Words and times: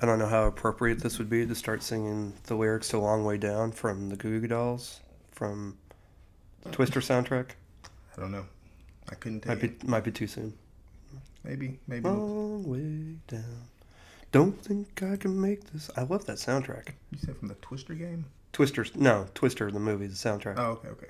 I 0.00 0.06
don't 0.06 0.18
know 0.18 0.26
how 0.28 0.46
appropriate 0.46 1.00
this 1.00 1.18
would 1.18 1.30
be 1.30 1.46
to 1.46 1.54
start 1.54 1.82
singing 1.82 2.34
the 2.44 2.54
lyrics 2.54 2.88
to 2.88 2.98
"Long 2.98 3.24
Way 3.24 3.38
Down" 3.38 3.72
from 3.72 4.08
the 4.10 4.16
Goo 4.16 4.40
Goo 4.40 4.46
Dolls 4.48 5.00
from 5.32 5.76
the 6.62 6.70
Twister 6.70 7.00
soundtrack. 7.00 7.50
I 8.16 8.20
don't 8.20 8.32
know. 8.32 8.44
I 9.08 9.14
couldn't 9.14 9.40
tell 9.42 9.54
Might 9.54 9.62
you. 9.62 9.68
be 9.70 9.86
might 9.86 10.04
be 10.04 10.10
too 10.12 10.26
soon. 10.26 10.52
Maybe, 11.44 11.78
maybe. 11.86 12.08
Long 12.08 12.64
way 12.64 13.16
down. 13.28 13.68
Don't 14.32 14.60
think 14.60 15.02
I 15.02 15.16
can 15.16 15.40
make 15.40 15.72
this. 15.72 15.88
I 15.96 16.02
love 16.02 16.26
that 16.26 16.36
soundtrack. 16.38 16.88
You 17.12 17.18
said 17.18 17.36
from 17.38 17.48
the 17.48 17.54
Twister 17.54 17.94
game? 17.94 18.26
Twister, 18.52 18.84
no, 18.96 19.26
Twister, 19.34 19.70
the 19.70 19.78
movie, 19.78 20.06
the 20.08 20.14
soundtrack. 20.14 20.54
Oh, 20.58 20.80
okay, 20.84 20.88
okay. 20.88 21.06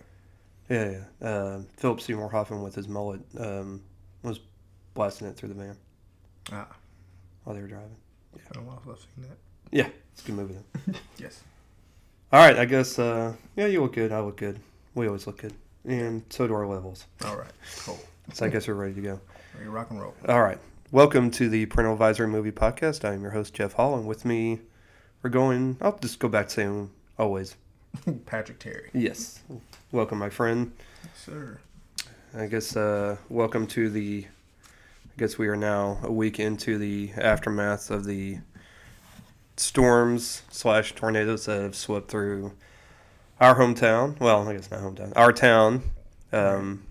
Yeah, 0.68 1.00
yeah. 1.22 1.26
Uh, 1.28 1.60
Philip 1.76 2.00
Seymour 2.00 2.28
Hoffman 2.28 2.62
with 2.62 2.74
his 2.74 2.86
mullet 2.88 3.20
um, 3.38 3.82
was 4.22 4.40
blasting 4.94 5.28
it 5.28 5.36
through 5.36 5.50
the 5.50 5.54
van 5.54 5.76
Ah, 6.52 6.68
while 7.44 7.54
they 7.56 7.62
were 7.62 7.68
driving. 7.68 7.96
I 8.50 8.54
don't 8.54 8.66
know 8.66 8.78
if 8.82 8.88
I've 8.90 8.98
seen 8.98 9.28
that. 9.28 9.36
Yeah, 9.70 9.88
it's 10.12 10.22
a 10.22 10.26
good 10.26 10.36
movie. 10.36 10.54
Though. 10.86 10.92
Yes. 11.18 11.42
All 12.32 12.40
right, 12.40 12.58
I 12.58 12.64
guess. 12.64 12.98
Uh, 12.98 13.34
yeah, 13.56 13.66
you 13.66 13.80
look 13.82 13.94
good. 13.94 14.12
I 14.12 14.20
look 14.20 14.36
good. 14.36 14.60
We 14.94 15.06
always 15.06 15.26
look 15.26 15.40
good, 15.42 15.54
and 15.84 16.22
so 16.30 16.46
do 16.46 16.54
our 16.54 16.66
levels. 16.66 17.06
All 17.24 17.36
right. 17.36 17.50
Cool. 17.84 17.98
So 18.32 18.46
I 18.46 18.48
guess 18.48 18.66
we're 18.68 18.74
ready 18.74 18.94
to 18.94 19.00
go. 19.00 19.20
Ready 19.54 19.66
to 19.66 19.70
rock 19.70 19.90
and 19.90 20.00
roll. 20.00 20.14
All 20.28 20.42
right. 20.42 20.58
Welcome 20.92 21.30
to 21.32 21.48
the 21.48 21.66
Parental 21.66 21.94
Advisory 21.94 22.28
Movie 22.28 22.52
Podcast. 22.52 23.04
I 23.04 23.14
am 23.14 23.22
your 23.22 23.30
host 23.32 23.54
Jeff 23.54 23.74
Hall, 23.74 23.96
and 23.96 24.06
with 24.06 24.24
me, 24.24 24.60
we're 25.22 25.30
going. 25.30 25.76
I'll 25.80 25.96
just 25.98 26.18
go 26.18 26.28
back 26.28 26.48
to 26.48 26.54
saying 26.54 26.90
always. 27.18 27.56
Patrick 28.26 28.58
Terry. 28.58 28.90
Yes. 28.92 29.40
Welcome, 29.92 30.18
my 30.18 30.30
friend. 30.30 30.72
Sir. 31.14 31.58
I 32.36 32.46
guess 32.46 32.76
uh, 32.76 33.16
welcome 33.28 33.66
to 33.68 33.88
the. 33.88 34.26
I 35.16 35.18
guess 35.18 35.38
we 35.38 35.48
are 35.48 35.56
now 35.56 35.98
a 36.02 36.12
week 36.12 36.38
into 36.38 36.76
the 36.76 37.10
aftermath 37.16 37.90
of 37.90 38.04
the 38.04 38.38
storms 39.56 40.42
slash 40.50 40.94
tornadoes 40.94 41.46
that 41.46 41.62
have 41.62 41.74
swept 41.74 42.10
through 42.10 42.52
our 43.40 43.54
hometown. 43.58 44.20
Well, 44.20 44.46
I 44.46 44.52
guess 44.54 44.70
not 44.70 44.80
hometown. 44.80 45.14
Our 45.16 45.32
town, 45.32 45.82
um, 46.32 46.84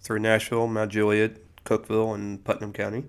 through 0.00 0.20
Nashville, 0.20 0.66
Mount 0.66 0.92
Juliet, 0.92 1.36
Cookeville, 1.66 2.14
and 2.14 2.42
Putnam 2.42 2.72
County. 2.72 3.04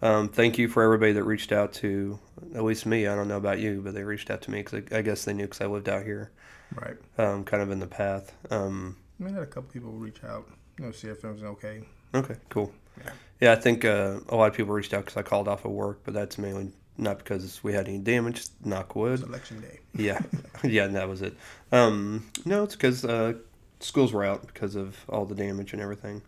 Um, 0.00 0.28
thank 0.28 0.58
you 0.58 0.68
for 0.68 0.84
everybody 0.84 1.12
that 1.14 1.24
reached 1.24 1.50
out 1.50 1.72
to 1.74 2.20
at 2.54 2.62
least 2.62 2.86
me. 2.86 3.08
I 3.08 3.16
don't 3.16 3.26
know 3.26 3.36
about 3.36 3.58
you, 3.58 3.80
but 3.82 3.94
they 3.94 4.04
reached 4.04 4.30
out 4.30 4.42
to 4.42 4.50
me 4.52 4.62
because 4.62 4.82
I, 4.92 4.98
I 4.98 5.02
guess 5.02 5.24
they 5.24 5.32
knew 5.32 5.44
because 5.46 5.60
I 5.60 5.66
lived 5.66 5.88
out 5.88 6.04
here, 6.04 6.30
Right. 6.76 6.96
um, 7.18 7.42
kind 7.44 7.62
of 7.64 7.72
in 7.72 7.80
the 7.80 7.86
path. 7.88 8.32
Um, 8.50 8.96
We 9.18 9.32
had 9.32 9.42
a 9.42 9.46
couple 9.46 9.70
people 9.72 9.90
reach 9.90 10.22
out, 10.22 10.48
you 10.78 10.84
know, 10.86 10.92
see 10.92 11.08
if 11.08 11.24
everything's 11.24 11.42
okay. 11.54 11.82
Okay, 12.14 12.36
cool. 12.48 12.72
Yeah. 12.98 13.12
Yeah, 13.40 13.52
I 13.52 13.56
think 13.56 13.84
uh, 13.84 14.20
a 14.28 14.36
lot 14.36 14.48
of 14.50 14.54
people 14.56 14.72
reached 14.74 14.94
out 14.94 15.04
because 15.04 15.16
I 15.16 15.22
called 15.22 15.48
off 15.48 15.64
of 15.64 15.72
work, 15.72 16.00
but 16.04 16.14
that's 16.14 16.38
mainly 16.38 16.70
not 16.96 17.18
because 17.18 17.62
we 17.64 17.72
had 17.72 17.88
any 17.88 17.98
damage. 17.98 18.44
Knock 18.64 18.86
It's 18.90 18.94
wood. 18.94 19.22
election 19.22 19.60
day. 19.60 19.80
Yeah, 19.94 20.20
yeah, 20.62 20.84
and 20.84 20.94
that 20.94 21.08
was 21.08 21.22
it. 21.22 21.34
Um, 21.72 22.30
no, 22.44 22.62
it's 22.62 22.74
because 22.76 23.04
uh, 23.04 23.34
schools 23.80 24.12
were 24.12 24.24
out 24.24 24.46
because 24.46 24.76
of 24.76 24.96
all 25.08 25.24
the 25.26 25.34
damage 25.34 25.72
and 25.72 25.82
everything. 25.82 26.22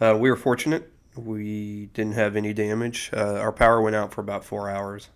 Uh, 0.00 0.16
we 0.18 0.30
were 0.30 0.36
fortunate; 0.36 0.90
we 1.14 1.86
didn't 1.94 2.14
have 2.14 2.36
any 2.36 2.52
damage. 2.52 3.10
Uh, 3.12 3.34
our 3.34 3.52
power 3.52 3.80
went 3.80 3.94
out 3.96 4.12
for 4.12 4.20
about 4.20 4.44
four 4.44 4.68
hours, 4.68 5.08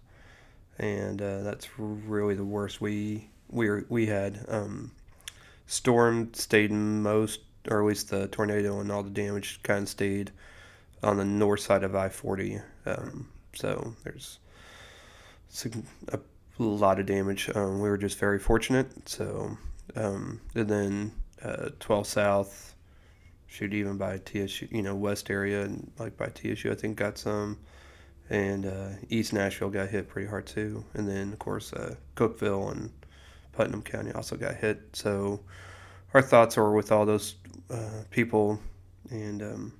and 0.78 1.20
uh, 1.20 1.42
that's 1.42 1.68
really 1.78 2.34
the 2.34 2.44
worst 2.44 2.80
we 2.80 3.28
we 3.50 3.68
were, 3.68 3.84
we 3.88 4.06
had. 4.06 4.44
Um, 4.48 4.92
storm 5.66 6.32
stayed 6.34 6.70
most, 6.70 7.40
or 7.68 7.80
at 7.82 7.86
least 7.88 8.10
the 8.10 8.28
tornado 8.28 8.80
and 8.80 8.90
all 8.92 9.02
the 9.02 9.10
damage 9.10 9.60
kind 9.62 9.82
of 9.82 9.88
stayed 9.88 10.30
on 11.02 11.16
the 11.16 11.24
north 11.24 11.60
side 11.60 11.84
of 11.84 11.94
I 11.94 12.08
forty. 12.08 12.60
Um, 12.86 13.28
so 13.54 13.94
there's 14.04 14.38
a 16.10 16.18
lot 16.58 17.00
of 17.00 17.06
damage. 17.06 17.50
Um, 17.54 17.80
we 17.80 17.88
were 17.88 17.98
just 17.98 18.18
very 18.18 18.38
fortunate. 18.38 19.08
So 19.08 19.56
um, 19.96 20.40
and 20.54 20.68
then 20.68 21.12
uh, 21.42 21.70
12 21.80 22.06
South, 22.06 22.74
shoot 23.46 23.74
even 23.74 23.98
by 23.98 24.18
TSU, 24.18 24.68
you 24.70 24.82
know 24.82 24.94
West 24.94 25.30
area 25.30 25.62
and 25.62 25.90
like 25.98 26.16
by 26.16 26.26
TSU, 26.26 26.70
I 26.70 26.74
think 26.74 26.96
got 26.96 27.18
some. 27.18 27.58
And 28.30 28.64
uh, 28.66 28.88
East 29.10 29.32
Nashville 29.32 29.68
got 29.68 29.88
hit 29.88 30.08
pretty 30.08 30.28
hard 30.28 30.46
too. 30.46 30.84
And 30.94 31.06
then 31.08 31.32
of 31.32 31.38
course 31.38 31.72
uh, 31.72 31.96
Cookeville 32.16 32.72
and 32.72 32.90
Putnam 33.52 33.82
County 33.82 34.12
also 34.12 34.36
got 34.36 34.54
hit. 34.54 34.80
So 34.94 35.40
our 36.14 36.22
thoughts 36.22 36.56
are 36.56 36.72
with 36.72 36.92
all 36.92 37.04
those 37.04 37.34
uh, 37.70 38.04
people, 38.10 38.60
and 39.10 39.42
um, 39.42 39.72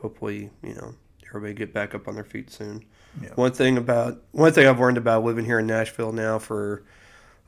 hopefully 0.00 0.50
you 0.62 0.74
know 0.74 0.94
everybody 1.28 1.54
get 1.54 1.72
back 1.72 1.94
up 1.94 2.08
on 2.08 2.14
their 2.14 2.24
feet 2.24 2.50
soon. 2.50 2.84
Yeah. 3.22 3.30
One 3.34 3.52
thing 3.52 3.76
about 3.76 4.20
one 4.32 4.52
thing 4.52 4.66
I've 4.66 4.80
learned 4.80 4.98
about 4.98 5.24
living 5.24 5.44
here 5.44 5.58
in 5.60 5.66
Nashville 5.66 6.12
now 6.12 6.38
for 6.38 6.82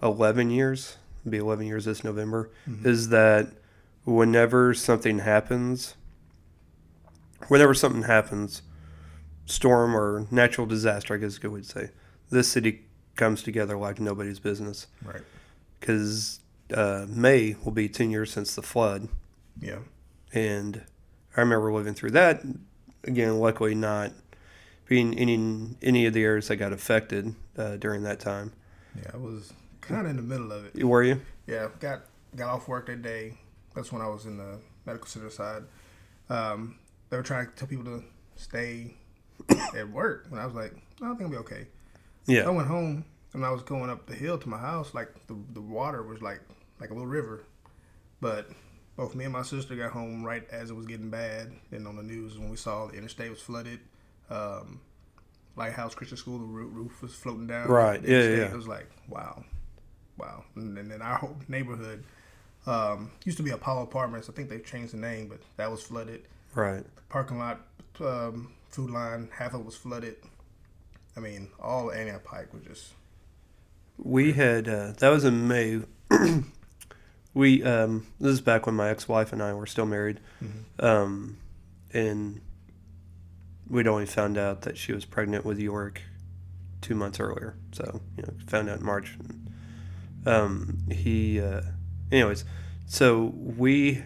eleven 0.03 0.51
years, 0.51 0.97
be 1.29 1.39
eleven 1.39 1.67
years 1.67 1.85
this 1.85 2.03
November, 2.05 2.51
Mhm. 2.69 2.85
is 2.87 3.09
that 3.11 3.49
whenever 4.05 4.75
something 4.75 5.21
happens, 5.21 5.95
whenever 7.49 7.75
something 7.75 8.03
happens, 8.03 8.63
storm 9.47 9.97
or 9.97 10.27
natural 10.31 10.67
disaster, 10.67 11.15
I 11.15 11.19
guess 11.19 11.39
good 11.39 11.63
to 11.63 11.69
say, 11.69 11.91
this 12.31 12.49
city 12.49 12.85
comes 13.17 13.43
together 13.43 13.77
like 13.77 14.01
nobody's 14.01 14.39
business. 14.41 14.87
Right. 15.05 15.23
Because 15.79 16.41
uh, 16.75 17.07
May 17.09 17.57
will 17.65 17.73
be 17.73 17.89
ten 17.89 18.11
years 18.11 18.33
since 18.33 18.55
the 18.55 18.63
flood, 18.63 19.09
Yeah. 19.61 19.79
and 20.33 20.83
I 21.37 21.41
remember 21.41 21.73
living 21.73 21.95
through 21.95 22.13
that. 22.13 22.43
Again, 23.05 23.39
luckily 23.39 23.75
not 23.75 24.13
being 24.87 25.15
in 25.15 25.77
any 25.83 26.07
of 26.07 26.13
the 26.13 26.23
areas 26.23 26.49
that 26.49 26.57
got 26.57 26.73
affected 26.73 27.35
uh, 27.57 27.77
during 27.77 28.03
that 28.03 28.21
time. 28.21 28.53
Yeah. 28.97 29.11
I 29.15 29.17
was 29.17 29.53
kind 29.81 30.03
of 30.03 30.11
in 30.11 30.17
the 30.17 30.23
middle 30.23 30.53
of 30.53 30.67
it. 30.67 30.85
Were 30.85 31.03
you? 31.03 31.21
Yeah. 31.47 31.69
Got 31.81 32.03
got 32.37 32.49
off 32.49 32.69
work 32.69 32.87
that 32.87 33.03
day. 33.03 33.39
That's 33.75 33.91
when 33.91 34.03
I 34.03 34.09
was 34.09 34.27
in 34.27 34.37
the 34.37 34.59
medical 34.85 35.07
center 35.07 35.31
side. 35.31 35.63
Um, 36.29 36.79
they 37.09 37.17
were 37.17 37.23
trying 37.23 37.47
to 37.47 37.53
tell 37.53 37.69
people 37.69 37.85
to 37.85 38.05
stay 38.37 38.95
at 39.77 39.89
work, 39.91 40.27
and 40.31 40.39
I 40.39 40.47
was 40.47 40.55
like, 40.55 40.75
"No, 41.01 41.07
I 41.07 41.11
think 41.11 41.23
I'll 41.23 41.31
be 41.31 41.37
okay. 41.39 41.67
Yeah, 42.27 42.47
I 42.47 42.51
went 42.51 42.69
home 42.69 43.05
and 43.35 43.45
I 43.45 43.51
was 43.51 43.63
going 43.63 43.91
up 43.91 44.07
the 44.07 44.15
hill 44.15 44.39
to 44.39 44.49
my 44.49 44.59
house. 44.59 44.95
Like 44.95 45.27
the 45.27 45.37
the 45.53 45.61
water 45.61 46.03
was 46.03 46.23
like 46.23 46.41
like 46.81 46.91
a 46.91 46.93
little 46.93 47.09
river, 47.09 47.45
but 48.21 48.51
both 49.03 49.17
me 49.17 49.25
and 49.25 49.33
my 49.33 49.43
sister 49.43 49.75
got 49.75 49.91
home 49.91 50.23
right 50.23 50.49
as 50.53 50.71
it 50.71 50.75
was 50.75 50.87
getting 50.87 51.11
bad. 51.11 51.51
And 51.73 51.89
on 51.89 51.97
the 51.97 52.05
news 52.05 52.39
when 52.39 52.49
we 52.49 52.57
saw 52.57 52.87
the 52.87 52.95
interstate 52.95 53.31
was 53.31 53.41
flooded, 53.41 53.81
um, 54.31 54.81
Lighthouse 55.57 55.93
Christian 55.93 56.17
School 56.17 56.39
the 56.39 56.45
roof, 56.45 57.03
was 57.03 57.13
floating 57.13 57.49
down. 57.49 57.67
Right. 57.67 58.01
Yeah, 58.01 58.21
yeah. 58.21 58.45
It 58.45 58.53
was 58.53 58.69
like 58.69 58.89
wow, 59.09 59.43
wow. 60.17 60.45
And, 60.55 60.79
and 60.79 60.89
then 60.89 61.03
our 61.03 61.17
whole 61.17 61.37
neighborhood 61.49 62.05
um, 62.65 63.11
used 63.25 63.39
to 63.39 63.43
be 63.43 63.51
Apollo 63.51 63.83
Apartments. 63.83 64.31
I 64.31 64.35
think 64.35 64.49
they 64.49 64.61
changed 64.61 64.93
the 64.93 64.99
name, 64.99 65.27
but 65.27 65.41
that 65.57 65.69
was 65.69 65.83
flooded. 65.83 66.23
Right. 66.55 66.85
The 66.85 67.03
parking 67.09 67.41
lot, 67.41 67.61
um, 67.99 68.53
Food 68.69 68.91
Lion, 68.91 69.31
half 69.33 69.53
of 69.53 69.63
it 69.63 69.67
was 69.67 69.75
flooded. 69.75 70.15
I 71.17 71.21
mean, 71.21 71.49
all 71.59 71.91
Antioch 71.91 72.23
Pike 72.23 72.55
was 72.55 72.63
just 72.63 72.93
We 73.99 74.33
had 74.33 74.69
uh, 74.69 74.93
that 74.99 75.09
was 75.09 75.25
in 75.25 75.49
May. 75.49 75.81
we 77.35 77.63
um, 77.63 78.07
this 78.21 78.33
is 78.33 78.41
back 78.41 78.67
when 78.67 78.75
my 78.75 78.89
ex-wife 78.91 79.33
and 79.33 79.43
I 79.43 79.53
were 79.55 79.67
still 79.67 79.87
married, 79.87 80.21
um, 80.79 81.39
and 81.93 82.41
we'd 83.69 83.87
only 83.87 84.07
found 84.07 84.37
out 84.39 84.63
that 84.63 84.77
she 84.77 84.93
was 84.93 85.05
pregnant 85.05 85.45
with 85.45 85.59
York 85.59 86.03
two 86.83 86.95
months 86.95 87.21
earlier. 87.21 87.55
So 87.73 88.01
you 88.17 88.23
know, 88.25 88.33
found 88.47 88.69
out 88.69 88.81
in 88.81 88.85
March. 88.87 89.17
Um, 90.25 90.79
he, 90.91 91.41
uh, 91.41 91.63
anyways, 92.13 92.45
so 92.87 93.33
we 93.37 94.03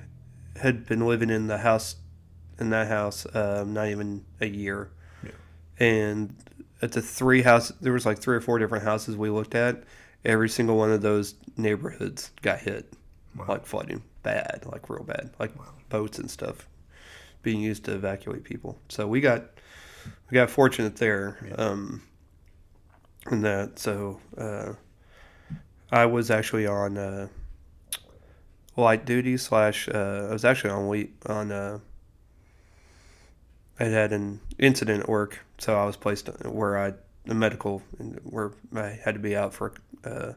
had 0.61 0.87
been 0.87 1.07
living 1.07 1.29
in 1.29 1.47
the 1.47 1.59
house, 1.59 1.97
in 2.59 2.71
that 2.71 2.89
house, 2.89 3.27
um, 3.35 3.75
not 3.75 3.89
even 3.89 4.25
a 4.41 4.47
year, 4.47 4.91
Yeah. 5.23 5.31
and 5.79 6.35
at 6.81 6.93
the 6.93 7.03
three 7.03 7.43
house, 7.43 7.69
there 7.83 7.93
was 7.93 8.07
like 8.07 8.19
three 8.19 8.37
or 8.37 8.41
four 8.41 8.59
different 8.59 8.85
houses 8.85 9.15
we 9.17 9.29
looked 9.29 9.55
at. 9.55 9.85
Every 10.25 10.49
single 10.49 10.77
one 10.79 10.91
of 10.91 11.03
those 11.03 11.35
neighborhoods 11.59 12.31
got 12.41 12.61
hit, 12.61 12.91
Wow. 13.37 13.45
like 13.49 13.67
flooding, 13.67 14.03
bad, 14.23 14.65
like 14.67 14.89
real 14.89 15.05
bad, 15.05 15.31
like 15.39 15.57
Wow. 15.59 15.67
boats 15.89 16.19
and 16.19 16.31
stuff 16.31 16.69
being 17.43 17.61
used 17.61 17.85
to 17.85 17.95
evacuate 17.95 18.45
people. 18.45 18.79
So 18.89 19.07
we 19.07 19.21
got 19.21 19.43
we 20.31 20.35
got 20.35 20.51
fortunate 20.51 20.97
there, 20.97 21.39
Yeah. 21.47 21.55
um, 21.55 22.03
in 23.31 23.43
that. 23.43 23.79
So 23.79 24.21
uh, 24.37 24.73
I 25.91 26.07
was 26.07 26.31
actually 26.31 26.67
on 26.67 26.97
uh, 26.99 27.29
light 28.77 29.05
duty 29.05 29.37
slash. 29.37 29.89
Uh, 29.89 30.29
I 30.31 30.33
was 30.33 30.45
actually 30.45 30.71
on 30.71 30.89
we 30.89 31.11
on. 31.27 31.53
Uh, 31.53 31.79
I 33.79 33.85
had 33.85 34.13
an 34.13 34.41
incident 34.59 35.03
at 35.03 35.09
work, 35.09 35.41
so 35.59 35.79
I 35.79 35.85
was 35.85 35.97
placed 35.97 36.29
where 36.45 36.79
I 36.79 36.95
the 37.27 37.35
medical 37.35 37.83
where 38.25 38.53
I 38.75 38.99
had 39.05 39.15
to 39.15 39.21
be 39.21 39.37
out 39.37 39.53
for 39.53 39.75
uh, 40.05 40.33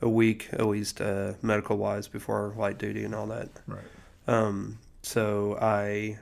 a 0.00 0.08
week 0.08 0.48
at 0.52 0.66
least 0.66 1.00
uh, 1.00 1.32
medical 1.42 1.76
wise 1.76 2.08
before 2.08 2.54
light 2.56 2.78
duty 2.78 3.04
and 3.04 3.14
all 3.14 3.26
that. 3.26 3.48
right. 3.66 3.84
Um, 4.26 4.78
so 5.02 5.58
I 5.60 6.18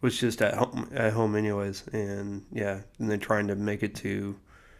was 0.00 0.18
just 0.18 0.42
at 0.42 0.54
home 0.54 0.90
at 0.94 1.12
home 1.12 1.36
anyways, 1.36 1.86
and 1.92 2.44
yeah, 2.52 2.80
and 2.98 3.10
then 3.10 3.20
trying 3.20 3.48
to 3.48 3.54
make 3.54 3.82
it 3.82 3.94
to 3.96 4.36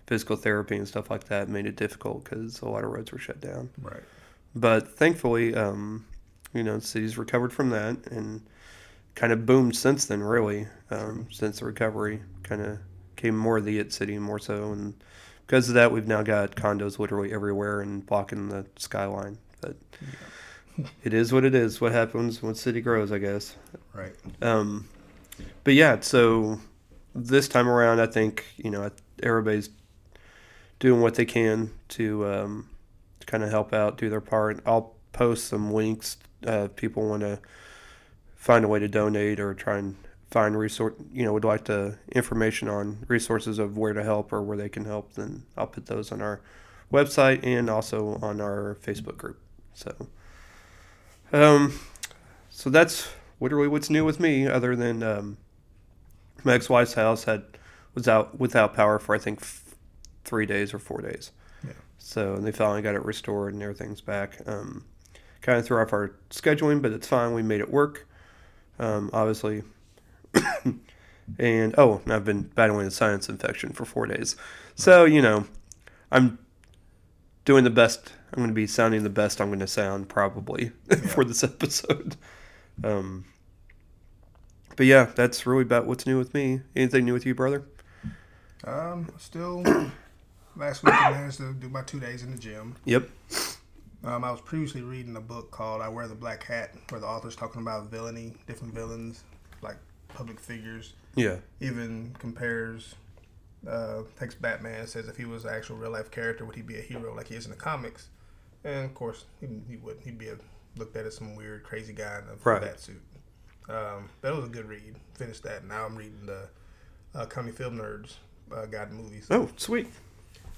physical 0.07 0.37
therapy 0.37 0.77
and 0.77 0.89
stuff 0.89 1.11
like 1.11 1.25
that 1.25 1.49
made 1.49 1.67
it 1.67 1.77
difficult 1.77 2.25
because 2.25 2.61
a 2.63 2.69
lot 2.69 2.83
of 2.83 2.91
roads 2.91 3.13
were 3.13 3.19
shut 3.19 3.41
down. 3.41 3.71
Right. 3.81 4.03
But 4.55 4.97
thankfully, 4.97 5.55
um, 5.55 6.05
you 6.53 6.65
know, 6.65 6.77
the 6.77 6.81
city's 6.85 7.17
recovered 7.17 7.53
from 7.53 7.71
that 7.71 8.09
and 8.09 8.43
kind 9.15 9.33
of 9.33 9.47
boomed 9.47 9.77
since 9.77 10.07
then. 10.07 10.23
Really, 10.23 10.67
um, 10.91 11.29
since 11.31 11.61
the 11.61 11.67
recovery, 11.67 12.23
kind 12.43 12.63
of 12.63 12.79
came 13.17 13.37
more 13.37 13.59
of 13.59 13.65
the 13.65 13.79
it 13.79 13.93
city 13.93 14.19
more 14.19 14.39
so, 14.39 14.73
and 14.73 14.95
because 15.51 15.67
of 15.67 15.75
that, 15.75 15.91
we've 15.91 16.07
now 16.07 16.23
got 16.23 16.55
condos 16.55 17.01
literally 17.01 17.33
everywhere 17.33 17.81
and 17.81 18.07
blocking 18.07 18.51
the 18.51 18.65
skyline. 18.77 19.37
But 19.61 19.75
it 21.03 21.13
is 21.13 21.33
what 21.33 21.45
it 21.45 21.57
is. 21.57 21.81
What 21.81 21.91
happens 21.91 22.41
when 22.41 22.55
city 22.55 22.81
grows, 22.81 23.11
I 23.11 23.19
guess. 23.19 23.57
Right. 23.93 24.15
Um, 24.41 24.89
but 25.65 25.75
yeah, 25.75 25.99
so 26.03 26.61
this 27.17 27.49
time 27.49 27.69
around, 27.69 27.99
I 27.99 28.07
think 28.07 28.45
you 28.59 28.71
know 28.71 28.93
everybody's 29.25 29.71
doing 30.79 31.01
what 31.01 31.17
they 31.17 31.25
can 31.25 31.73
to 31.89 32.33
um, 32.33 32.69
kind 33.27 33.43
of 33.43 33.51
help 33.51 33.73
out, 33.73 33.99
do 33.99 34.09
their 34.09 34.21
part. 34.21 34.61
I'll 34.65 34.95
post 35.11 35.49
some 35.49 35.73
links. 35.73 36.17
Uh, 36.47 36.69
if 36.71 36.77
people 36.77 37.09
want 37.09 37.23
to 37.23 37.41
find 38.37 38.65
a 38.65 38.69
way 38.69 38.79
to 38.79 38.87
donate 38.87 39.41
or 39.41 39.55
try 39.55 39.79
and 39.79 39.97
find 40.31 40.57
resource, 40.57 40.95
you 41.13 41.25
know, 41.25 41.33
would 41.33 41.45
like 41.45 41.65
the 41.65 41.99
information 42.13 42.69
on 42.69 43.05
resources 43.09 43.59
of 43.59 43.77
where 43.77 43.93
to 43.93 44.03
help 44.03 44.33
or 44.33 44.43
where 44.43 44.57
they 44.57 44.69
can 44.69 44.85
help, 44.85 45.15
then 45.15 45.45
I'll 45.57 45.67
put 45.67 45.87
those 45.87 46.13
on 46.13 46.23
our 46.23 46.41
website 46.93 47.41
and 47.45 47.69
also 47.69 48.19
on 48.23 48.41
our 48.41 48.77
Facebook 48.83 49.17
group. 49.17 49.41
So, 49.75 50.09
um, 51.33 51.79
so 52.49 52.71
that's 52.71 53.09
literally 53.41 53.69
what's 53.69 53.91
new 53.91 54.05
with 54.05 54.21
me, 54.21 54.47
other 54.47 54.77
than 54.77 55.03
um, 55.03 55.37
my 56.45 56.55
ex-wife's 56.55 56.95
house 56.95 57.25
had 57.25 57.45
was 57.95 58.07
out 58.07 58.39
without 58.39 58.75
power 58.75 59.01
for 59.01 59.15
I 59.15 59.19
think 59.19 59.41
f- 59.43 59.75
three 60.25 60.47
days 60.47 60.73
or 60.73 60.79
four 60.79 61.01
days. 61.01 61.33
Yeah. 61.65 61.73
So 61.99 62.35
and 62.35 62.47
they 62.47 62.53
finally 62.53 62.83
got 62.83 62.95
it 62.95 63.05
restored 63.05 63.53
and 63.53 63.63
everything's 63.63 64.01
back. 64.01 64.39
Um, 64.47 64.85
kind 65.41 65.59
of 65.59 65.67
threw 65.67 65.81
off 65.81 65.93
our 65.93 66.13
scheduling, 66.31 66.81
but 66.83 66.93
it's 66.93 67.09
fine. 67.09 67.35
We 67.35 67.43
made 67.43 67.61
it 67.61 67.71
work. 67.71 68.07
Um, 68.79 69.11
obviously. 69.13 69.65
and 71.39 71.75
oh, 71.79 72.01
I've 72.07 72.25
been 72.25 72.43
battling 72.43 72.87
a 72.87 72.91
sinus 72.91 73.29
infection 73.29 73.73
for 73.73 73.85
four 73.85 74.07
days. 74.07 74.37
So 74.75 75.05
you 75.05 75.23
know, 75.23 75.47
I'm 76.11 76.39
doing 77.45 77.65
the 77.65 77.71
best. 77.71 78.13
I'm 78.33 78.39
going 78.39 78.51
to 78.51 78.55
be 78.55 78.67
sounding 78.67 79.03
the 79.03 79.11
best 79.11 79.41
I'm 79.41 79.49
going 79.49 79.61
to 79.61 79.67
sound 79.67 80.09
probably 80.09 80.71
for 81.09 81.25
this 81.25 81.43
episode. 81.43 82.17
Um, 82.85 83.25
but 84.77 84.87
yeah, 84.87 85.07
that's 85.15 85.47
really 85.47 85.63
about 85.63 85.87
what's 85.87 86.07
new 86.07 86.17
with 86.17 86.33
me. 86.33 86.61
Anything 86.77 87.05
new 87.05 87.13
with 87.13 87.27
you, 87.27 87.35
brother? 87.35 87.65
Um, 88.65 89.13
still 89.19 89.63
last 90.57 90.85
week 90.85 90.95
I 90.95 91.11
managed 91.11 91.39
to 91.39 91.53
do 91.55 91.69
my 91.69 91.83
two 91.83 92.01
days 92.01 92.23
in 92.23 92.31
the 92.31 92.39
gym. 92.39 92.77
Yep. 92.85 93.09
Um, 94.03 94.25
I 94.25 94.31
was 94.31 94.41
previously 94.41 94.81
reading 94.81 95.17
a 95.17 95.21
book 95.21 95.51
called 95.51 95.83
"I 95.83 95.89
Wear 95.89 96.09
the 96.09 96.15
Black 96.15 96.45
Hat," 96.45 96.75
where 96.89 97.01
the 97.01 97.07
author's 97.07 97.37
talking 97.37 97.61
about 97.61 97.91
villainy, 97.91 98.33
different 98.47 98.73
villains, 98.73 99.25
like 99.61 99.77
public 100.15 100.39
figures. 100.41 100.95
Yeah. 101.15 101.37
Even 101.61 102.15
compares, 102.19 102.95
uh, 103.69 104.03
takes 104.19 104.35
Batman 104.35 104.87
says 104.87 105.09
if 105.09 105.17
he 105.17 105.25
was 105.25 105.45
an 105.45 105.55
actual 105.55 105.77
real 105.77 105.91
life 105.91 106.11
character, 106.11 106.45
would 106.45 106.57
he 106.57 106.63
be 106.63 106.79
a 106.79 106.83
hero 106.83 107.15
like 107.15 107.29
he 107.29 107.35
is 107.35 107.45
in 107.45 107.51
the 107.51 107.57
comics? 107.57 108.09
And 108.65 108.85
of 108.85 108.95
course, 108.95 109.25
he, 109.41 109.49
he 109.69 109.77
wouldn't. 109.77 110.05
He'd 110.05 110.19
be 110.19 110.29
a, 110.29 110.37
looked 110.77 110.97
at 110.97 111.07
as 111.07 111.17
some 111.17 111.35
weird, 111.35 111.63
crazy 111.65 111.93
guy 111.93 112.19
in 112.19 112.25
a 112.29 112.37
Right. 112.45 112.61
bat 112.61 112.81
suit. 112.81 113.01
Um, 113.69 114.09
that 114.21 114.35
was 114.35 114.45
a 114.45 114.49
good 114.49 114.67
read. 114.67 114.95
Finished 115.15 115.43
that. 115.45 115.65
Now 115.65 115.87
I'm 115.87 115.97
reading 115.97 116.27
the 116.27 116.49
uh, 117.15 117.27
County 117.27 117.53
Film 117.53 117.79
Nerds 117.79 118.15
uh, 118.55 118.67
Guide 118.67 118.93
Movies. 118.93 119.27
Oh, 119.31 119.49
sweet. 119.57 119.89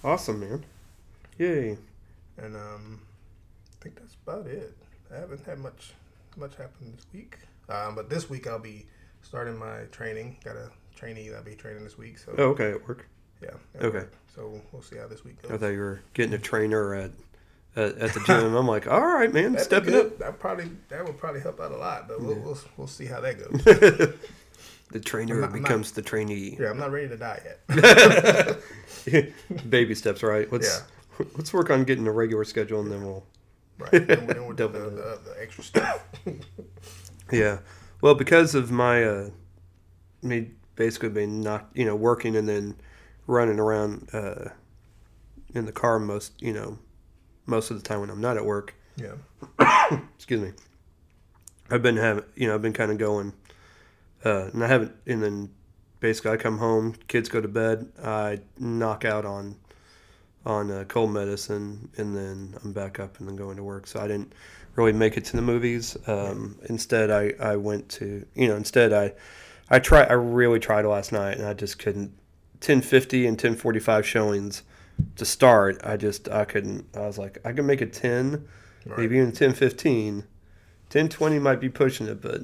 Awesome, 0.03 0.41
man. 0.41 0.65
Yay. 1.39 1.79
And 2.39 2.57
um, 2.57 3.01
I 3.81 3.83
think 3.85 3.97
that's 3.97 4.17
about 4.27 4.47
it. 4.47 4.77
I 5.15 5.19
haven't 5.19 5.45
had 5.45 5.59
much 5.59 5.93
much 6.37 6.57
happen 6.57 6.93
this 6.97 7.07
week. 7.13 7.37
Um, 7.69 7.95
but 7.95 8.09
this 8.09 8.29
week 8.31 8.47
I'll 8.47 8.59
be 8.59 8.87
starting 9.23 9.57
my 9.59 9.81
training. 9.91 10.37
Got 10.45 10.57
a 10.57 10.71
trainee 10.95 11.29
that 11.29 11.37
I'll 11.39 11.43
be 11.45 11.55
training 11.55 11.85
this 11.85 11.97
week. 11.99 12.19
So 12.19 12.35
Oh, 12.39 12.45
okay, 12.51 12.73
at 12.73 12.87
work. 12.87 13.09
yeah. 13.43 13.51
at 13.75 13.85
okay. 13.85 13.99
work. 13.99 14.13
So 14.35 14.61
we'll 14.73 14.83
see 14.83 14.97
how 14.97 15.07
this 15.09 15.25
week 15.25 15.37
I 15.45 15.49
goes. 15.49 15.61
thought 15.61 15.69
you 15.69 15.79
were 15.79 16.01
getting 16.15 16.35
a 16.35 16.39
trainer 16.39 16.95
at 16.95 17.11
at, 17.75 17.97
at 17.99 18.13
the 18.15 18.21
gym. 18.27 18.55
I'm 18.55 18.67
like, 18.67 18.87
all 18.87 19.01
right, 19.01 19.33
man, 19.33 19.53
That'd 19.53 19.65
stepping 19.67 19.95
up. 19.95 20.19
That 20.19 20.39
probably 20.39 20.71
that 20.89 21.05
would 21.05 21.17
probably 21.19 21.41
help 21.41 21.61
out 21.61 21.73
a 21.73 21.77
lot. 21.77 22.07
But 22.09 22.21
we'll, 22.21 22.37
we'll 22.37 22.59
we'll 22.77 22.87
see 22.87 23.07
how 23.07 23.21
that 23.21 23.39
goes. 23.39 24.15
The 24.93 25.01
trainer 25.01 25.41
not- 25.41 25.47
I'm 25.47 25.53
not- 25.55 25.63
becomes 25.63 25.93
the 25.93 26.03
trainee. 26.03 26.59
yeah, 26.61 26.69
I'm 26.69 26.77
not 26.79 26.93
ready 26.93 27.09
to 27.09 27.17
die 27.17 27.41
yet. 27.71 28.61
Baby 29.71 29.95
steps, 29.95 30.23
right? 30.23 30.53
Let's 30.53 30.83
let's 31.35 31.51
work 31.55 31.71
on 31.71 31.85
getting 31.85 32.07
a 32.07 32.13
regular 32.13 32.45
schedule, 32.45 32.81
and 32.83 32.93
then 32.93 33.03
we'll 33.03 33.25
right. 33.79 33.91
Then, 34.07 34.27
we- 34.27 34.35
then 34.35 34.45
we'll 34.47 34.53
do 34.55 34.69
the, 34.69 34.79
Double 34.79 34.91
the, 34.91 35.19
the 35.25 35.35
extra 35.41 35.65
stuff. 35.65 36.05
Yeah. 37.33 37.61
Well, 38.03 38.17
because 38.17 38.55
of 38.57 38.71
my 38.71 39.05
uh, 39.05 39.31
me 40.23 40.51
basically 40.75 41.09
being 41.09 41.41
not 41.41 41.71
you 41.73 41.87
know 41.87 41.97
working 41.97 42.37
and 42.37 42.49
then 42.49 42.77
running 43.27 43.59
around 43.59 44.09
uh, 44.13 44.51
in 45.55 45.65
the 45.67 45.73
car 45.73 45.99
most 45.99 46.43
you 46.43 46.53
know 46.53 46.79
most 47.47 47.71
of 47.71 47.81
the 47.81 47.83
time 47.83 48.01
when 48.01 48.11
I'm 48.11 48.21
not 48.21 48.37
at 48.37 48.45
work. 48.45 48.75
yeah. 48.97 49.15
Excuse 50.17 50.41
me. 50.41 50.53
I've 51.71 51.83
been 51.83 51.97
having 51.97 52.25
you 52.35 52.49
know 52.49 52.55
I've 52.57 52.63
been 52.63 52.73
kind 52.73 52.91
of 52.91 52.99
going, 52.99 53.33
uh, 54.25 54.47
and 54.53 54.65
I 54.65 54.67
haven't 54.67 54.93
and 55.07 55.23
then 55.23 55.51
basically 56.01 56.33
I 56.33 56.37
come 56.39 56.59
home, 56.59 56.97
kids 57.07 57.29
go 57.29 57.41
to 57.41 57.49
bed, 57.49 57.93
I 58.03 58.41
knock 58.59 59.05
out 59.05 59.25
on 59.25 59.57
on 60.45 60.73
uh, 60.73 60.85
cold 60.89 61.13
medicine, 61.13 61.89
and 61.97 62.17
then 62.17 62.57
I'm 62.65 62.73
back 62.73 62.99
up 62.99 63.21
and 63.21 63.29
then 63.29 63.37
going 63.37 63.57
to 63.59 63.63
work. 63.63 63.87
So 63.87 64.01
I 64.01 64.09
didn't 64.09 64.33
really 64.77 64.93
make 64.93 65.17
it 65.17 65.25
to 65.27 65.37
the 65.37 65.43
movies. 65.43 65.97
Um, 66.07 66.59
instead, 66.69 67.11
I, 67.11 67.33
I 67.41 67.57
went 67.57 67.89
to 67.91 68.25
you 68.35 68.49
know 68.49 68.57
instead 68.57 68.93
I 68.93 69.13
I 69.71 69.79
try 69.79 70.03
I 70.05 70.13
really 70.15 70.59
tried 70.61 70.85
last 70.85 71.13
night 71.13 71.39
and 71.39 71.47
I 71.47 71.55
just 71.55 71.79
couldn't. 71.79 72.13
1050 72.63 73.27
and 73.27 73.33
1045 73.35 74.07
showings 74.07 74.63
to 75.17 75.25
start. 75.25 75.81
I 75.83 75.97
just 75.97 76.29
I 76.29 76.45
couldn't. 76.45 76.87
I 76.97 77.01
was 77.01 77.19
like 77.19 77.39
I 77.45 77.53
can 77.53 77.67
make 77.67 77.83
it 77.83 77.93
10, 77.93 78.47
Right. 78.87 78.99
maybe 78.99 79.17
even 79.17 79.27
1015. 79.31 80.15
1020 80.19 81.39
might 81.41 81.61
be 81.61 81.69
pushing 81.69 82.07
it, 82.07 82.21
but 82.23 82.43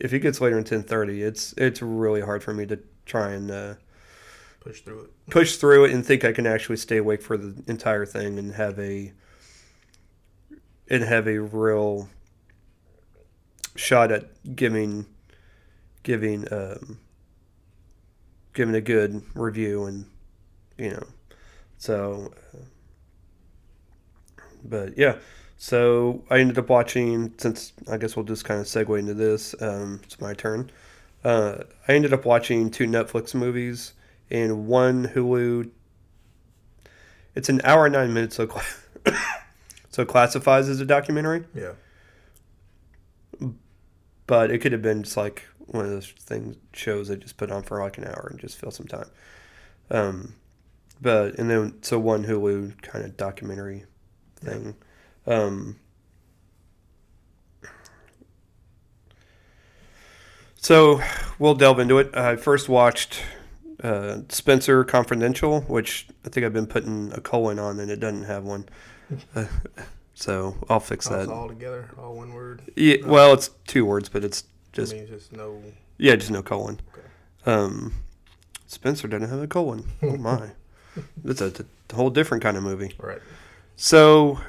if 0.00 0.12
it 0.12 0.18
gets 0.20 0.40
later 0.42 0.56
in 0.56 0.64
1030, 0.64 1.22
it's 1.22 1.54
it's 1.56 1.80
really 1.80 2.20
hard 2.20 2.42
for 2.44 2.52
me 2.52 2.66
to 2.66 2.78
try 3.06 3.30
and. 3.32 3.50
Uh, 3.50 3.74
Push 4.60 4.80
through 4.82 5.00
it. 5.04 5.30
push 5.30 5.56
through 5.56 5.84
it 5.84 5.92
and 5.92 6.04
think 6.04 6.24
I 6.24 6.32
can 6.32 6.46
actually 6.46 6.76
stay 6.76 6.96
awake 6.98 7.22
for 7.22 7.36
the 7.38 7.54
entire 7.68 8.04
thing 8.04 8.38
and 8.38 8.52
have 8.54 8.78
a 8.78 9.12
and 10.88 11.02
have 11.04 11.26
a 11.26 11.38
real 11.38 12.08
shot 13.74 14.10
at 14.10 14.56
giving 14.56 15.06
giving 16.02 16.50
um, 16.52 16.98
giving 18.54 18.74
a 18.74 18.80
good 18.80 19.22
review 19.34 19.84
and 19.84 20.06
you 20.78 20.90
know 20.90 21.06
so 21.78 22.32
uh, 22.54 22.58
but 24.64 24.96
yeah 24.96 25.16
so 25.58 26.22
I 26.30 26.38
ended 26.38 26.58
up 26.58 26.68
watching 26.68 27.34
since 27.38 27.72
I 27.90 27.96
guess 27.96 28.16
we'll 28.16 28.24
just 28.24 28.44
kind 28.44 28.60
of 28.60 28.66
segue 28.66 28.98
into 28.98 29.14
this 29.14 29.54
um, 29.60 30.00
it's 30.04 30.20
my 30.20 30.32
turn 30.32 30.70
uh, 31.26 31.64
I 31.88 31.92
ended 31.92 32.12
up 32.12 32.24
watching 32.24 32.70
two 32.70 32.86
Netflix 32.86 33.34
movies 33.34 33.94
and 34.30 34.68
one 34.68 35.08
Hulu. 35.08 35.68
It's 37.34 37.48
an 37.48 37.60
hour 37.64 37.86
and 37.86 37.94
nine 37.94 38.14
minutes, 38.14 38.36
so 38.36 38.46
so 39.96 40.02
it 40.02 40.08
classifies 40.08 40.68
as 40.68 40.78
a 40.78 40.84
documentary, 40.84 41.42
Yeah. 41.54 41.72
but 44.26 44.50
it 44.50 44.58
could 44.58 44.72
have 44.72 44.82
been 44.82 45.04
just 45.04 45.16
like 45.16 45.44
one 45.68 45.86
of 45.86 45.90
those 45.90 46.10
things 46.10 46.54
shows 46.74 47.08
they 47.08 47.16
just 47.16 47.38
put 47.38 47.50
on 47.50 47.62
for 47.62 47.80
like 47.82 47.96
an 47.96 48.04
hour 48.04 48.28
and 48.30 48.38
just 48.38 48.58
fill 48.58 48.70
some 48.70 48.86
time. 48.86 49.08
Um, 49.90 50.34
but 51.00 51.38
and 51.38 51.48
then 51.48 51.82
so 51.82 51.98
one 51.98 52.26
Hulu 52.26 52.82
kind 52.82 53.06
of 53.06 53.16
documentary 53.16 53.84
thing. 54.38 54.76
Um, 55.26 55.76
so 60.56 61.00
we'll 61.38 61.54
delve 61.54 61.78
into 61.78 61.96
it. 61.98 62.14
I 62.14 62.36
first 62.36 62.68
watched 62.68 63.22
uh, 63.82 64.18
Spenser 64.28 64.86
Confidential, 64.86 65.62
which 65.62 66.06
I 66.26 66.28
think 66.28 66.44
I've 66.44 66.52
been 66.52 66.66
putting 66.66 67.14
a 67.14 67.20
colon 67.22 67.58
on 67.58 67.80
and 67.80 67.90
it 67.90 67.98
doesn't 67.98 68.24
have 68.24 68.44
one. 68.44 68.68
Uh, 69.34 69.46
so 70.14 70.56
I'll 70.68 70.80
fix 70.80 71.08
that. 71.08 71.28
all 71.28 71.48
together, 71.48 71.90
all 71.98 72.14
one 72.16 72.32
word. 72.32 72.62
Yeah, 72.76 72.96
well, 73.04 73.32
it's 73.32 73.50
two 73.66 73.84
words, 73.84 74.08
but 74.08 74.24
it's 74.24 74.44
just 74.72 74.92
I 74.92 74.96
mean, 74.98 75.06
just 75.06 75.32
no. 75.32 75.62
yeah, 75.98 76.16
just 76.16 76.30
no 76.30 76.42
colon. 76.42 76.80
Okay. 76.92 77.06
Um, 77.50 77.94
Spenser 78.68 79.08
doesn't 79.08 79.28
have 79.28 79.40
a 79.40 79.46
colon. 79.46 79.84
Oh 80.02 80.16
my, 80.16 80.50
it's 81.24 81.40
a 81.40 81.52
whole 81.94 82.10
different 82.10 82.42
kind 82.42 82.56
of 82.56 82.62
movie. 82.62 82.94
Right. 82.98 83.20
So 83.76 84.40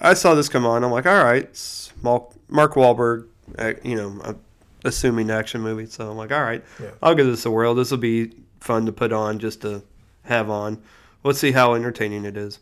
I 0.00 0.14
saw 0.14 0.34
this 0.34 0.48
come 0.48 0.66
on. 0.66 0.84
I'm 0.84 0.90
like, 0.90 1.06
all 1.06 1.24
right, 1.24 1.48
Mark, 2.02 2.74
Wahlberg, 2.74 3.26
uh, 3.58 3.72
you 3.82 3.94
know, 3.96 4.36
assuming 4.84 5.30
action 5.30 5.60
movie. 5.62 5.86
So 5.86 6.10
I'm 6.10 6.16
like, 6.16 6.32
all 6.32 6.42
right, 6.42 6.62
Yeah. 6.80 6.90
I'll 7.02 7.14
give 7.14 7.26
this 7.26 7.46
a 7.46 7.50
whirl. 7.50 7.74
This 7.74 7.90
will 7.90 7.98
be 7.98 8.32
fun 8.60 8.86
to 8.86 8.92
put 8.92 9.12
on 9.12 9.38
just 9.38 9.62
to 9.62 9.82
have 10.24 10.50
on. 10.50 10.82
Let's 11.24 11.38
see 11.38 11.52
how 11.52 11.74
entertaining 11.74 12.24
it 12.24 12.36
is. 12.36 12.58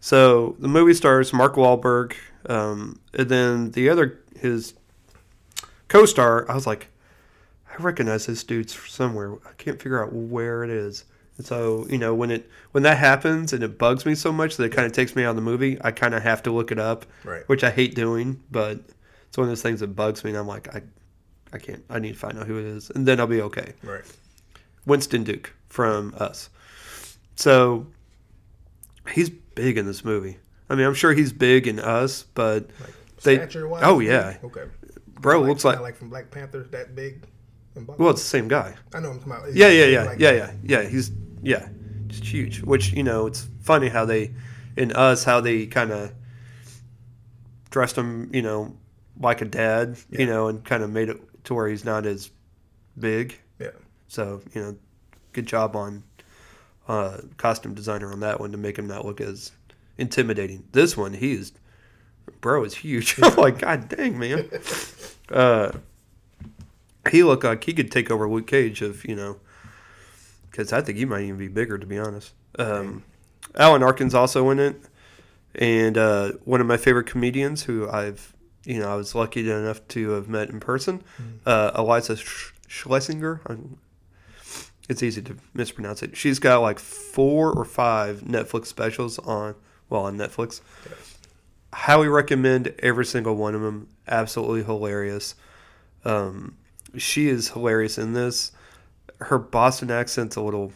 So 0.00 0.56
the 0.58 0.68
movie 0.68 0.94
stars 0.94 1.32
Mark 1.32 1.54
Wahlberg, 1.56 2.14
um, 2.46 2.98
and 3.14 3.28
then 3.28 3.70
the 3.72 3.88
other 3.90 4.18
his 4.38 4.74
co-star. 5.88 6.50
I 6.50 6.54
was 6.54 6.66
like, 6.66 6.88
I 7.70 7.82
recognize 7.82 8.26
this 8.26 8.42
dude's 8.44 8.74
somewhere. 8.88 9.34
I 9.46 9.52
can't 9.58 9.80
figure 9.80 10.02
out 10.02 10.12
where 10.12 10.64
it 10.64 10.70
is. 10.70 11.04
And 11.36 11.46
so 11.46 11.86
you 11.88 11.98
know 11.98 12.14
when 12.14 12.30
it 12.30 12.48
when 12.72 12.82
that 12.84 12.98
happens 12.98 13.52
and 13.52 13.62
it 13.62 13.78
bugs 13.78 14.04
me 14.06 14.14
so 14.14 14.32
much 14.32 14.56
that 14.56 14.64
it 14.64 14.72
kind 14.72 14.86
of 14.86 14.92
takes 14.92 15.14
me 15.16 15.24
out 15.24 15.30
of 15.30 15.36
the 15.36 15.42
movie, 15.42 15.78
I 15.82 15.90
kind 15.90 16.14
of 16.14 16.22
have 16.22 16.42
to 16.44 16.50
look 16.50 16.70
it 16.72 16.78
up, 16.78 17.04
Right. 17.24 17.42
which 17.48 17.62
I 17.64 17.70
hate 17.70 17.94
doing, 17.94 18.42
but 18.50 18.78
it's 19.28 19.36
one 19.38 19.44
of 19.44 19.50
those 19.50 19.62
things 19.62 19.80
that 19.80 19.88
bugs 19.88 20.24
me, 20.24 20.30
and 20.30 20.38
I'm 20.38 20.46
like, 20.48 20.74
I, 20.74 20.82
I 21.52 21.58
can't. 21.58 21.84
I 21.88 21.98
need 21.98 22.12
to 22.12 22.18
find 22.18 22.38
out 22.38 22.46
who 22.46 22.58
it 22.58 22.64
is, 22.64 22.90
and 22.90 23.06
then 23.06 23.20
I'll 23.20 23.26
be 23.26 23.42
okay. 23.42 23.74
Right. 23.82 24.02
Winston 24.86 25.24
Duke 25.24 25.54
from 25.68 26.14
Us. 26.18 26.50
So 27.36 27.86
he's 29.12 29.30
big 29.54 29.78
in 29.78 29.86
this 29.86 30.04
movie. 30.04 30.38
I 30.68 30.74
mean, 30.74 30.86
I'm 30.86 30.94
sure 30.94 31.12
he's 31.12 31.32
big 31.32 31.66
in 31.66 31.78
Us, 31.80 32.22
but 32.34 32.70
Like 32.80 32.94
They- 33.22 33.60
oh, 33.82 34.00
yeah. 34.00 34.36
Okay. 34.44 34.64
bro 35.20 35.40
like, 35.40 35.48
looks 35.48 35.64
like 35.64 35.80
like 35.80 35.96
from 35.96 36.08
Black 36.10 36.30
Panther, 36.30 36.62
that 36.70 36.94
big. 36.94 37.24
well, 37.98 38.10
it's 38.10 38.22
the 38.22 38.28
same 38.28 38.48
guy. 38.48 38.74
I 38.94 39.00
know 39.00 39.10
I'm 39.10 39.18
talking 39.18 39.32
about. 39.32 39.52
Yeah, 39.54 39.68
yeah, 39.68 39.84
yeah, 39.86 40.02
Like- 40.04 40.18
yeah, 40.20 40.32
yeah, 40.32 40.52
yeah. 40.62 40.82
He's 40.88 41.10
yeah, 41.42 41.68
just 42.06 42.24
huge. 42.24 42.62
Which 42.62 42.92
you 42.92 43.02
know, 43.02 43.26
it's 43.26 43.46
funny 43.62 43.88
how 43.88 44.04
they 44.04 44.32
in 44.76 44.92
Us 44.92 45.24
how 45.24 45.40
they 45.40 45.66
kind 45.66 45.90
of 45.92 46.12
dressed 47.70 47.96
him, 47.96 48.30
you 48.32 48.42
know, 48.42 48.76
like 49.20 49.40
a 49.42 49.44
dad, 49.44 49.96
Yeah. 50.10 50.20
you 50.20 50.26
know, 50.26 50.48
and 50.48 50.64
kind 50.64 50.82
of 50.82 50.90
made 50.90 51.08
it 51.08 51.20
to 51.44 51.54
where 51.54 51.68
he's 51.68 51.84
not 51.84 52.06
as 52.06 52.30
big. 52.98 53.38
Yeah. 53.58 53.70
So 54.08 54.40
you 54.54 54.60
know, 54.62 54.76
good 55.32 55.46
job 55.46 55.76
on 55.76 56.02
uh, 56.90 57.20
costume 57.36 57.72
designer 57.74 58.10
on 58.12 58.18
that 58.20 58.40
one 58.40 58.50
to 58.50 58.58
make 58.58 58.76
him 58.76 58.86
not 58.88 59.04
look 59.04 59.20
as 59.20 59.52
intimidating. 59.96 60.64
This 60.72 60.96
one, 60.96 61.12
he's 61.14 61.52
bro 62.40 62.64
is 62.64 62.74
huge. 62.74 63.16
I'm 63.22 63.36
like, 63.36 63.58
God 63.66 63.88
dang, 63.88 64.18
man. 64.18 64.48
Uh, 65.30 65.70
he 67.10 67.22
looked 67.22 67.44
like 67.44 67.62
he 67.62 67.72
could 67.72 67.90
take 67.92 68.10
over 68.10 68.28
Luke 68.28 68.46
Cage 68.48 68.82
if 68.82 69.04
you 69.04 69.14
know, 69.14 69.36
because 70.50 70.72
I 70.72 70.80
think 70.80 70.98
he 70.98 71.04
might 71.04 71.22
even 71.22 71.38
be 71.38 71.48
bigger 71.48 71.78
to 71.78 71.86
be 71.86 71.98
honest. 71.98 72.32
Um, 72.58 73.04
Alan 73.54 73.82
Arkin's 73.82 74.14
also 74.14 74.50
in 74.50 74.58
it, 74.58 74.76
and 75.54 75.96
uh, 75.96 76.32
one 76.44 76.60
of 76.60 76.66
my 76.66 76.76
favorite 76.76 77.06
comedians 77.06 77.62
who 77.62 77.88
I've 77.88 78.34
you 78.64 78.80
know 78.80 78.90
I 78.92 78.96
was 78.96 79.14
lucky 79.14 79.48
enough 79.48 79.86
to 79.88 80.10
have 80.10 80.28
met 80.28 80.50
in 80.50 80.58
person, 80.60 81.02
uh, 81.46 81.70
Iliza 81.80 82.16
Sch- 82.18 82.52
Shlesinger. 82.68 83.40
I'm- 83.48 83.78
It's 84.90 85.04
easy 85.04 85.22
to 85.22 85.36
mispronounce 85.54 86.02
it. 86.02 86.16
She's 86.16 86.40
got 86.40 86.62
like 86.62 86.80
four 86.80 87.52
or 87.52 87.64
five 87.64 88.22
Netflix 88.22 88.66
specials 88.66 89.20
on 89.20 89.54
well 89.88 90.02
on 90.02 90.18
Netflix. 90.18 90.60
Highly 91.72 92.08
recommend 92.08 92.74
every 92.80 93.04
single 93.04 93.36
one 93.36 93.54
of 93.54 93.60
them. 93.60 93.86
Absolutely 94.08 94.64
hilarious. 94.64 95.36
Um, 96.04 96.56
she 96.96 97.28
is 97.28 97.50
hilarious 97.50 97.98
in 97.98 98.14
this. 98.14 98.50
Her 99.20 99.38
Boston 99.38 99.92
accent's 99.92 100.34
a 100.34 100.40
little, 100.40 100.72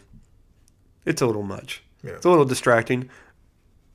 it's 1.05 1.21
a 1.21 1.27
little 1.27 1.43
much. 1.43 1.83
Yeah. 2.05 2.13
It's 2.13 2.25
a 2.25 2.31
little 2.31 2.45
distracting, 2.45 3.11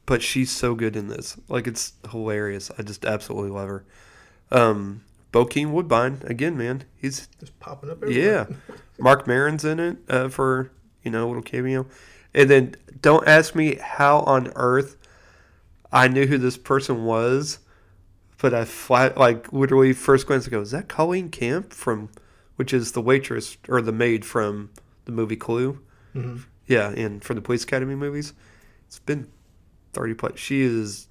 but 0.05 0.21
she's 0.21 0.51
so 0.51 0.75
good 0.75 0.97
in 0.97 1.07
this. 1.07 1.37
Like 1.47 1.65
it's 1.65 1.93
hilarious. 2.11 2.71
I 2.77 2.81
just 2.81 3.05
absolutely 3.05 3.51
love 3.51 3.69
her. 3.69 3.85
Um, 4.51 5.01
Bokeem 5.31 5.71
Woodbine 5.71 6.21
again, 6.25 6.57
man. 6.57 6.83
He's 6.95 7.27
Just 7.39 7.57
popping 7.59 7.89
up. 7.89 8.01
Everywhere. 8.03 8.47
yeah. 8.49 8.75
Marc 8.99 9.27
Maron's 9.27 9.63
in 9.63 9.79
it 9.79 9.97
uh, 10.09 10.27
for 10.29 10.71
you 11.03 11.11
know 11.11 11.25
a 11.25 11.27
little 11.27 11.41
cameo, 11.43 11.85
and 12.33 12.49
then 12.49 12.75
don't 13.01 13.27
ask 13.27 13.55
me 13.55 13.75
how 13.75 14.19
on 14.21 14.51
earth 14.55 14.97
I 15.91 16.07
knew 16.07 16.25
who 16.27 16.37
this 16.37 16.57
person 16.57 17.05
was, 17.05 17.59
but 18.41 18.53
I 18.53 18.65
flat 18.65 19.17
like 19.17 19.53
literally 19.53 19.93
first 19.93 20.27
glance 20.27 20.47
I 20.47 20.51
go, 20.51 20.61
is 20.61 20.71
that 20.71 20.89
Colleen 20.89 21.29
Camp 21.29 21.71
from, 21.73 22.09
which 22.57 22.73
is 22.73 22.91
the 22.91 23.01
waitress 23.01 23.55
or 23.69 23.81
the 23.81 23.91
maid 23.93 24.25
from 24.25 24.69
the 25.05 25.11
movie 25.11 25.37
Clue? 25.37 25.79
Mhm. 26.13 26.43
Yeah, 26.67 26.89
and 26.89 27.23
for 27.23 27.33
the 27.33 27.41
Police 27.41 27.63
Academy 27.63 27.95
movies, 27.95 28.33
it's 28.87 28.99
been 28.99 29.27
thirty 29.93 30.13
plus. 30.13 30.37
She 30.37 30.61
is, 30.61 31.07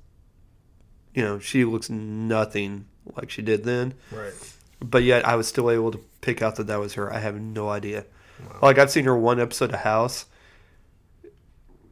you 1.14 1.22
know, 1.22 1.38
she 1.38 1.64
looks 1.64 1.88
nothing 1.88 2.84
like 3.16 3.30
she 3.30 3.42
did 3.42 3.64
then 3.64 3.94
Right. 4.12 4.32
but 4.80 5.02
yet 5.02 5.26
I 5.26 5.36
was 5.36 5.46
still 5.48 5.70
able 5.70 5.90
to 5.92 5.98
pick 6.20 6.42
out 6.42 6.56
that 6.56 6.66
that 6.66 6.78
was 6.80 6.94
her. 6.94 7.12
I 7.12 7.18
have 7.18 7.40
no 7.40 7.68
idea. 7.68 8.04
Wow. 8.40 8.58
Like 8.62 8.78
I've 8.78 8.90
seen 8.90 9.04
her 9.04 9.16
one 9.16 9.40
episode 9.40 9.72
of 9.72 9.80
House, 9.80 10.26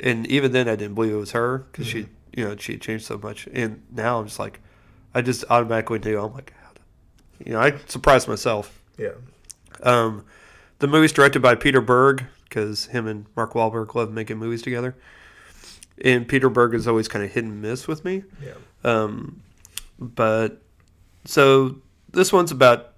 and 0.01 0.27
even 0.27 0.53
then 0.53 0.69
I 0.69 0.77
didn't 0.77 0.95
believe 0.95 1.13
it 1.13 1.17
was 1.17 1.33
her 1.33 1.59
because 1.59 1.87
she, 1.87 2.07
you 2.35 2.45
know, 2.45 2.57
she 2.57 2.77
changed 2.79 3.05
so 3.05 3.19
much. 3.19 3.49
And 3.53 3.83
now 3.91 4.19
I'm 4.21 4.27
just 4.27 4.39
like, 4.39 4.61
I 5.15 5.23
just 5.23 5.45
automatically 5.51 5.99
knew. 5.99 6.21
I'm 6.21 6.33
like, 6.35 6.53
you 7.45 7.53
know, 7.53 7.61
I 7.61 7.77
surprised 7.87 8.29
myself. 8.29 8.81
Yeah. 8.99 9.13
Um, 9.83 10.25
the 10.79 10.87
movie's 10.87 11.13
directed 11.13 11.41
by 11.41 11.55
Peter 11.55 11.81
Berg 11.81 12.25
because 12.45 12.87
him 12.87 13.07
and 13.07 13.27
Mark 13.37 13.55
Wahlberg 13.55 13.95
love 13.95 14.13
making 14.13 14.39
movies 14.39 14.63
together. 14.63 14.95
And 16.05 16.29
Peter 16.29 16.49
Berg 16.51 16.75
is 16.75 16.87
always 16.87 17.09
kind 17.09 17.25
of 17.25 17.31
hit 17.31 17.45
and 17.45 17.61
miss 17.63 17.89
with 17.89 18.05
me. 18.05 18.25
Yeah. 18.43 18.53
Um, 18.85 19.43
but 19.99 20.61
so 21.27 21.77
this 22.11 22.33
one's 22.33 22.51
about 22.51 22.93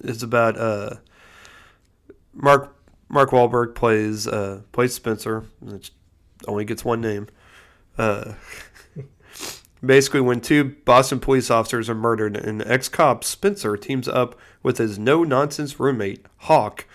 is 0.00 0.22
about 0.22 0.58
uh, 0.58 0.96
Mark 2.32 2.76
Mark 3.08 3.30
Wahlberg 3.30 3.74
plays 3.74 4.26
uh, 4.26 4.62
plays 4.72 4.98
Spenser. 4.98 5.44
Which 5.60 5.92
only 6.48 6.64
gets 6.64 6.84
one 6.84 7.00
name. 7.00 7.28
Uh, 7.98 8.34
basically, 9.84 10.20
when 10.20 10.40
two 10.40 10.76
Boston 10.84 11.20
police 11.20 11.50
officers 11.50 11.88
are 11.88 11.94
murdered, 11.94 12.36
an 12.36 12.62
ex 12.66 12.88
cop 12.88 13.24
Spenser 13.24 13.80
teams 13.80 14.08
up 14.08 14.38
with 14.62 14.78
his 14.78 14.98
no 14.98 15.24
nonsense 15.24 15.78
roommate 15.78 16.26
Hawk 16.38 16.86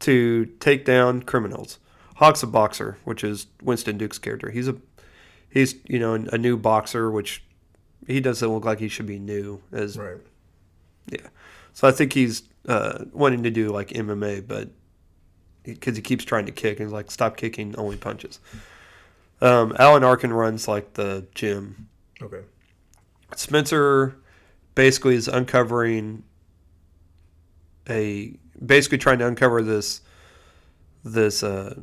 to 0.00 0.46
take 0.60 0.84
down 0.84 1.22
criminals. 1.22 1.78
Hawk's 2.16 2.42
a 2.42 2.46
boxer, 2.46 2.98
which 3.04 3.24
is 3.24 3.46
Winston 3.62 3.96
Duke's 3.96 4.18
character. 4.18 4.50
He's 4.50 4.68
a 4.68 4.76
he's 5.48 5.76
you 5.88 5.98
know 5.98 6.14
a 6.14 6.38
new 6.38 6.56
boxer, 6.56 7.10
which 7.10 7.42
he 8.10 8.20
doesn't 8.20 8.48
look 8.48 8.64
like 8.64 8.78
he 8.78 8.88
should 8.88 9.06
be 9.06 9.18
new 9.18 9.62
as 9.72 9.96
Right. 9.98 10.18
Yeah, 11.06 11.28
so 11.72 11.88
I 11.88 11.92
think 11.92 12.12
he's 12.12 12.42
uh, 12.68 13.04
wanting 13.12 13.42
to 13.42 13.50
do 13.50 13.70
like 13.70 13.88
MMA, 13.88 14.46
but 14.46 14.68
because 15.64 15.96
he 15.96 16.02
keeps 16.02 16.24
trying 16.24 16.46
to 16.46 16.52
kick, 16.52 16.78
and 16.78 16.88
he's 16.88 16.92
like, 16.92 17.10
stop 17.10 17.36
kicking, 17.36 17.74
only 17.76 17.96
punches. 17.96 18.38
Um, 19.40 19.74
Alan 19.78 20.04
Arkin 20.04 20.32
runs 20.32 20.68
like 20.68 20.94
the 20.94 21.26
gym. 21.34 21.88
Okay. 22.22 22.42
Spenser 23.34 24.16
basically 24.74 25.14
is 25.14 25.28
uncovering 25.28 26.24
a 27.88 28.36
basically 28.64 28.98
trying 28.98 29.18
to 29.18 29.26
uncover 29.26 29.62
this 29.62 30.02
this 31.02 31.42
uh, 31.42 31.74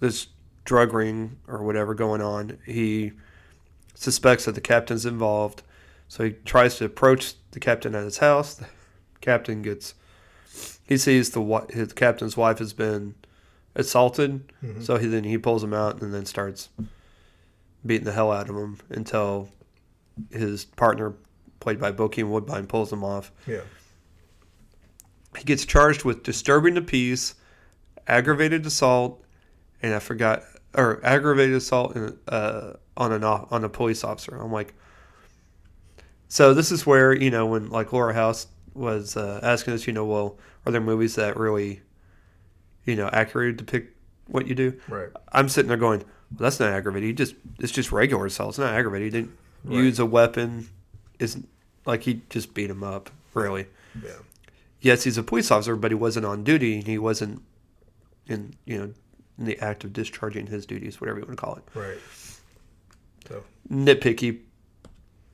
this 0.00 0.26
drug 0.64 0.92
ring 0.92 1.38
or 1.46 1.62
whatever 1.62 1.94
going 1.94 2.20
on. 2.20 2.58
He 2.66 3.12
suspects 3.94 4.44
that 4.46 4.54
the 4.54 4.60
captain's 4.60 5.06
involved, 5.06 5.62
so 6.08 6.24
he 6.24 6.30
tries 6.44 6.76
to 6.76 6.84
approach 6.84 7.34
the 7.52 7.60
captain 7.60 7.94
at 7.94 8.04
his 8.04 8.18
house. 8.18 8.54
The 8.54 8.66
captain 9.20 9.62
gets 9.62 9.94
he 10.84 10.96
sees 10.98 11.30
the 11.30 11.66
his 11.70 11.92
captain's 11.92 12.36
wife 12.36 12.58
has 12.58 12.72
been 12.72 13.14
assaulted, 13.74 14.52
Mhm. 14.62 14.84
so 14.84 14.96
he 14.98 15.06
then 15.06 15.24
he 15.24 15.38
pulls 15.38 15.62
him 15.64 15.72
out 15.72 16.02
and 16.02 16.12
then 16.12 16.26
starts 16.26 16.68
beating 17.86 18.04
the 18.04 18.12
hell 18.12 18.30
out 18.30 18.50
of 18.50 18.56
him 18.56 18.78
until 18.90 19.48
his 20.30 20.64
partner, 20.64 21.14
played 21.60 21.80
by 21.80 21.90
Bokeem 21.92 22.28
Woodbine, 22.28 22.66
pulls 22.66 22.92
him 22.92 23.02
off. 23.02 23.32
Yeah. 23.46 23.62
He 25.38 25.44
gets 25.44 25.64
charged 25.64 26.04
with 26.04 26.22
disturbing 26.22 26.74
the 26.74 26.82
peace, 26.82 27.34
aggravated 28.06 28.66
assault, 28.66 29.24
and 29.82 29.94
I 29.94 29.98
forgot, 29.98 30.42
or 30.74 31.00
aggravated 31.02 31.54
assault 31.56 31.96
in, 31.96 32.18
uh, 32.28 32.74
on 32.96 33.12
an 33.12 33.24
off- 33.24 33.50
on 33.52 33.64
a 33.64 33.68
police 33.68 34.04
officer. 34.04 34.36
I'm 34.36 34.52
like, 34.52 34.74
so 36.28 36.54
this 36.54 36.72
is 36.72 36.86
where 36.86 37.14
you 37.14 37.30
know 37.30 37.46
when 37.46 37.68
like 37.70 37.92
Laura 37.92 38.14
House 38.14 38.46
was 38.74 39.16
uh, 39.16 39.40
asking 39.42 39.74
us, 39.74 39.86
you 39.86 39.92
know, 39.92 40.04
well, 40.06 40.38
are 40.64 40.72
there 40.72 40.80
movies 40.80 41.14
that 41.16 41.36
really, 41.36 41.82
you 42.86 42.96
know, 42.96 43.08
accurately 43.12 43.52
depict 43.56 43.96
what 44.28 44.46
you 44.46 44.54
do? 44.54 44.78
Right. 44.88 45.08
I'm 45.32 45.48
sitting 45.48 45.68
there 45.68 45.76
going, 45.76 46.00
well, 46.00 46.08
that's 46.40 46.58
not 46.58 46.70
aggravated. 46.72 47.06
He 47.06 47.12
just 47.12 47.34
it's 47.60 47.72
just 47.72 47.92
regular 47.92 48.26
assault. 48.26 48.50
It's 48.50 48.58
not 48.58 48.74
aggravated. 48.74 49.12
He 49.12 49.20
didn't 49.20 49.36
Right. 49.64 49.76
use 49.76 49.98
a 50.00 50.06
weapon. 50.06 50.68
Is 51.18 51.38
like 51.86 52.02
he 52.02 52.22
just 52.30 52.52
beat 52.54 52.68
him 52.70 52.82
up. 52.82 53.10
Really. 53.34 53.66
Yeah. 54.02 54.10
Yes, 54.80 55.04
he's 55.04 55.16
a 55.18 55.22
police 55.22 55.50
officer, 55.52 55.76
but 55.76 55.90
he 55.92 55.94
wasn't 55.94 56.26
on 56.26 56.42
duty. 56.42 56.74
and 56.78 56.86
He 56.86 56.98
wasn't 56.98 57.42
in 58.26 58.54
you 58.64 58.78
know 58.78 58.92
in 59.38 59.44
the 59.44 59.58
act 59.60 59.84
of 59.84 59.92
discharging 59.92 60.46
his 60.48 60.66
duties, 60.66 61.00
whatever 61.00 61.20
you 61.20 61.26
want 61.26 61.38
to 61.38 61.44
call 61.44 61.54
it. 61.56 61.62
Right. 61.74 61.98
So. 63.28 63.44
Nitpicky, 63.70 64.40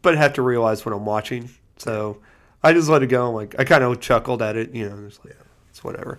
but 0.02 0.16
have 0.16 0.34
to 0.34 0.42
realize 0.42 0.84
what 0.84 0.94
I'm 0.94 1.04
watching. 1.06 1.50
So 1.78 2.18
I 2.62 2.72
just 2.72 2.88
let 2.88 3.02
it 3.02 3.06
go. 3.08 3.28
I'm 3.28 3.34
like 3.34 3.54
I 3.58 3.64
kind 3.64 3.82
of 3.84 4.00
chuckled 4.00 4.42
at 4.42 4.56
it. 4.56 4.74
You 4.74 4.88
know, 4.88 5.06
it's 5.06 5.18
like 5.24 5.34
Yeah. 5.34 5.44
it's 5.70 5.82
whatever. 5.82 6.18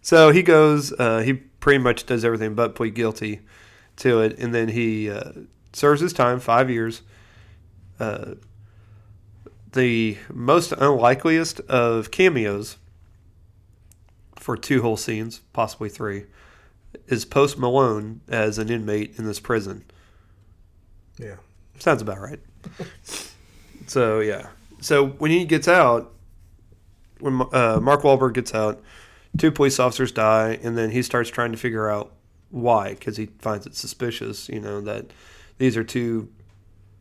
So 0.00 0.30
he 0.30 0.42
goes. 0.42 0.92
Uh, 0.92 1.20
he 1.20 1.34
pretty 1.34 1.78
much 1.78 2.06
does 2.06 2.24
everything 2.24 2.54
but 2.54 2.74
plead 2.74 2.94
guilty 2.94 3.40
to 3.96 4.20
it, 4.20 4.38
and 4.38 4.54
then 4.54 4.68
he 4.68 5.08
uh, 5.10 5.32
serves 5.72 6.00
his 6.00 6.12
time, 6.12 6.40
five 6.40 6.68
years. 6.70 7.02
Uh, 8.00 8.34
the 9.72 10.18
most 10.32 10.72
unlikeliest 10.72 11.60
of 11.60 12.10
cameos 12.10 12.76
for 14.36 14.56
two 14.56 14.82
whole 14.82 14.96
scenes, 14.96 15.40
possibly 15.52 15.88
three, 15.88 16.24
is 17.06 17.24
Post 17.24 17.58
Malone 17.58 18.20
as 18.28 18.58
an 18.58 18.68
inmate 18.70 19.18
in 19.18 19.24
this 19.24 19.38
prison. 19.40 19.84
Yeah. 21.22 21.36
Sounds 21.78 22.02
about 22.02 22.20
right. 22.20 22.40
so 23.86 24.20
yeah. 24.20 24.48
So 24.80 25.06
when 25.06 25.30
he 25.30 25.44
gets 25.44 25.68
out, 25.68 26.12
when 27.20 27.40
uh, 27.52 27.78
Mark 27.80 28.02
Wahlberg 28.02 28.34
gets 28.34 28.54
out, 28.54 28.82
two 29.38 29.50
police 29.52 29.78
officers 29.78 30.12
die, 30.12 30.58
and 30.62 30.76
then 30.76 30.90
he 30.90 31.02
starts 31.02 31.30
trying 31.30 31.52
to 31.52 31.58
figure 31.58 31.88
out 31.88 32.12
why, 32.50 32.90
because 32.94 33.16
he 33.16 33.26
finds 33.38 33.66
it 33.66 33.74
suspicious. 33.74 34.48
You 34.48 34.60
know 34.60 34.80
that 34.82 35.06
these 35.58 35.76
are 35.76 35.84
two 35.84 36.28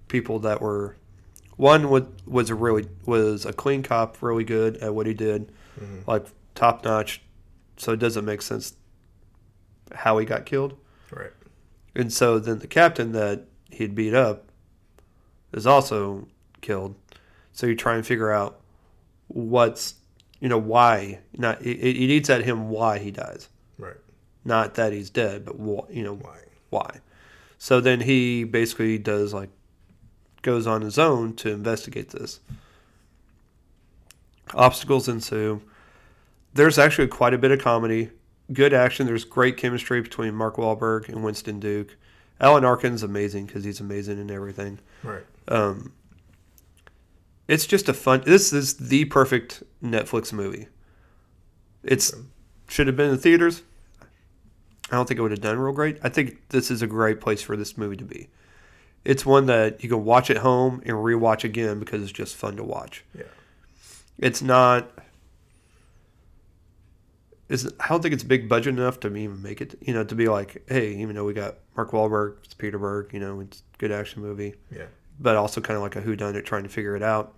people 0.07 0.39
that 0.39 0.61
were 0.61 0.95
one 1.57 1.89
was 1.89 2.03
was 2.25 2.49
a 2.49 2.55
really 2.55 2.87
was 3.05 3.45
a 3.45 3.53
clean 3.53 3.83
cop, 3.83 4.21
really 4.21 4.43
good 4.43 4.77
at 4.77 4.93
what 4.93 5.05
he 5.07 5.13
did, 5.13 5.51
Mhm. 5.79 6.07
like 6.07 6.25
top 6.55 6.83
notch. 6.85 7.21
So 7.77 7.93
it 7.93 7.97
doesn't 7.99 8.25
make 8.25 8.41
sense 8.43 8.73
how 9.93 10.17
he 10.19 10.25
got 10.25 10.45
killed. 10.45 10.77
Right. 11.11 11.31
And 11.95 12.13
so 12.13 12.37
then 12.39 12.59
the 12.59 12.67
captain 12.67 13.11
that 13.13 13.45
he'd 13.71 13.95
beat 13.95 14.13
up 14.13 14.45
is 15.53 15.67
also 15.67 16.27
killed. 16.61 16.95
So 17.51 17.67
you 17.67 17.75
try 17.75 17.95
and 17.95 18.05
figure 18.05 18.31
out 18.31 18.59
what's, 19.27 19.95
you 20.39 20.49
know, 20.49 20.57
why. 20.57 21.19
Not 21.37 21.61
it, 21.61 21.77
it 21.79 21.95
eats 21.95 22.29
at 22.29 22.43
him 22.43 22.69
why 22.69 22.99
he 22.99 23.11
dies. 23.11 23.49
Right. 23.77 23.97
Not 24.45 24.75
that 24.75 24.93
he's 24.93 25.09
dead, 25.09 25.45
but 25.45 25.55
wh- 25.55 25.93
you 25.93 26.03
know 26.03 26.15
Why? 26.15 26.39
why. 26.69 26.99
So 27.57 27.79
then 27.79 28.01
he 28.01 28.43
basically 28.43 28.97
does 28.97 29.33
like 29.33 29.49
goes 30.41 30.65
on 30.65 30.81
his 30.81 30.97
own 30.97 31.35
to 31.35 31.51
investigate 31.51 32.09
this. 32.09 32.39
Obstacles 34.53 35.07
ensue. 35.07 35.61
There's 36.53 36.79
actually 36.79 37.07
quite 37.07 37.33
a 37.33 37.37
bit 37.37 37.51
of 37.51 37.59
comedy, 37.59 38.09
good 38.51 38.73
action. 38.73 39.05
There's 39.05 39.23
great 39.23 39.57
chemistry 39.57 40.01
between 40.01 40.33
Mark 40.33 40.55
Wahlberg 40.55 41.07
and 41.07 41.23
Winston 41.23 41.59
Duke. 41.59 41.95
Alan 42.41 42.65
Arkin's 42.65 43.03
amazing 43.03 43.45
because 43.45 43.63
he's 43.63 43.79
amazing 43.79 44.19
in 44.19 44.31
everything. 44.31 44.79
Right. 45.03 45.23
Um, 45.47 45.93
it's 47.47 47.67
just 47.67 47.87
a 47.87 47.93
fun. 47.93 48.23
This 48.25 48.51
is 48.51 48.75
the 48.75 49.05
perfect 49.05 49.63
Netflix 49.83 50.33
movie. 50.33 50.67
It's 51.83 52.11
should 52.67 52.87
have 52.87 52.95
been 52.95 53.11
in 53.11 53.17
theaters. 53.17 53.61
I 54.89 54.95
don't 54.95 55.07
think 55.07 55.19
it 55.19 55.21
would 55.21 55.31
have 55.31 55.41
done 55.41 55.57
real 55.59 55.73
great. 55.73 55.99
I 56.03 56.09
think 56.09 56.49
this 56.49 56.71
is 56.71 56.81
a 56.81 56.87
great 56.87 57.21
place 57.21 57.41
for 57.41 57.55
this 57.55 57.77
movie 57.77 57.97
to 57.97 58.03
be. 58.03 58.29
It's 59.05 59.25
one 59.25 59.45
that 59.45 59.83
you 59.83 59.89
can 59.89 60.03
watch 60.03 60.29
at 60.29 60.37
home 60.37 60.81
and 60.85 60.95
rewatch 60.95 61.43
again 61.43 61.79
because 61.79 62.03
it's 62.03 62.11
just 62.11 62.35
fun 62.35 62.57
to 62.57 62.63
watch. 62.63 63.03
Yeah. 63.17 63.23
It's 64.17 64.41
not. 64.41 64.91
Is 67.51 67.71
I 67.79 67.87
don't 67.89 68.01
think 68.01 68.13
it's 68.13 68.23
big 68.23 68.47
budget 68.47 68.73
enough 68.75 68.99
to 69.01 69.07
even 69.15 69.41
make 69.41 69.59
it. 69.61 69.75
You 69.81 69.93
know, 69.93 70.03
to 70.05 70.15
be 70.15 70.27
like, 70.29 70.63
hey, 70.69 70.95
even 70.95 71.15
though 71.15 71.25
we 71.25 71.33
got 71.33 71.55
Mark 71.75 71.91
Wahlberg, 71.91 72.37
it's 72.43 72.53
Peter 72.53 72.79
Berg. 72.79 73.13
You 73.13 73.19
know, 73.19 73.39
it's 73.41 73.61
a 73.75 73.77
good 73.77 73.91
action 73.91 74.21
movie 74.21 74.55
Yeah. 74.71 74.85
but 75.19 75.35
also 75.35 75.59
kind 75.61 75.75
of 75.77 75.83
like 75.83 75.95
a 75.97 76.01
whodunit 76.01 76.45
trying 76.45 76.63
to 76.63 76.69
figure 76.69 76.95
it 76.95 77.03
out. 77.03 77.33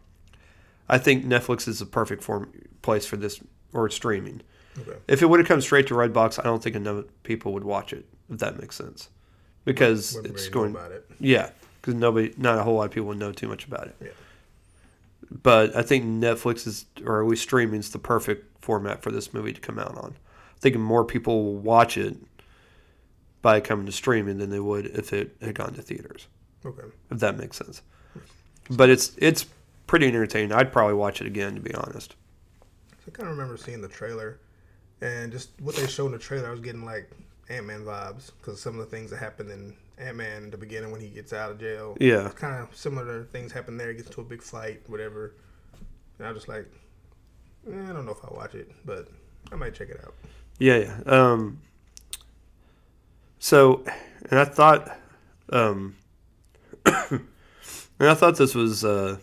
I 0.88 0.98
think 1.00 1.25
Netflix 1.25 1.67
is 1.67 1.79
the 1.79 1.86
perfect 1.86 2.24
form 2.24 2.51
place 2.82 3.05
for 3.05 3.17
this 3.17 3.41
or 3.74 3.89
streaming. 3.89 4.41
Okay. 4.79 4.98
If 5.08 5.22
it 5.22 5.27
would 5.27 5.39
have 5.39 5.48
come 5.48 5.62
straight 5.62 5.88
to 5.88 5.93
Redbox, 5.96 6.39
I 6.39 6.43
don't 6.43 6.62
think 6.62 6.75
enough 6.75 7.05
people 7.24 7.53
would 7.53 7.63
watch 7.63 7.91
it. 7.93 8.05
If 8.29 8.39
that 8.39 8.60
makes 8.60 8.75
sense, 8.75 9.10
because 9.65 10.13
Wouldn't 10.15 10.34
it's 10.36 10.43
really 10.54 10.71
going 10.73 10.91
it. 10.91 11.06
yeah, 11.19 11.49
because 11.82 11.93
nobody, 11.95 12.34
not 12.38 12.58
a 12.60 12.63
whole 12.63 12.76
lot 12.76 12.86
of 12.86 12.91
people 12.91 13.08
would 13.10 13.17
know 13.19 13.32
too 13.32 13.47
much 13.47 13.65
about 13.65 13.88
it. 13.88 13.95
Yeah. 14.02 14.08
But 15.41 15.76
I 15.76 15.82
think 15.82 16.06
Netflix 16.06 16.67
is, 16.67 16.86
or 17.06 17.21
at 17.23 17.28
least 17.28 17.43
streaming, 17.43 17.80
is 17.80 17.89
the 17.91 17.99
perfect 17.99 18.47
format 18.63 19.04
for 19.04 19.12
this 19.12 19.34
movie 19.34 19.54
to 19.54 19.62
come 19.62 19.78
out 19.78 19.97
on. 19.97 20.15
I 20.56 20.60
think 20.60 20.78
more 20.78 21.04
people 21.04 21.43
will 21.43 21.58
watch 21.58 21.97
it 21.97 22.15
by 23.41 23.60
coming 23.60 23.86
to 23.86 23.91
streaming 23.91 24.38
than 24.38 24.49
they 24.49 24.60
would 24.60 24.86
if 24.86 25.12
it 25.12 25.36
had 25.41 25.56
gone 25.56 25.73
to 25.73 25.82
theaters. 25.82 26.28
Okay. 26.65 26.88
If 27.12 27.19
that 27.19 27.38
makes 27.38 27.58
sense. 27.58 27.82
But 28.69 28.89
it's 28.89 29.12
it's 29.17 29.45
pretty 29.86 30.08
entertaining. 30.08 30.54
I'd 30.54 30.71
probably 30.71 30.95
watch 30.95 31.19
it 31.19 31.28
again 31.28 31.56
to 31.56 31.62
be 31.62 31.73
honest. 31.76 32.15
I 33.06 33.12
kind 33.12 33.30
of 33.30 33.36
remember 33.36 33.58
seeing 33.58 33.82
the 33.82 33.89
trailer, 33.89 34.39
and 35.02 35.30
just 35.30 35.49
what 35.60 35.76
they 35.76 35.86
showed 35.88 36.06
in 36.06 36.12
the 36.13 36.19
trailer, 36.19 36.47
I 36.47 36.52
was 36.52 36.62
getting 36.62 36.86
like 36.86 37.12
Ant 37.49 37.65
Man 37.65 37.84
vibes 37.84 38.32
because 38.39 38.62
some 38.62 38.80
of 38.80 38.89
the 38.89 38.95
things 38.95 39.12
that 39.12 39.17
happened 39.17 39.52
in 39.52 39.76
Ant 39.97 40.15
Man 40.15 40.43
in 40.43 40.52
the 40.52 40.58
beginning 40.58 40.91
when 40.91 41.02
he 41.02 41.10
gets 41.10 41.34
out 41.34 41.52
of 41.52 41.60
jail. 41.60 41.97
Yeah. 41.99 42.30
Kind 42.36 42.56
of 42.63 42.73
similar 42.76 43.26
things 43.26 43.52
happen 43.52 43.76
there. 43.76 43.89
He 43.89 43.95
gets 43.95 44.08
into 44.08 44.21
a 44.21 44.23
big 44.23 44.41
fight, 44.41 44.82
whatever. 44.88 45.36
And 46.17 46.28
I 46.28 46.32
was 46.32 46.38
just 46.38 46.47
like, 46.47 46.65
eh, 47.71 47.71
I 47.89 47.93
don't 47.93 48.06
know 48.06 48.12
if 48.12 48.17
I'll 48.23 48.36
watch 48.36 48.56
it, 48.56 48.71
but 48.86 49.08
I 49.52 49.56
might 49.56 49.73
check 49.73 49.89
it 49.89 49.99
out. 50.04 50.13
Yeah, 50.60 50.78
yeah. 50.78 50.99
Um, 51.06 51.60
so, 53.39 53.84
and 54.30 54.39
I 54.39 54.45
thought, 54.45 54.97
um, 55.49 55.95
and 56.86 57.19
I 57.99 58.13
thought 58.13 58.38
this 58.38 58.56
was. 58.56 58.84
Uh, 58.86 59.17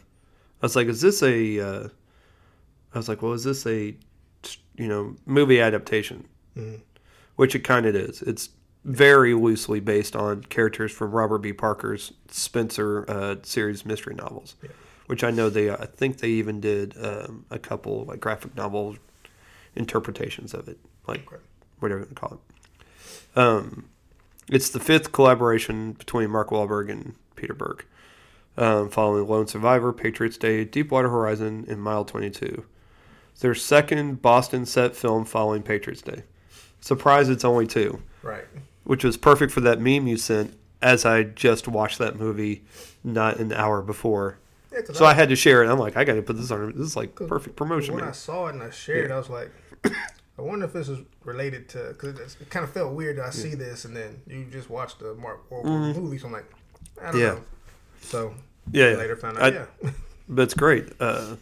I 0.62 0.66
was 0.66 0.76
like, 0.76 0.88
is 0.88 1.00
this 1.00 1.22
a? 1.22 1.60
Uh, 1.60 1.88
I 2.94 2.98
was 2.98 3.08
like, 3.08 3.22
well, 3.22 3.32
is 3.32 3.44
this 3.44 3.66
a, 3.66 3.94
you 4.76 4.88
know, 4.88 5.16
movie 5.26 5.60
adaptation? 5.60 6.26
Mhm. 6.56 6.80
Which 7.36 7.54
it 7.54 7.60
kind 7.60 7.86
of 7.86 7.94
is. 7.94 8.20
It's 8.22 8.50
very 8.84 9.32
loosely 9.34 9.80
based 9.80 10.16
on 10.16 10.42
characters 10.42 10.90
from 10.92 11.12
Robert 11.12 11.38
B. 11.38 11.52
Parker's 11.52 12.12
Spenser 12.28 13.04
uh, 13.08 13.36
series 13.42 13.86
mystery 13.86 14.14
novels, 14.14 14.56
Yeah. 14.62 14.70
Which 15.10 15.24
I 15.24 15.32
know 15.32 15.50
they. 15.50 15.70
I 15.70 15.86
think 15.86 16.18
they 16.18 16.28
even 16.28 16.60
did 16.60 16.94
um, 17.04 17.44
a 17.50 17.58
couple 17.58 18.04
like 18.04 18.20
graphic 18.20 18.54
novel 18.54 18.96
interpretations 19.74 20.54
of 20.54 20.68
it, 20.68 20.78
like 21.08 21.26
Okay. 21.26 21.42
whatever 21.80 22.02
you 22.08 22.14
call 22.14 22.38
it. 22.38 23.38
Um, 23.38 23.86
it's 24.48 24.70
the 24.70 24.78
fifth 24.78 25.10
collaboration 25.10 25.92
between 25.92 26.30
Mark 26.30 26.50
Wahlberg 26.50 26.90
and 26.90 27.14
Peter 27.34 27.54
Berg, 27.54 27.84
um, 28.56 28.88
following 28.88 29.26
Lone 29.26 29.48
Survivor, 29.48 29.92
Patriots 29.92 30.36
Day, 30.36 30.64
Deepwater 30.64 31.08
Horizon, 31.08 31.64
and 31.68 31.82
Mile 31.82 32.04
22. 32.04 32.64
It's 33.32 33.40
their 33.40 33.54
second 33.54 34.22
Boston 34.22 34.64
set 34.64 34.94
film 34.94 35.24
following 35.24 35.62
Patriots 35.64 36.02
Day. 36.02 36.22
Surprised 36.80 37.30
it's 37.30 37.44
only 37.44 37.66
two, 37.66 38.00
Right. 38.22 38.44
which 38.84 39.02
was 39.04 39.16
perfect 39.16 39.50
for 39.52 39.60
that 39.62 39.80
meme 39.80 40.06
you 40.06 40.16
sent 40.16 40.56
as 40.80 41.04
I 41.04 41.24
just 41.24 41.66
watched 41.66 41.98
that 41.98 42.16
movie 42.16 42.62
not 43.04 43.38
an 43.40 43.52
hour 43.52 43.82
before. 43.82 44.38
Yeah, 44.72 44.80
So 44.92 45.04
I 45.04 45.14
had 45.14 45.28
to 45.30 45.36
share 45.36 45.62
it. 45.64 45.68
I'm 45.70 45.78
like, 45.78 45.96
I 45.96 46.04
got 46.04 46.14
to 46.14 46.22
put 46.22 46.36
this 46.36 46.50
on. 46.50 46.72
This 46.72 46.86
is 46.86 46.96
like 46.96 47.14
perfect 47.14 47.56
promotion. 47.56 47.94
When 47.94 48.04
man. 48.04 48.10
I 48.10 48.14
saw 48.14 48.46
it 48.46 48.54
and 48.54 48.62
I 48.62 48.70
shared, 48.70 49.06
it, 49.06 49.10
I 49.12 49.18
was 49.18 49.28
like, 49.28 49.50
I 49.84 50.42
wonder 50.42 50.64
if 50.64 50.72
this 50.72 50.88
is 50.88 51.00
related 51.24 51.68
to 51.70 51.88
because 51.88 52.18
it, 52.18 52.36
it 52.40 52.50
kind 52.50 52.64
of 52.64 52.72
felt 52.72 52.94
weird 52.94 53.18
that 53.18 53.26
I 53.26 53.30
see 53.30 53.54
this 53.54 53.84
and 53.84 53.96
then 53.96 54.22
you 54.26 54.44
just 54.50 54.70
watch 54.70 54.96
the 54.98 55.14
Mark 55.14 55.48
Wahlberg 55.50 55.96
movie. 55.96 56.18
So 56.18 56.26
I'm 56.26 56.32
like, 56.32 56.50
I 57.02 57.10
don't. 57.12 57.20
Yeah. 57.20 57.26
know. 57.32 57.42
So 58.00 58.34
Yeah, 58.72 58.90
yeah. 58.90 58.96
later 58.96 59.16
found 59.16 59.38
out, 59.38 59.42
I- 59.42 59.48
yeah, 59.82 59.90
But 60.28 60.42
it's 60.42 60.54
great. 60.54 60.86
Uh, 61.00 61.36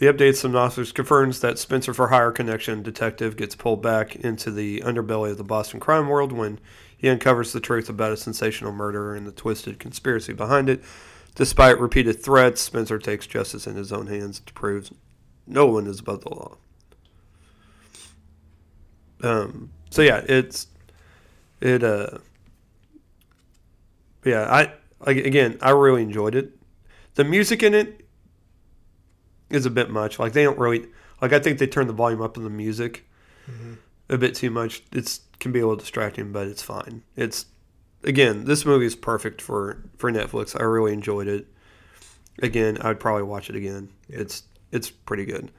the 0.00 0.06
update 0.06 0.34
synopsis 0.34 0.90
confirms 0.90 1.38
that 1.40 1.60
Spenser 1.60 1.94
for 1.94 2.08
Hire 2.08 2.32
connection 2.32 2.82
detective 2.82 3.36
gets 3.36 3.54
pulled 3.54 3.80
back 3.80 4.16
into 4.16 4.50
the 4.50 4.80
underbelly 4.80 5.30
of 5.30 5.38
the 5.38 5.44
Boston 5.44 5.78
crime 5.78 6.08
world 6.08 6.32
when 6.32 6.58
he 6.98 7.08
uncovers 7.08 7.52
the 7.52 7.60
truth 7.60 7.88
about 7.88 8.10
a 8.10 8.16
sensational 8.16 8.72
murder 8.72 9.14
and 9.14 9.26
the 9.28 9.32
twisted 9.32 9.78
conspiracy 9.78 10.32
behind 10.32 10.68
it. 10.68 10.82
Despite 11.34 11.80
repeated 11.80 12.22
threats, 12.22 12.60
Spenser 12.68 12.98
takes 13.02 13.26
justice 13.26 13.66
in 13.66 13.74
his 13.76 13.92
own 13.92 14.06
hands 14.06 14.40
to 14.40 14.52
prove 14.52 14.90
no 15.46 15.66
one 15.66 15.86
is 15.86 16.00
above 16.00 16.20
the 16.22 16.30
law. 16.30 16.56
Um, 19.22 19.70
so 19.90 20.02
yeah, 20.02 20.22
it's 20.28 20.66
it. 21.60 21.82
Uh, 21.82 22.18
yeah, 24.24 24.42
I 24.52 24.72
like 25.06 25.18
again. 25.18 25.58
I 25.62 25.70
really 25.70 26.02
enjoyed 26.02 26.34
it. 26.34 26.52
The 27.14 27.24
music 27.24 27.62
in 27.62 27.74
it 27.74 28.04
is 29.50 29.64
a 29.66 29.70
bit 29.70 29.90
much. 29.90 30.18
Like 30.18 30.32
they 30.32 30.42
don't 30.44 30.58
really 30.58 30.86
like. 31.20 31.32
I 31.32 31.38
think 31.38 31.58
they 31.58 31.66
turn 31.66 31.86
the 31.86 31.92
volume 31.92 32.20
up 32.20 32.36
on 32.36 32.44
the 32.44 32.50
music 32.50 33.04
Mhm. 33.50 33.76
a 34.08 34.18
bit 34.18 34.34
too 34.34 34.50
much. 34.50 34.82
It's 34.92 35.20
can 35.38 35.52
be 35.52 35.60
a 35.60 35.66
little 35.66 35.76
distracting, 35.80 36.32
but 36.32 36.46
it's 36.46 36.62
fine. 36.62 37.02
It's 37.16 37.46
again, 38.04 38.44
this 38.44 38.64
movie 38.64 38.86
is 38.86 38.96
perfect 38.96 39.40
for 39.40 39.82
for 39.96 40.10
Netflix. 40.10 40.58
I 40.58 40.64
really 40.64 40.92
enjoyed 40.92 41.28
it. 41.28 41.46
Again, 42.40 42.78
I'd 42.80 43.00
probably 43.00 43.24
watch 43.24 43.50
it 43.50 43.56
again. 43.56 43.90
Yeah. 44.08 44.20
It's 44.20 44.44
it's 44.70 44.90
pretty 44.90 45.24
good. 45.24 45.50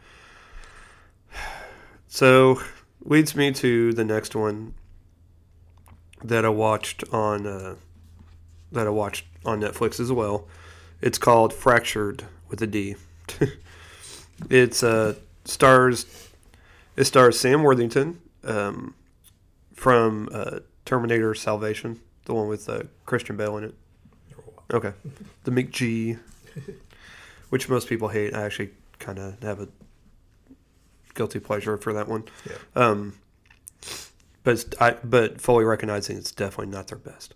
So 2.08 2.62
leads 3.04 3.36
me 3.36 3.52
to 3.54 3.92
the 3.92 4.06
next 4.06 4.36
one 4.36 4.76
that 6.24 6.46
I 6.46 6.50
watched 6.50 7.04
on 7.12 7.48
uh, 7.48 7.76
that 8.72 8.86
I 8.86 8.92
watched 8.92 9.26
on 9.44 9.62
Netflix 9.62 10.00
as 10.00 10.12
well. 10.12 10.48
It's 11.02 11.18
called 11.18 11.56
Fractured 11.56 12.26
with 12.50 12.62
a 12.62 12.68
D. 12.68 12.98
it's 14.52 14.84
uh 14.84 15.16
stars 15.44 16.06
it 16.96 17.06
stars 17.06 17.40
Sam 17.40 17.64
Worthington, 17.64 18.22
um, 18.44 18.96
from 19.74 20.30
uh, 20.32 20.60
Terminator 20.86 21.34
Salvation, 21.34 22.00
the 22.26 22.34
one 22.34 22.48
with 22.48 22.70
uh, 22.70 22.84
Christian 23.06 23.38
Bale 23.38 23.58
in 23.58 23.64
it. 23.66 23.76
Okay, 24.72 24.94
the 25.44 25.52
McG, 25.52 26.20
which 27.50 27.70
most 27.70 27.88
people 27.88 28.08
hate. 28.08 28.34
I 28.34 28.44
actually 28.44 28.72
kind 29.00 29.20
of 29.20 29.42
have 29.44 29.60
a 29.60 29.68
guilty 31.14 31.40
pleasure 31.40 31.78
for 31.78 31.94
that 31.94 32.08
one. 32.08 32.24
Yeah. 32.50 32.56
Um, 32.76 33.14
but 34.44 34.74
I 34.80 34.98
but 35.04 35.40
fully 35.40 35.64
recognizing 35.64 36.18
it's 36.18 36.32
definitely 36.32 36.74
not 36.74 36.88
their 36.88 36.98
best. 36.98 37.36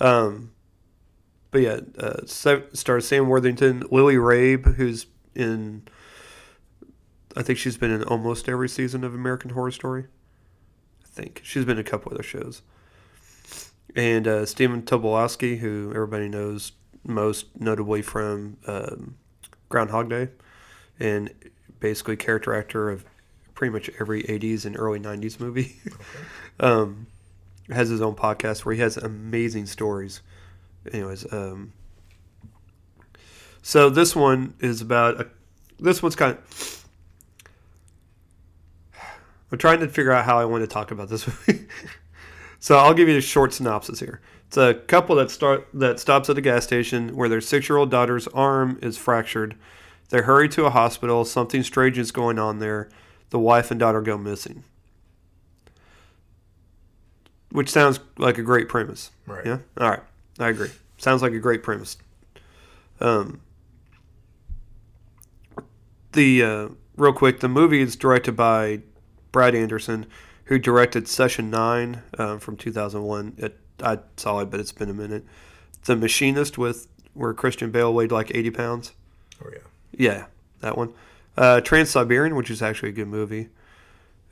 Um, 0.00 0.52
but 1.50 1.62
yeah, 1.62 1.80
uh, 1.98 2.26
stars 2.26 3.06
Sam 3.06 3.28
Worthington, 3.28 3.84
Lily 3.90 4.16
Rabe, 4.16 4.74
who's 4.74 5.06
in. 5.34 5.82
I 7.36 7.42
think 7.42 7.58
she's 7.58 7.76
been 7.76 7.90
in 7.90 8.02
almost 8.04 8.48
every 8.48 8.68
season 8.68 9.04
of 9.04 9.14
American 9.14 9.50
Horror 9.50 9.70
Story. 9.70 10.06
I 11.04 11.06
think 11.06 11.40
she's 11.44 11.64
been 11.64 11.78
in 11.78 11.86
a 11.86 11.88
couple 11.88 12.12
other 12.12 12.22
shows. 12.22 12.62
And 13.96 14.28
uh, 14.28 14.46
Stephen 14.46 14.82
Tobolowsky, 14.82 15.58
who 15.58 15.90
everybody 15.94 16.28
knows 16.28 16.72
most 17.04 17.46
notably 17.58 18.02
from 18.02 18.58
um, 18.66 19.16
Groundhog 19.68 20.10
Day, 20.10 20.28
and 21.00 21.32
basically 21.80 22.16
character 22.16 22.54
actor 22.54 22.90
of 22.90 23.04
pretty 23.54 23.72
much 23.72 23.90
every 23.98 24.22
80s 24.22 24.64
and 24.64 24.78
early 24.78 25.00
90s 25.00 25.40
movie. 25.40 25.76
um, 26.60 27.06
has 27.70 27.88
his 27.88 28.00
own 28.00 28.14
podcast 28.14 28.64
where 28.64 28.74
he 28.74 28.80
has 28.80 28.96
amazing 28.96 29.66
stories. 29.66 30.22
Anyways, 30.92 31.30
um, 31.32 31.72
so 33.62 33.90
this 33.90 34.16
one 34.16 34.54
is 34.60 34.80
about 34.80 35.20
a, 35.20 35.28
this 35.78 36.02
one's 36.02 36.16
kind 36.16 36.36
of. 36.36 36.86
I'm 39.50 39.58
trying 39.58 39.80
to 39.80 39.88
figure 39.88 40.12
out 40.12 40.24
how 40.24 40.38
I 40.38 40.44
want 40.44 40.62
to 40.62 40.66
talk 40.66 40.90
about 40.90 41.08
this 41.08 41.26
movie. 41.48 41.66
So 42.58 42.76
I'll 42.76 42.94
give 42.94 43.08
you 43.08 43.16
a 43.16 43.20
short 43.20 43.52
synopsis 43.52 44.00
here. 44.00 44.20
It's 44.46 44.56
a 44.56 44.74
couple 44.74 45.16
that 45.16 45.30
start 45.30 45.68
that 45.74 46.00
stops 46.00 46.30
at 46.30 46.38
a 46.38 46.40
gas 46.40 46.64
station 46.64 47.14
where 47.14 47.28
their 47.28 47.40
six-year-old 47.40 47.90
daughter's 47.90 48.26
arm 48.28 48.78
is 48.80 48.96
fractured. 48.96 49.56
They 50.08 50.22
hurry 50.22 50.48
to 50.50 50.64
a 50.64 50.70
hospital. 50.70 51.24
Something 51.24 51.62
strange 51.62 51.98
is 51.98 52.10
going 52.12 52.38
on 52.38 52.58
there. 52.58 52.88
The 53.30 53.38
wife 53.38 53.70
and 53.70 53.78
daughter 53.78 54.00
go 54.00 54.16
missing. 54.16 54.64
Which 57.50 57.68
sounds 57.68 58.00
like 58.16 58.38
a 58.38 58.42
great 58.42 58.68
premise. 58.68 59.10
Right. 59.26 59.44
Yeah. 59.44 59.58
All 59.76 59.90
right. 59.90 60.02
I 60.38 60.48
agree. 60.48 60.70
Sounds 60.96 61.20
like 61.20 61.32
a 61.32 61.38
great 61.38 61.62
premise. 61.62 61.98
Um, 63.00 63.40
the 66.12 66.42
uh, 66.42 66.68
real 66.96 67.12
quick, 67.12 67.40
the 67.40 67.48
movie 67.48 67.82
is 67.82 67.96
directed 67.96 68.32
by 68.32 68.80
Brad 69.30 69.54
Anderson, 69.54 70.06
who 70.48 70.58
directed 70.58 71.06
Session 71.06 71.50
Nine 71.50 72.02
um, 72.18 72.38
from 72.38 72.56
2001. 72.56 73.34
It, 73.36 73.58
I 73.82 73.98
saw 74.16 74.40
it, 74.40 74.50
but 74.50 74.60
it's 74.60 74.72
been 74.72 74.88
a 74.88 74.94
minute. 74.94 75.24
The 75.84 75.94
Machinist 75.94 76.56
with 76.56 76.88
where 77.12 77.34
Christian 77.34 77.70
Bale 77.70 77.92
weighed 77.92 78.10
like 78.10 78.34
80 78.34 78.50
pounds. 78.50 78.92
Oh 79.44 79.50
yeah. 79.52 79.58
Yeah, 79.92 80.26
that 80.60 80.78
one. 80.78 80.94
Uh, 81.36 81.60
Trans 81.60 81.90
Siberian, 81.90 82.34
which 82.34 82.50
is 82.50 82.62
actually 82.62 82.88
a 82.88 82.92
good 82.92 83.08
movie, 83.08 83.48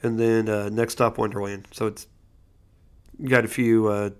and 0.02 0.18
then 0.18 0.48
uh, 0.48 0.70
Next 0.70 0.94
Stop 0.94 1.18
Wonderland. 1.18 1.68
So 1.70 1.86
it's 1.86 2.06
got 3.22 3.44
a 3.44 3.48
few 3.48 3.88
uh, 3.88 4.10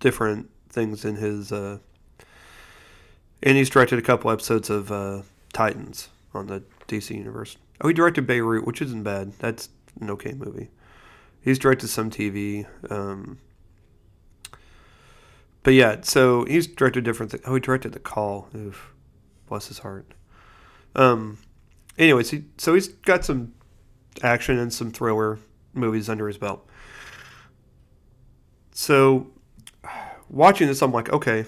different 0.00 0.50
things 0.70 1.04
in 1.04 1.16
his, 1.16 1.52
uh, 1.52 1.78
and 3.44 3.56
he's 3.56 3.70
directed 3.70 3.98
a 4.00 4.02
couple 4.02 4.30
episodes 4.30 4.70
of 4.70 4.90
uh, 4.90 5.22
Titans 5.52 6.08
on 6.34 6.48
the 6.48 6.64
DC 6.88 7.14
universe. 7.14 7.56
Oh, 7.80 7.88
he 7.88 7.94
directed 7.94 8.26
Beirut, 8.26 8.66
which 8.66 8.82
isn't 8.82 9.04
bad. 9.04 9.32
That's 9.38 9.68
an 10.00 10.10
okay 10.10 10.32
movie. 10.32 10.68
He's 11.42 11.58
directed 11.58 11.88
some 11.88 12.10
TV. 12.10 12.66
Um, 12.90 13.38
but 15.62 15.74
yeah, 15.74 15.96
so 16.02 16.44
he's 16.44 16.66
directed 16.66 17.04
different 17.04 17.32
things. 17.32 17.44
Oh, 17.46 17.54
he 17.54 17.60
directed 17.60 17.92
The 17.92 17.98
Call. 17.98 18.48
Oof, 18.54 18.94
bless 19.48 19.68
his 19.68 19.80
heart. 19.80 20.14
Um, 20.94 21.38
anyways, 21.98 22.30
he, 22.30 22.44
so 22.58 22.74
he's 22.74 22.88
got 22.88 23.24
some 23.24 23.52
action 24.22 24.58
and 24.58 24.72
some 24.72 24.90
thriller 24.90 25.38
movies 25.72 26.08
under 26.08 26.26
his 26.26 26.38
belt. 26.38 26.66
So, 28.72 29.30
watching 30.28 30.66
this, 30.66 30.82
I'm 30.82 30.92
like, 30.92 31.12
okay, 31.12 31.44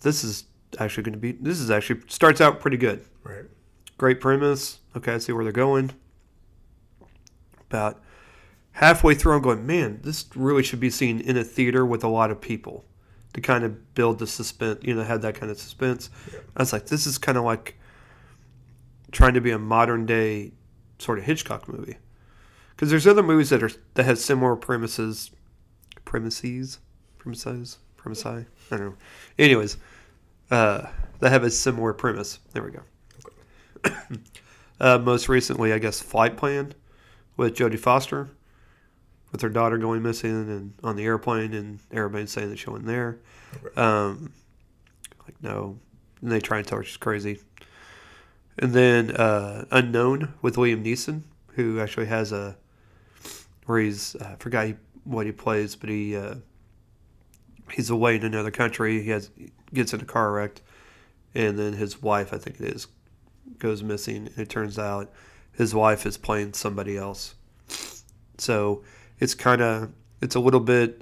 this 0.00 0.24
is 0.24 0.44
actually 0.78 1.04
going 1.04 1.14
to 1.14 1.18
be. 1.18 1.32
This 1.32 1.60
is 1.60 1.70
actually 1.70 2.00
starts 2.08 2.40
out 2.40 2.60
pretty 2.60 2.76
good. 2.76 3.04
Right. 3.22 3.44
Great 3.98 4.20
premise. 4.20 4.80
Okay, 4.96 5.14
I 5.14 5.18
see 5.18 5.32
where 5.32 5.44
they're 5.44 5.52
going. 5.52 5.90
About 7.70 8.02
halfway 8.72 9.14
through, 9.14 9.36
I'm 9.36 9.42
going, 9.42 9.66
man, 9.66 10.00
this 10.02 10.26
really 10.34 10.62
should 10.62 10.80
be 10.80 10.90
seen 10.90 11.20
in 11.20 11.36
a 11.36 11.44
theater 11.44 11.84
with 11.84 12.04
a 12.04 12.08
lot 12.08 12.30
of 12.30 12.40
people 12.40 12.84
to 13.34 13.40
kind 13.40 13.64
of 13.64 13.94
build 13.94 14.18
the 14.18 14.26
suspense, 14.26 14.80
you 14.82 14.94
know, 14.94 15.02
have 15.02 15.22
that 15.22 15.34
kind 15.34 15.50
of 15.50 15.58
suspense. 15.58 16.10
Yeah. 16.32 16.40
I 16.56 16.62
was 16.62 16.72
like, 16.72 16.86
this 16.86 17.06
is 17.06 17.18
kind 17.18 17.38
of 17.38 17.44
like 17.44 17.78
trying 19.10 19.34
to 19.34 19.40
be 19.40 19.50
a 19.50 19.58
modern 19.58 20.06
day 20.06 20.52
sort 20.98 21.18
of 21.18 21.24
Hitchcock 21.24 21.68
movie. 21.68 21.96
Because 22.70 22.90
there's 22.90 23.06
other 23.06 23.22
movies 23.22 23.50
that 23.50 23.62
are 23.62 23.70
that 23.94 24.04
have 24.04 24.18
similar 24.18 24.56
premises, 24.56 25.30
premises, 26.04 26.78
premises, 27.18 27.78
premises. 27.96 28.26
I 28.26 28.44
don't 28.70 28.80
know. 28.80 28.94
Anyways, 29.38 29.76
uh, 30.50 30.86
that 31.20 31.30
have 31.30 31.44
a 31.44 31.50
similar 31.50 31.92
premise. 31.92 32.38
There 32.52 32.62
we 32.62 32.72
go. 32.72 32.82
uh, 34.80 34.98
most 34.98 35.28
recently, 35.28 35.72
I 35.72 35.78
guess, 35.78 36.00
Flight 36.00 36.36
Plan 36.36 36.74
with 37.36 37.54
Jodie 37.54 37.78
Foster, 37.78 38.30
with 39.32 39.40
her 39.40 39.48
daughter 39.48 39.78
going 39.78 40.02
missing 40.02 40.30
and 40.30 40.74
on 40.84 40.94
the 40.96 41.04
airplane, 41.04 41.54
and 41.54 41.80
everybody 41.90 42.26
saying 42.26 42.50
that 42.50 42.58
she 42.58 42.70
wasn't 42.70 42.86
there. 42.86 43.18
Um, 43.76 44.32
like 45.24 45.34
no, 45.42 45.78
and 46.20 46.30
they 46.30 46.40
try 46.40 46.58
and 46.58 46.66
tell 46.66 46.78
her 46.78 46.84
she's 46.84 46.98
crazy. 46.98 47.40
And 48.58 48.74
then 48.74 49.10
uh, 49.12 49.64
Unknown 49.70 50.34
with 50.42 50.58
William 50.58 50.84
Neeson, 50.84 51.22
who 51.54 51.80
actually 51.80 52.06
has 52.06 52.32
a 52.32 52.56
where 53.66 53.80
he's 53.80 54.14
I 54.16 54.36
forgot 54.36 54.66
he, 54.66 54.74
what 55.04 55.26
he 55.26 55.32
plays, 55.32 55.74
but 55.74 55.88
he 55.88 56.14
uh, 56.16 56.36
he's 57.70 57.90
away 57.90 58.16
in 58.16 58.24
another 58.24 58.50
country. 58.50 59.02
He 59.02 59.10
has 59.10 59.30
gets 59.72 59.94
in 59.94 60.00
a 60.00 60.04
car 60.04 60.32
wreck, 60.32 60.60
and 61.34 61.58
then 61.58 61.72
his 61.72 62.02
wife, 62.02 62.32
I 62.34 62.38
think 62.38 62.60
it 62.60 62.74
is, 62.74 62.88
goes 63.58 63.82
missing. 63.82 64.28
And 64.28 64.38
it 64.38 64.50
turns 64.50 64.78
out 64.78 65.10
his 65.52 65.74
wife 65.74 66.04
is 66.04 66.18
playing 66.18 66.52
somebody 66.52 66.98
else. 66.98 67.34
So 68.38 68.82
it's 69.22 69.34
kind 69.34 69.62
of 69.62 69.92
it's 70.20 70.34
a 70.34 70.40
little 70.40 70.60
bit. 70.60 71.00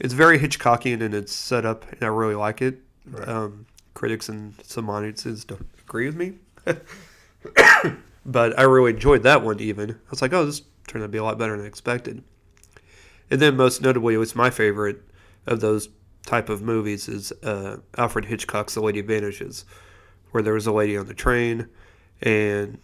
It's 0.00 0.12
very 0.12 0.38
Hitchcockian 0.38 1.00
in 1.00 1.14
its 1.14 1.32
setup, 1.32 1.90
and 1.92 2.02
I 2.02 2.08
really 2.08 2.34
like 2.34 2.60
it. 2.60 2.80
Right. 3.06 3.28
Um, 3.28 3.66
critics 3.94 4.28
and 4.28 4.54
some 4.64 4.90
audiences 4.90 5.44
don't 5.44 5.68
agree 5.80 6.06
with 6.06 6.16
me, 6.16 6.34
but 8.26 8.58
I 8.58 8.62
really 8.62 8.90
enjoyed 8.90 9.22
that 9.22 9.42
one. 9.42 9.60
Even 9.60 9.92
I 9.92 10.10
was 10.10 10.20
like, 10.20 10.32
oh, 10.32 10.44
this 10.44 10.62
turned 10.88 11.04
out 11.04 11.06
to 11.06 11.12
be 11.12 11.18
a 11.18 11.22
lot 11.24 11.38
better 11.38 11.56
than 11.56 11.64
I 11.64 11.68
expected. 11.68 12.24
And 13.30 13.40
then, 13.40 13.56
most 13.56 13.80
notably, 13.80 14.14
it 14.14 14.18
was 14.18 14.34
my 14.34 14.50
favorite 14.50 15.00
of 15.46 15.60
those 15.60 15.88
type 16.26 16.48
of 16.48 16.60
movies 16.60 17.08
is 17.08 17.32
uh, 17.44 17.76
Alfred 17.96 18.24
Hitchcock's 18.24 18.74
The 18.74 18.80
Lady 18.80 19.00
Vanishes, 19.00 19.64
where 20.32 20.42
there 20.42 20.54
was 20.54 20.66
a 20.66 20.72
lady 20.72 20.96
on 20.96 21.06
the 21.06 21.14
train, 21.14 21.68
and 22.20 22.78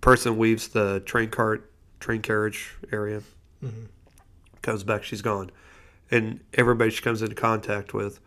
person 0.00 0.38
leaves 0.38 0.68
the 0.68 1.00
train 1.00 1.30
cart, 1.30 1.70
train 2.00 2.22
carriage 2.22 2.74
area, 2.92 3.22
Mm-hmm. 3.64 3.86
comes 4.62 4.84
back, 4.84 5.02
she's 5.02 5.20
gone, 5.22 5.50
and 6.12 6.38
everybody 6.54 6.90
she 6.90 7.02
comes 7.02 7.22
into 7.22 7.34
contact 7.34 7.92
with 7.92 8.20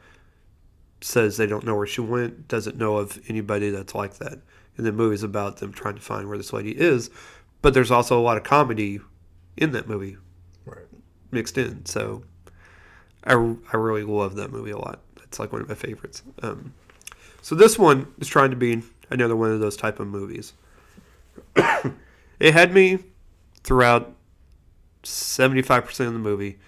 says 0.99 1.37
they 1.37 1.47
don't 1.47 1.65
know 1.65 1.75
where 1.75 1.87
she 1.87 2.01
went, 2.01 2.47
doesn't 2.49 2.75
know 2.77 2.97
of 2.97 3.17
anybody 3.29 3.69
that's 3.69 3.95
like 3.95 4.15
that. 4.17 4.39
And 4.75 4.85
the 4.85 4.91
movie's 4.91 5.23
about 5.23 5.57
them 5.57 5.71
trying 5.71 5.95
to 5.95 6.01
find 6.01 6.27
where 6.27 6.37
this 6.37 6.51
lady 6.53 6.71
is, 6.71 7.09
but 7.61 7.73
there's 7.73 7.91
also 7.91 8.19
a 8.19 8.21
lot 8.21 8.35
of 8.37 8.43
comedy 8.43 8.99
in 9.57 9.71
that 9.71 9.87
movie 9.87 10.17
Right. 10.65 10.85
mixed 11.31 11.57
in. 11.57 11.85
So 11.85 12.23
I, 13.23 13.31
I 13.71 13.77
really 13.77 14.03
love 14.03 14.35
that 14.35 14.51
movie 14.51 14.71
a 14.71 14.77
lot. 14.77 14.99
It's 15.23 15.39
like 15.39 15.51
one 15.53 15.61
of 15.61 15.69
my 15.69 15.75
favorites. 15.75 16.23
Um, 16.43 16.73
so 17.41 17.55
this 17.55 17.79
one 17.79 18.07
is 18.19 18.27
trying 18.27 18.49
to 18.51 18.57
be 18.57 18.83
another 19.09 19.35
one 19.37 19.51
of 19.51 19.59
those 19.61 19.77
type 19.77 19.99
of 20.01 20.07
movies. 20.07 20.53
it 22.39 22.53
had 22.53 22.73
me 22.73 22.99
throughout 23.63 24.13
75% 25.03 26.07
of 26.07 26.13
the 26.13 26.19
movie. 26.19 26.59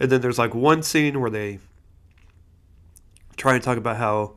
And 0.00 0.10
then 0.10 0.20
there's 0.20 0.38
like 0.38 0.54
one 0.54 0.82
scene 0.82 1.20
where 1.20 1.30
they 1.30 1.58
try 3.36 3.54
and 3.54 3.62
talk 3.62 3.76
about 3.78 3.96
how, 3.96 4.34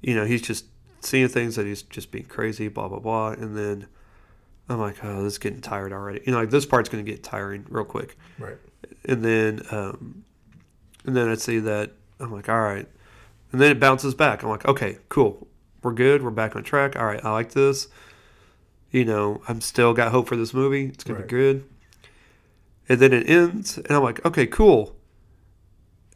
you 0.00 0.14
know, 0.14 0.24
he's 0.24 0.42
just 0.42 0.64
seeing 1.00 1.28
things 1.28 1.56
that 1.56 1.66
he's 1.66 1.82
just 1.82 2.10
being 2.10 2.24
crazy, 2.26 2.68
blah, 2.68 2.88
blah, 2.88 2.98
blah. 2.98 3.30
And 3.30 3.56
then 3.56 3.86
I'm 4.68 4.78
like, 4.78 5.04
oh, 5.04 5.22
this 5.22 5.34
is 5.34 5.38
getting 5.38 5.60
tired 5.60 5.92
already. 5.92 6.20
You 6.24 6.32
know, 6.32 6.38
like 6.40 6.50
this 6.50 6.66
part's 6.66 6.88
going 6.88 7.04
to 7.04 7.10
get 7.10 7.22
tiring 7.22 7.66
real 7.68 7.84
quick 7.84 8.16
Right. 8.38 8.56
and 9.04 9.24
then 9.24 9.62
um, 9.70 10.24
and 11.04 11.16
then 11.16 11.28
I 11.28 11.34
see 11.34 11.58
that 11.60 11.92
I'm 12.18 12.30
like, 12.32 12.48
all 12.48 12.60
right, 12.60 12.86
and 13.52 13.60
then 13.60 13.70
it 13.72 13.80
bounces 13.80 14.14
back. 14.14 14.42
I'm 14.42 14.50
like, 14.50 14.66
okay, 14.66 14.98
cool, 15.08 15.48
we're 15.82 15.92
good, 15.94 16.22
we're 16.22 16.30
back 16.30 16.54
on 16.56 16.62
track. 16.62 16.96
All 16.96 17.06
right, 17.06 17.24
I 17.24 17.32
like 17.32 17.52
this. 17.52 17.88
You 18.90 19.04
know, 19.04 19.40
I'm 19.48 19.60
still 19.60 19.94
got 19.94 20.10
hope 20.12 20.28
for 20.28 20.36
this 20.36 20.52
movie. 20.52 20.86
It's 20.86 21.04
gonna 21.04 21.20
Right. 21.20 21.28
be 21.28 21.30
good. 21.30 21.64
and 22.88 22.98
then 22.98 23.12
it 23.12 23.30
ends, 23.30 23.78
and 23.78 23.90
I'm 23.92 24.02
like, 24.02 24.24
okay, 24.26 24.46
cool. 24.48 24.96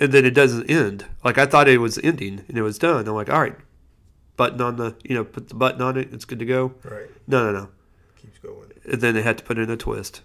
And 0.01 0.11
then 0.11 0.25
it 0.25 0.35
doesn't 0.35 0.69
end. 0.69 1.07
Like 1.23 1.39
I 1.39 1.47
thought 1.47 1.69
it 1.69 1.79
was 1.79 1.99
ending 2.03 2.45
and 2.49 2.59
it 2.59 2.63
was 2.63 2.79
done. 2.79 3.07
I'm 3.07 3.15
like, 3.15 3.31
all 3.31 3.41
right, 3.41 3.55
button 4.37 4.61
on 4.61 4.75
the, 4.75 4.97
you 5.05 5.15
know, 5.15 5.23
put 5.23 5.49
the 5.51 5.55
button 5.55 5.81
on 5.83 5.97
it. 5.97 6.13
It's 6.13 6.25
good 6.25 6.41
to 6.41 6.45
go. 6.45 6.75
Right. 6.83 7.09
No, 7.29 7.45
no, 7.45 7.53
no. 7.53 7.69
Keeps 8.17 8.39
going. 8.41 8.73
And 8.85 9.01
then 9.01 9.15
they 9.15 9.23
had 9.23 9.39
to 9.39 9.45
put 9.45 9.57
in 9.57 9.71
a 9.71 9.77
twist, 9.77 10.23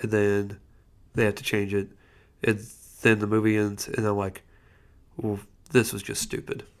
and 0.00 0.12
then 0.12 0.60
they 1.14 1.24
had 1.24 1.36
to 1.38 1.42
change 1.42 1.74
it, 1.74 1.88
and 2.44 2.64
then 3.02 3.18
the 3.18 3.26
movie 3.26 3.56
ends, 3.56 3.88
and 3.88 4.06
I'm 4.06 4.16
like, 4.16 4.42
well, 5.16 5.40
this 5.72 5.92
was 5.92 6.04
just 6.04 6.22
stupid. 6.22 6.62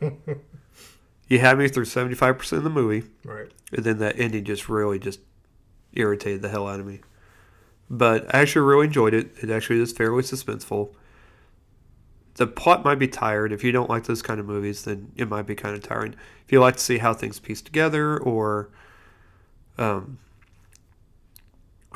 you 1.30 1.38
had 1.38 1.56
me 1.56 1.68
through 1.68 1.84
75% 1.86 2.52
of 2.58 2.64
the 2.64 2.68
movie, 2.70 3.04
Right. 3.24 3.50
and 3.72 3.84
then 3.84 3.98
that 3.98 4.18
ending 4.18 4.44
just 4.44 4.68
really 4.68 4.98
just 4.98 5.20
irritated 5.94 6.42
the 6.42 6.48
hell 6.50 6.68
out 6.68 6.80
of 6.80 6.86
me. 6.86 7.00
But 7.88 8.32
I 8.34 8.40
actually 8.40 8.66
really 8.66 8.86
enjoyed 8.86 9.14
it. 9.14 9.32
It 9.42 9.48
actually 9.50 9.80
is 9.80 9.92
fairly 9.92 10.22
suspenseful. 10.22 10.92
The 12.34 12.46
plot 12.46 12.84
might 12.84 12.98
be 12.98 13.08
tired. 13.08 13.52
If 13.52 13.64
you 13.64 13.72
don't 13.72 13.88
like 13.90 14.04
those 14.04 14.22
kind 14.22 14.38
of 14.38 14.46
movies, 14.46 14.84
then 14.84 15.12
it 15.16 15.28
might 15.28 15.46
be 15.46 15.54
kind 15.54 15.74
of 15.74 15.82
tiring. 15.82 16.14
If 16.46 16.52
you 16.52 16.60
like 16.60 16.76
to 16.76 16.82
see 16.82 16.98
how 16.98 17.14
things 17.14 17.38
piece 17.40 17.60
together, 17.62 18.18
or, 18.18 18.68
um, 19.78 20.18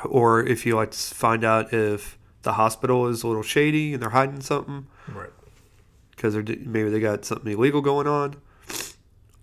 or 0.03 0.43
if 0.45 0.65
you 0.65 0.75
like 0.75 0.91
to 0.91 0.97
find 0.97 1.43
out 1.43 1.73
if 1.73 2.17
the 2.43 2.53
hospital 2.53 3.07
is 3.07 3.23
a 3.23 3.27
little 3.27 3.41
shady 3.43 3.93
and 3.93 4.01
they're 4.03 4.09
hiding 4.11 4.41
something, 4.41 4.87
Right. 5.13 5.31
because 6.11 6.33
they're 6.33 6.43
maybe 6.43 6.89
they 6.89 6.99
got 6.99 7.25
something 7.25 7.51
illegal 7.51 7.81
going 7.81 8.07
on, 8.07 8.35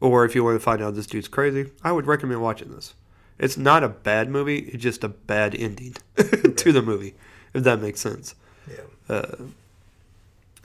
or 0.02 0.24
if 0.24 0.34
you 0.34 0.42
want 0.42 0.56
to 0.56 0.60
find 0.60 0.82
out 0.82 0.96
this 0.96 1.06
dude's 1.06 1.28
crazy, 1.28 1.70
I 1.84 1.92
would 1.92 2.06
recommend 2.06 2.42
watching 2.42 2.72
this. 2.72 2.94
It's 3.38 3.56
not 3.56 3.84
a 3.84 3.88
bad 3.88 4.28
movie; 4.28 4.58
it's 4.58 4.82
just 4.82 5.04
a 5.04 5.08
bad 5.08 5.54
ending 5.54 5.94
to 6.16 6.72
the 6.72 6.82
movie, 6.82 7.14
if 7.54 7.62
that 7.62 7.80
makes 7.80 8.00
sense. 8.00 8.34
Yeah. 8.68 8.84
Uh, 9.08 9.36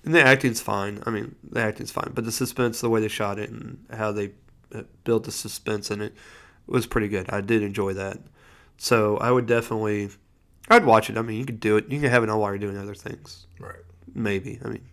and 0.03 0.15
the 0.15 0.23
acting's 0.23 0.59
fine. 0.59 1.03
I 1.05 1.11
mean, 1.11 1.35
the 1.47 1.61
acting's 1.61 1.91
fine, 1.91 2.11
but 2.15 2.25
the 2.25 2.31
suspense, 2.31 2.81
the 2.81 2.89
way 2.89 2.99
they 2.99 3.07
shot 3.07 3.37
it, 3.37 3.51
and 3.51 3.85
how 3.91 4.11
they 4.11 4.31
uh, 4.73 4.83
built 5.03 5.25
the 5.25 5.31
suspense 5.31 5.91
in 5.91 6.01
it 6.01 6.15
was 6.65 6.87
pretty 6.87 7.07
good. 7.07 7.29
I 7.29 7.41
did 7.41 7.61
enjoy 7.61 7.93
that. 7.93 8.17
So 8.77 9.17
I 9.17 9.31
would 9.31 9.45
definitely, 9.45 10.09
I'd 10.67 10.85
watch 10.85 11.11
it. 11.11 11.17
I 11.17 11.21
mean, 11.21 11.37
you 11.37 11.45
could 11.45 11.59
do 11.59 11.77
it. 11.77 11.91
You 11.91 11.99
can 11.99 12.09
have 12.09 12.23
it 12.23 12.29
on 12.29 12.39
while 12.39 12.51
you're 12.51 12.57
doing 12.57 12.77
other 12.77 12.95
things. 12.95 13.45
Right. 13.59 13.83
Maybe. 14.15 14.59
I 14.65 14.69
mean, 14.69 14.85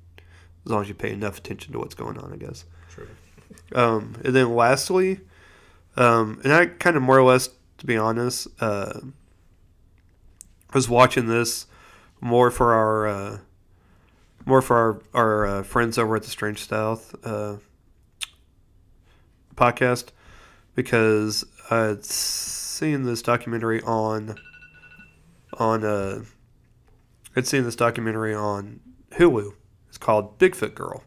as 0.66 0.70
long 0.70 0.82
as 0.82 0.88
you 0.88 0.94
pay 0.94 1.12
enough 1.12 1.38
attention 1.38 1.72
to 1.72 1.78
what's 1.78 1.94
going 1.94 2.18
on, 2.18 2.32
I 2.32 2.36
guess. 2.36 2.64
Um, 3.74 4.16
and 4.24 4.34
then 4.34 4.54
lastly, 4.54 5.20
um, 5.96 6.40
and 6.44 6.52
I 6.52 6.66
kind 6.66 6.96
of 6.96 7.02
more 7.02 7.18
or 7.18 7.24
less, 7.24 7.48
to 7.78 7.86
be 7.86 7.96
honest, 7.96 8.48
uh, 8.60 9.00
was 10.72 10.88
watching 10.88 11.26
this 11.26 11.66
more 12.20 12.50
for 12.50 12.74
our 12.74 13.06
uh, 13.06 13.38
more 14.46 14.62
for 14.62 14.76
our 14.76 15.02
our 15.14 15.46
uh, 15.46 15.62
friends 15.62 15.98
over 15.98 16.16
at 16.16 16.22
the 16.22 16.30
Strange 16.30 16.66
South 16.66 17.14
uh, 17.24 17.56
podcast 19.54 20.08
because 20.74 21.44
I'd 21.70 22.04
seen 22.04 23.04
this 23.04 23.22
documentary 23.22 23.80
on 23.82 24.36
on 25.58 25.84
uh, 25.84 26.24
I'd 27.36 27.46
seen 27.46 27.64
this 27.64 27.76
documentary 27.76 28.34
on 28.34 28.80
Hulu. 29.12 29.54
It's 29.88 29.98
called 29.98 30.38
Bigfoot 30.38 30.74
Girl. 30.74 31.04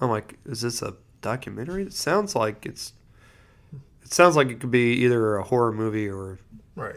I'm 0.00 0.10
like, 0.10 0.38
is 0.44 0.60
this 0.60 0.82
a 0.82 0.94
documentary? 1.26 1.82
It 1.82 1.92
sounds 1.92 2.34
like 2.36 2.64
it's. 2.64 2.92
It 4.04 4.12
sounds 4.12 4.36
like 4.36 4.48
it 4.50 4.60
could 4.60 4.70
be 4.70 4.92
either 5.04 5.36
a 5.36 5.42
horror 5.42 5.72
movie 5.72 6.08
or 6.08 6.38
Right. 6.76 6.94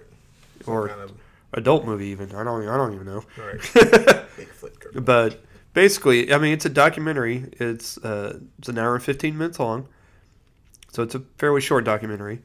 Some 0.63 0.73
or 0.73 0.87
kind 0.89 1.01
of 1.01 1.11
adult 1.53 1.83
movie 1.85 2.07
even. 2.07 2.33
I 2.35 2.43
don't. 2.43 2.67
I 2.67 2.77
don't 2.77 2.93
even 2.93 3.07
know. 3.07 3.23
right. 3.37 3.59
Bigfoot. 4.37 5.03
But 5.03 5.43
basically, 5.73 6.31
I 6.31 6.37
mean, 6.37 6.53
it's 6.53 6.65
a 6.65 6.69
documentary. 6.69 7.45
It's 7.53 7.97
uh, 7.97 8.39
it's 8.59 8.69
an 8.69 8.77
hour 8.77 8.93
and 8.93 9.03
fifteen 9.03 9.35
minutes 9.37 9.59
long, 9.59 9.87
so 10.91 11.01
it's 11.01 11.15
a 11.15 11.21
fairly 11.39 11.61
short 11.61 11.83
documentary. 11.85 12.41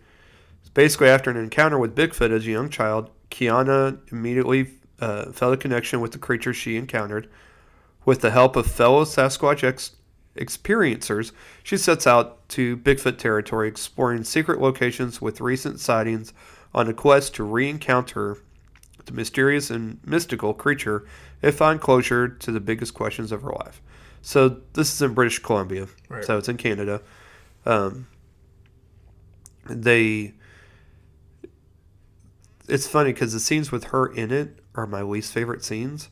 It's 0.60 0.70
basically 0.70 1.08
after 1.08 1.30
an 1.30 1.36
encounter 1.36 1.78
with 1.78 1.94
Bigfoot 1.94 2.30
as 2.30 2.46
a 2.46 2.50
young 2.50 2.70
child, 2.70 3.10
Kiana 3.30 3.98
immediately 4.10 4.70
uh, 5.00 5.30
felt 5.32 5.52
a 5.52 5.58
connection 5.58 6.00
with 6.00 6.12
the 6.12 6.18
creature 6.18 6.54
she 6.54 6.76
encountered. 6.76 7.28
With 8.06 8.20
the 8.20 8.30
help 8.30 8.56
of 8.56 8.66
fellow 8.66 9.04
Sasquatch 9.04 9.62
ex- 9.64 9.92
experiencers, 10.36 11.32
she 11.62 11.76
sets 11.76 12.06
out 12.06 12.48
to 12.50 12.76
Bigfoot 12.76 13.18
territory, 13.18 13.68
exploring 13.68 14.24
secret 14.24 14.60
locations 14.60 15.20
with 15.20 15.40
recent 15.40 15.80
sightings 15.80 16.32
on 16.74 16.88
a 16.88 16.92
quest 16.94 17.34
to 17.36 17.44
re-encounter 17.44 18.38
the 19.06 19.12
mysterious 19.12 19.70
and 19.70 19.98
mystical 20.04 20.54
creature 20.54 21.06
and 21.42 21.54
find 21.54 21.80
closure 21.80 22.28
to 22.28 22.50
the 22.50 22.60
biggest 22.60 22.94
questions 22.94 23.30
of 23.32 23.42
her 23.42 23.52
life. 23.52 23.80
So 24.22 24.60
this 24.72 24.92
is 24.92 25.02
in 25.02 25.12
British 25.14 25.38
Columbia, 25.40 25.86
Right. 26.08 26.24
so 26.24 26.38
it's 26.38 26.48
in 26.48 26.56
Canada. 26.56 27.02
Um, 27.66 28.06
they, 29.66 30.34
it's 32.68 32.86
funny 32.86 33.12
because 33.12 33.32
the 33.32 33.40
scenes 33.40 33.70
with 33.70 33.84
her 33.84 34.06
in 34.06 34.30
it 34.30 34.58
are 34.74 34.86
my 34.86 35.02
least 35.02 35.32
favorite 35.32 35.62
scenes, 35.64 36.08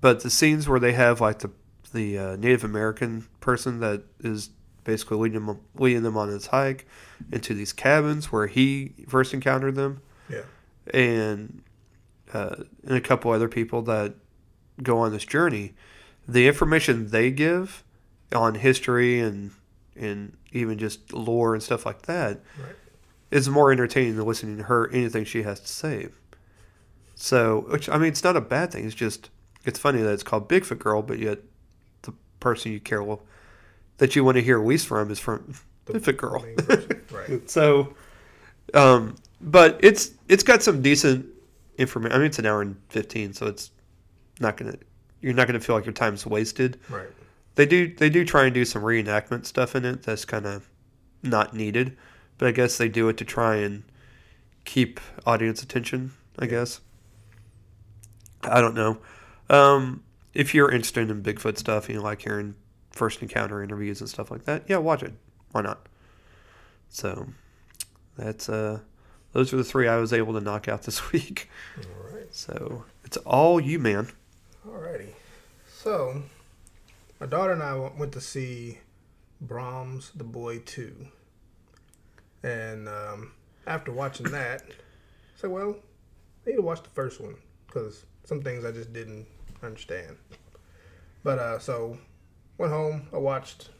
but 0.00 0.22
the 0.22 0.30
scenes 0.30 0.68
where 0.68 0.80
they 0.80 0.92
have 0.92 1.20
like 1.20 1.40
the 1.40 1.50
the 1.92 2.18
uh, 2.18 2.36
Native 2.36 2.64
American 2.64 3.26
person 3.40 3.80
that 3.80 4.02
is 4.20 4.50
basically 4.84 5.16
leading 5.18 5.46
them 5.46 5.60
leading 5.76 6.02
them 6.02 6.16
on 6.16 6.28
this 6.30 6.46
hike 6.48 6.86
into 7.30 7.54
these 7.54 7.72
cabins 7.72 8.32
where 8.32 8.46
he 8.48 8.92
first 9.08 9.32
encountered 9.32 9.74
them 9.76 10.00
Yeah. 10.28 10.42
and 10.92 11.62
uh, 12.34 12.56
and 12.84 12.96
a 12.96 13.00
couple 13.00 13.30
other 13.30 13.48
people 13.48 13.82
that 13.82 14.14
go 14.82 14.98
on 14.98 15.12
this 15.12 15.24
journey, 15.24 15.74
the 16.26 16.48
information 16.48 17.08
they 17.10 17.30
give 17.30 17.84
on 18.34 18.54
history 18.56 19.20
and 19.20 19.52
and 19.94 20.36
even 20.52 20.78
just 20.78 21.12
lore 21.12 21.54
and 21.54 21.62
stuff 21.62 21.84
like 21.86 22.02
that 22.02 22.40
Right. 22.58 22.74
is 23.30 23.48
more 23.48 23.70
entertaining 23.70 24.16
than 24.16 24.26
listening 24.26 24.56
to 24.56 24.62
her 24.64 24.90
anything 24.90 25.24
she 25.24 25.42
has 25.42 25.60
to 25.60 25.68
say. 25.68 26.08
So, 27.14 27.66
which 27.68 27.88
I 27.88 27.98
mean, 27.98 28.08
it's 28.08 28.24
not 28.24 28.36
a 28.36 28.40
bad 28.40 28.72
thing. 28.72 28.84
It's 28.86 28.94
just 28.94 29.30
it's 29.64 29.78
funny 29.78 30.02
that 30.02 30.12
it's 30.12 30.22
called 30.24 30.48
Bigfoot 30.48 30.78
Girl, 30.80 31.02
but 31.02 31.18
yet 31.20 31.38
person 32.42 32.72
you 32.72 32.80
care 32.80 33.02
well 33.02 33.22
that 33.98 34.16
you 34.16 34.24
want 34.24 34.36
to 34.36 34.42
hear 34.42 34.62
least 34.62 34.86
from 34.86 35.10
is 35.10 35.18
from 35.18 35.54
The 35.86 35.94
Bigfoot 35.94 36.16
Girl. 36.16 36.44
right. 37.10 37.40
So, 37.48 37.94
um, 38.74 39.16
but 39.40 39.78
it's 39.82 40.12
it's 40.28 40.42
got 40.42 40.62
some 40.62 40.82
decent 40.82 41.26
information. 41.78 42.14
I 42.14 42.18
mean, 42.18 42.26
it's 42.26 42.38
an 42.38 42.46
hour 42.46 42.62
and 42.62 42.76
fifteen, 42.88 43.32
so 43.32 43.46
it's 43.46 43.70
not 44.40 44.56
gonna 44.56 44.74
you're 45.20 45.34
not 45.34 45.46
gonna 45.46 45.60
feel 45.60 45.76
like 45.76 45.86
your 45.86 45.92
time's 45.92 46.26
wasted. 46.26 46.78
Right. 46.88 47.06
They 47.54 47.66
do 47.66 47.94
they 47.94 48.10
do 48.10 48.24
try 48.24 48.44
and 48.44 48.54
do 48.54 48.64
some 48.64 48.82
reenactment 48.82 49.46
stuff 49.46 49.74
in 49.76 49.84
it 49.84 50.02
that's 50.02 50.24
kind 50.24 50.46
of 50.46 50.68
not 51.22 51.54
needed, 51.54 51.96
but 52.38 52.48
I 52.48 52.52
guess 52.52 52.78
they 52.78 52.88
do 52.88 53.08
it 53.08 53.16
to 53.18 53.24
try 53.24 53.56
and 53.56 53.84
keep 54.64 55.00
audience 55.26 55.62
attention. 55.62 56.12
I 56.38 56.46
guess. 56.46 56.80
I 58.42 58.60
don't 58.60 58.74
know. 58.74 58.98
Um, 59.48 60.02
if 60.34 60.54
you're 60.54 60.70
interested 60.70 61.10
in 61.10 61.22
Bigfoot 61.22 61.58
stuff 61.58 61.86
and 61.86 61.96
you 61.96 62.00
like 62.00 62.22
hearing 62.22 62.54
first 62.90 63.22
encounter 63.22 63.62
interviews 63.62 64.00
and 64.00 64.08
stuff 64.08 64.30
like 64.30 64.44
that, 64.44 64.64
yeah, 64.68 64.78
watch 64.78 65.02
it. 65.02 65.12
Why 65.52 65.62
not? 65.62 65.86
So 66.88 67.28
that's 68.16 68.48
uh 68.48 68.80
those 69.32 69.52
are 69.52 69.56
the 69.56 69.64
three 69.64 69.88
I 69.88 69.96
was 69.96 70.12
able 70.12 70.34
to 70.34 70.40
knock 70.40 70.68
out 70.68 70.82
this 70.82 71.12
week. 71.12 71.48
All 71.78 72.14
right. 72.14 72.26
So 72.30 72.84
it's 73.04 73.16
all 73.18 73.60
you, 73.60 73.78
man. 73.78 74.08
Alrighty. 74.66 75.08
So, 75.66 76.22
my 77.18 77.26
daughter 77.26 77.52
and 77.52 77.62
I 77.62 77.74
went 77.74 78.12
to 78.12 78.20
see 78.20 78.78
Brahms 79.40 80.12
the 80.14 80.22
Boy 80.22 80.60
2. 80.60 80.94
And 82.44 82.88
um, 82.88 83.32
after 83.66 83.90
watching 83.90 84.30
that, 84.30 84.62
I 84.62 85.40
said, 85.40 85.50
well, 85.50 85.76
I 86.46 86.50
need 86.50 86.56
to 86.56 86.62
watch 86.62 86.82
the 86.82 86.90
first 86.90 87.20
one 87.20 87.34
because 87.66 88.04
some 88.24 88.42
things 88.42 88.64
I 88.64 88.70
just 88.70 88.92
didn't 88.92 89.26
understand. 89.62 90.16
But 91.24 91.38
uh, 91.38 91.58
so, 91.58 91.98
went 92.58 92.72
home, 92.72 93.08
I 93.12 93.18
watched. 93.18 93.70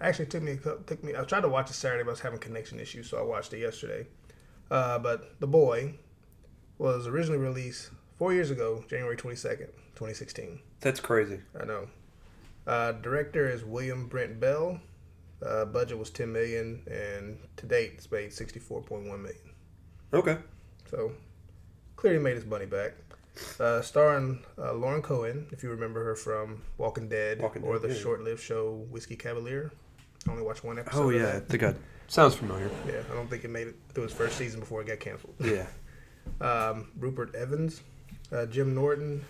Actually, 0.00 0.26
took 0.26 0.42
me 0.42 0.58
took 0.86 1.04
me. 1.04 1.14
I 1.16 1.22
tried 1.24 1.42
to 1.42 1.48
watch 1.48 1.70
it 1.70 1.74
Saturday, 1.74 2.02
but 2.02 2.10
I 2.10 2.12
was 2.12 2.20
having 2.20 2.38
connection 2.38 2.80
issues, 2.80 3.08
so 3.08 3.18
I 3.18 3.22
watched 3.22 3.52
it 3.52 3.60
yesterday. 3.60 4.06
Uh, 4.70 4.98
but 4.98 5.38
The 5.40 5.46
Boy 5.46 5.94
was 6.78 7.06
originally 7.06 7.38
released 7.38 7.90
four 8.16 8.32
years 8.32 8.50
ago, 8.50 8.84
January 8.88 9.16
22nd, 9.16 9.68
2016. 9.94 10.60
That's 10.80 11.00
crazy. 11.00 11.40
I 11.60 11.64
know. 11.64 11.88
Uh, 12.66 12.92
director 12.92 13.48
is 13.48 13.64
William 13.64 14.08
Brent 14.08 14.40
Bell. 14.40 14.80
Uh, 15.44 15.64
budget 15.64 15.98
was 15.98 16.10
10 16.10 16.32
million, 16.32 16.82
and 16.88 17.36
to 17.56 17.66
date, 17.66 17.92
it's 17.94 18.10
made 18.10 18.30
64.1 18.30 19.04
million. 19.04 19.36
Okay. 20.12 20.38
So 20.88 21.12
clearly 21.96 22.22
made 22.22 22.36
his 22.36 22.46
money 22.46 22.66
back. 22.66 22.94
Uh, 23.58 23.80
starring 23.80 24.42
uh, 24.58 24.74
Lauren 24.74 25.00
Cohan, 25.02 25.46
if 25.52 25.62
you 25.62 25.70
remember 25.70 26.04
her 26.04 26.14
from 26.14 26.62
Walking 26.76 27.08
Dead 27.08 27.40
Walking 27.40 27.62
or 27.62 27.78
Dead, 27.78 27.90
the 27.90 27.94
yeah. 27.94 28.00
short-lived 28.00 28.40
show 28.42 28.84
Whiskey 28.90 29.16
Cavalier. 29.16 29.72
I 30.26 30.30
only 30.30 30.42
watched 30.42 30.64
one 30.64 30.78
episode. 30.78 31.00
Oh 31.02 31.08
of 31.08 31.14
yeah, 31.16 31.22
that. 31.32 31.48
think 31.48 31.62
I 31.62 31.74
sounds 32.08 32.34
familiar. 32.34 32.70
yeah. 32.86 33.00
I 33.10 33.14
don't 33.14 33.28
think 33.30 33.44
it 33.44 33.50
made 33.50 33.68
it 33.68 33.76
through 33.94 34.04
its 34.04 34.12
first 34.12 34.36
season 34.36 34.60
before 34.60 34.82
it 34.82 34.86
got 34.86 35.00
canceled. 35.00 35.34
Yeah. 35.40 35.66
Um, 36.40 36.92
Rupert 37.00 37.34
Evans, 37.34 37.80
uh, 38.30 38.46
Jim 38.46 38.76
Norton, 38.76 39.24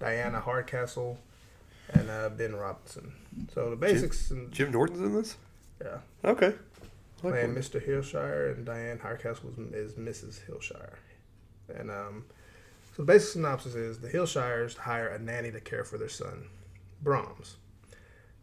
Diana 0.00 0.40
Hardcastle, 0.40 1.18
and 1.92 2.08
uh, 2.08 2.30
Ben 2.30 2.54
Robinson. 2.54 3.12
So 3.52 3.68
the 3.68 3.76
basics, 3.76 4.30
and, 4.30 4.50
Jim 4.50 4.72
Norton's 4.72 5.00
in 5.00 5.12
this. 5.14 5.36
yeah, 5.84 5.98
Okay. 6.24 6.54
Like 7.22 7.34
playing. 7.34 7.54
Mr. 7.54 7.84
Heelshire, 7.84 8.54
and 8.56 8.64
Diane 8.64 8.98
Hardcastle 8.98 9.50
is, 9.50 9.92
is 9.92 9.92
Mrs. 9.94 10.40
Heelshire. 10.46 10.98
And 11.78 11.90
um, 11.90 12.24
so 12.94 13.02
the 13.02 13.06
basic 13.12 13.30
synopsis 13.30 13.74
is 13.74 13.98
the 14.00 14.08
Heelshires 14.08 14.76
hire 14.76 15.08
a 15.08 15.18
nanny 15.18 15.50
to 15.50 15.60
care 15.60 15.84
for 15.84 15.98
their 15.98 16.08
son, 16.08 16.44
Brahms. 17.02 17.56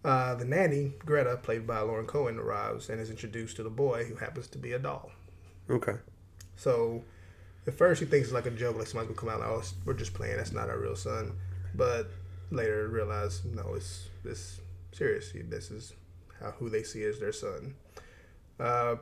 Uh, 0.03 0.33
the 0.35 0.45
nanny, 0.45 0.93
Greta, 1.05 1.37
played 1.37 1.67
by 1.67 1.79
Lauren 1.81 2.05
Cohan, 2.05 2.37
arrives 2.39 2.89
and 2.89 3.01
is 3.01 3.09
introduced 3.09 3.57
to 3.57 3.63
the 3.63 3.69
boy 3.69 4.05
who 4.05 4.15
happens 4.15 4.47
to 4.47 4.57
be 4.57 4.71
a 4.71 4.79
doll. 4.79 5.11
Okay. 5.69 5.95
So 6.55 7.03
at 7.67 7.73
first 7.73 7.99
he 7.99 8.05
thinks 8.07 8.27
it's 8.27 8.33
like 8.33 8.45
a 8.45 8.51
joke, 8.51 8.77
like 8.77 8.87
somebody's 8.87 9.15
gonna 9.15 9.19
come 9.19 9.41
out 9.41 9.41
like, 9.47 9.63
"Oh, 9.63 9.63
we're 9.85 9.93
just 9.93 10.13
playing. 10.13 10.37
That's 10.37 10.51
not 10.53 10.69
our 10.69 10.79
real 10.79 10.95
son." 10.95 11.33
But 11.75 12.09
later 12.49 12.87
realize, 12.87 13.43
no, 13.45 13.73
it's 13.75 14.07
this 14.23 14.61
serious. 14.91 15.31
This 15.35 15.69
is 15.69 15.93
how 16.39 16.51
who 16.51 16.69
they 16.69 16.83
see 16.83 17.03
as 17.03 17.19
their 17.19 17.33
son. 17.33 17.75
Uh, 18.59 18.95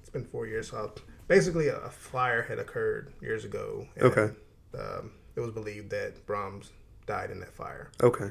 it's 0.00 0.10
been 0.10 0.24
four 0.24 0.46
years. 0.46 0.70
So 0.70 0.76
I'll- 0.78 0.94
basically, 1.28 1.68
a, 1.68 1.78
a 1.78 1.90
fire 1.90 2.42
had 2.42 2.58
occurred 2.58 3.12
years 3.20 3.44
ago. 3.44 3.86
And, 3.96 4.04
Okay. 4.06 4.34
Um, 4.78 5.12
it 5.36 5.40
was 5.40 5.50
believed 5.50 5.90
that 5.90 6.26
Brahms 6.26 6.70
died 7.06 7.30
in 7.30 7.40
that 7.40 7.54
fire. 7.54 7.90
Okay. 8.02 8.30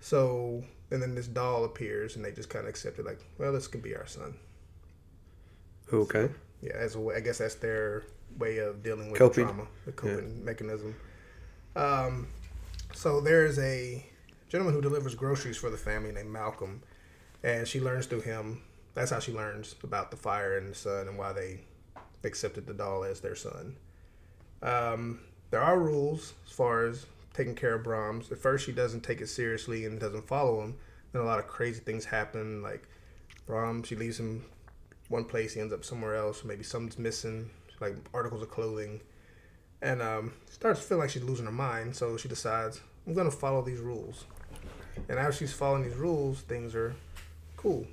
So 0.00 0.64
and 0.90 1.00
then 1.00 1.14
this 1.14 1.26
doll 1.26 1.64
appears, 1.64 2.16
and 2.16 2.24
they 2.24 2.32
just 2.32 2.50
kind 2.50 2.64
of 2.64 2.68
accepted, 2.68 3.04
like, 3.04 3.20
well, 3.38 3.52
this 3.52 3.68
could 3.68 3.82
be 3.82 3.94
our 3.94 4.06
son. 4.06 4.34
Okay. 5.92 6.28
Yeah, 6.62 6.72
as 6.74 6.94
a 6.96 7.00
way, 7.00 7.14
I 7.16 7.20
guess 7.20 7.38
that's 7.38 7.54
their 7.56 8.04
way 8.38 8.58
of 8.58 8.82
dealing 8.82 9.10
with 9.10 9.18
Coping. 9.18 9.44
trauma, 9.44 9.66
the 9.86 9.92
coping 9.92 10.44
mechanism. 10.44 10.94
Um, 11.76 12.28
so 12.92 13.20
there's 13.20 13.58
a 13.58 14.04
gentleman 14.48 14.74
who 14.74 14.80
delivers 14.80 15.14
groceries 15.14 15.56
for 15.56 15.70
the 15.70 15.76
family 15.76 16.12
named 16.12 16.30
Malcolm, 16.30 16.82
and 17.42 17.66
she 17.66 17.80
learns 17.80 18.06
through 18.06 18.22
him. 18.22 18.62
That's 18.94 19.10
how 19.10 19.20
she 19.20 19.32
learns 19.32 19.76
about 19.84 20.10
the 20.10 20.16
fire 20.16 20.58
and 20.58 20.70
the 20.70 20.74
son 20.74 21.06
and 21.08 21.16
why 21.16 21.32
they 21.32 21.60
accepted 22.24 22.66
the 22.66 22.74
doll 22.74 23.04
as 23.04 23.20
their 23.20 23.36
son. 23.36 23.76
Um, 24.62 25.20
there 25.50 25.60
are 25.60 25.78
rules 25.78 26.34
as 26.46 26.52
far 26.52 26.86
as 26.86 27.06
taking 27.34 27.54
care 27.54 27.74
of 27.74 27.84
Brahms. 27.84 28.30
At 28.30 28.38
first, 28.38 28.66
she 28.66 28.72
doesn't 28.72 29.02
take 29.02 29.20
it 29.20 29.28
seriously 29.28 29.84
and 29.84 29.98
doesn't 29.98 30.26
follow 30.26 30.62
him. 30.62 30.76
Then 31.12 31.22
a 31.22 31.24
lot 31.24 31.38
of 31.38 31.46
crazy 31.46 31.80
things 31.80 32.04
happen. 32.04 32.62
Like 32.62 32.88
Brahms, 33.46 33.88
she 33.88 33.96
leaves 33.96 34.18
him 34.20 34.44
one 35.08 35.24
place, 35.24 35.54
he 35.54 35.60
ends 35.60 35.72
up 35.72 35.84
somewhere 35.84 36.16
else. 36.16 36.44
Maybe 36.44 36.62
something's 36.62 36.98
missing, 36.98 37.50
like 37.80 37.96
articles 38.14 38.42
of 38.42 38.50
clothing, 38.50 39.00
and 39.82 40.00
um, 40.00 40.32
starts 40.50 40.80
to 40.80 40.86
feel 40.86 40.98
like 40.98 41.10
she's 41.10 41.24
losing 41.24 41.46
her 41.46 41.52
mind. 41.52 41.96
So 41.96 42.16
she 42.16 42.28
decides, 42.28 42.80
I'm 43.06 43.14
gonna 43.14 43.30
follow 43.30 43.62
these 43.62 43.80
rules. 43.80 44.24
And 45.08 45.18
as 45.18 45.36
she's 45.36 45.52
following 45.52 45.82
these 45.82 45.96
rules, 45.96 46.42
things 46.42 46.74
are 46.74 46.94
cool. 47.56 47.86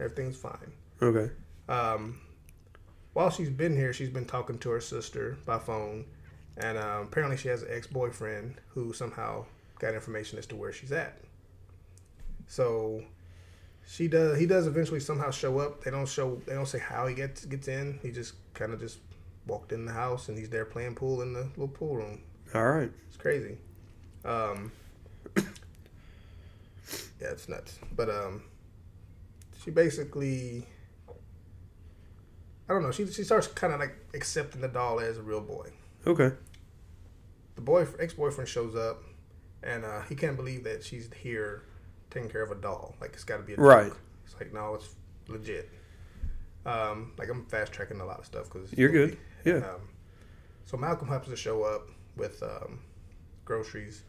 Everything's 0.00 0.36
fine. 0.36 0.72
Okay. 1.00 1.30
Um, 1.68 2.18
while 3.12 3.30
she's 3.30 3.50
been 3.50 3.76
here, 3.76 3.92
she's 3.92 4.10
been 4.10 4.24
talking 4.24 4.58
to 4.58 4.70
her 4.70 4.80
sister 4.80 5.38
by 5.46 5.58
phone, 5.58 6.04
and 6.56 6.78
um, 6.78 7.02
apparently 7.02 7.36
she 7.36 7.48
has 7.48 7.62
an 7.62 7.68
ex-boyfriend 7.70 8.56
who 8.68 8.92
somehow 8.92 9.44
got 9.78 9.94
information 9.94 10.38
as 10.38 10.46
to 10.46 10.56
where 10.56 10.72
she's 10.72 10.92
at. 10.92 11.18
So 12.46 13.02
she 13.86 14.08
does. 14.08 14.38
He 14.38 14.46
does 14.46 14.66
eventually 14.66 15.00
somehow 15.00 15.30
show 15.30 15.58
up. 15.58 15.84
They 15.84 15.90
don't 15.90 16.08
show. 16.08 16.40
They 16.46 16.54
don't 16.54 16.66
say 16.66 16.78
how 16.78 17.06
he 17.06 17.14
gets 17.14 17.44
gets 17.44 17.68
in. 17.68 17.98
He 18.02 18.10
just 18.10 18.34
kind 18.54 18.72
of 18.72 18.80
just 18.80 18.98
walked 19.46 19.72
in 19.72 19.84
the 19.86 19.92
house, 19.92 20.28
and 20.28 20.38
he's 20.38 20.50
there 20.50 20.64
playing 20.64 20.94
pool 20.94 21.22
in 21.22 21.32
the 21.32 21.44
little 21.56 21.68
pool 21.68 21.96
room. 21.96 22.22
All 22.54 22.66
right. 22.66 22.90
It's 23.08 23.16
crazy. 23.16 23.58
Um, 24.24 24.72
yeah, 25.36 25.42
it's 27.20 27.48
nuts. 27.48 27.78
But 27.94 28.10
um, 28.10 28.42
she 29.62 29.70
basically, 29.70 30.66
I 32.68 32.72
don't 32.72 32.82
know. 32.82 32.90
She 32.92 33.06
she 33.06 33.24
starts 33.24 33.46
kind 33.48 33.72
of 33.72 33.80
like 33.80 33.94
accepting 34.14 34.60
the 34.60 34.68
doll 34.68 35.00
as 35.00 35.18
a 35.18 35.22
real 35.22 35.40
boy. 35.40 35.70
Okay. 36.06 36.32
The 37.56 37.62
boy 37.62 37.86
ex 37.98 38.14
boyfriend 38.14 38.48
shows 38.48 38.76
up, 38.76 39.02
and 39.62 39.84
uh, 39.84 40.02
he 40.02 40.14
can't 40.14 40.36
believe 40.36 40.64
that 40.64 40.84
she's 40.84 41.08
here 41.20 41.62
taking 42.10 42.28
care 42.28 42.42
of 42.42 42.50
a 42.50 42.54
doll. 42.54 42.94
Like 43.00 43.12
it's 43.14 43.24
got 43.24 43.38
to 43.38 43.42
be 43.42 43.54
a 43.54 43.56
joke. 43.56 43.64
Right. 43.64 43.92
It's 44.24 44.34
like 44.38 44.52
no, 44.52 44.74
it's 44.74 44.88
legit. 45.28 45.70
Um, 46.64 47.12
like 47.18 47.28
I'm 47.30 47.46
fast 47.46 47.72
tracking 47.72 48.00
a 48.00 48.04
lot 48.04 48.18
of 48.18 48.26
stuff 48.26 48.50
because 48.52 48.72
You're 48.72 48.90
good. 48.90 49.16
Yeah. 49.44 49.58
um, 49.58 49.88
so 50.64 50.76
Malcolm 50.76 51.08
happens 51.08 51.30
to 51.30 51.36
show 51.36 51.62
up 51.62 51.88
with 52.16 52.42
um, 52.42 52.80
groceries, 53.44 54.02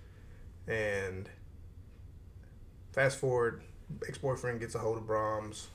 and 0.67 1.29
fast 2.93 3.19
forward, 3.19 3.62
ex 4.07 4.17
boyfriend 4.17 4.60
gets 4.60 4.73
a 4.73 4.79
hold 4.79 4.97
of 4.97 5.05
Brahms, 5.05 5.67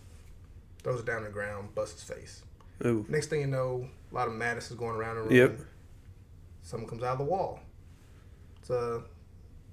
throws 0.83 1.01
it 1.01 1.07
down 1.07 1.19
on 1.19 1.25
the 1.25 1.31
ground, 1.31 1.75
busts 1.75 2.01
his 2.03 2.17
face. 2.17 2.43
Ooh. 2.85 3.07
Next 3.09 3.29
thing 3.29 3.41
you 3.41 3.47
know, 3.47 3.89
a 4.11 4.15
lot 4.15 4.27
of 4.27 4.35
madness 4.35 4.71
is 4.73 4.77
going 4.77 4.97
around 4.97 5.17
the 5.17 5.23
room. 5.23 5.33
Yep. 5.33 5.59
Something 6.63 6.89
comes 6.89 7.03
out 7.03 7.13
of 7.13 7.19
the 7.19 7.25
wall. 7.25 7.61
It's 8.61 8.71
a 8.71 9.03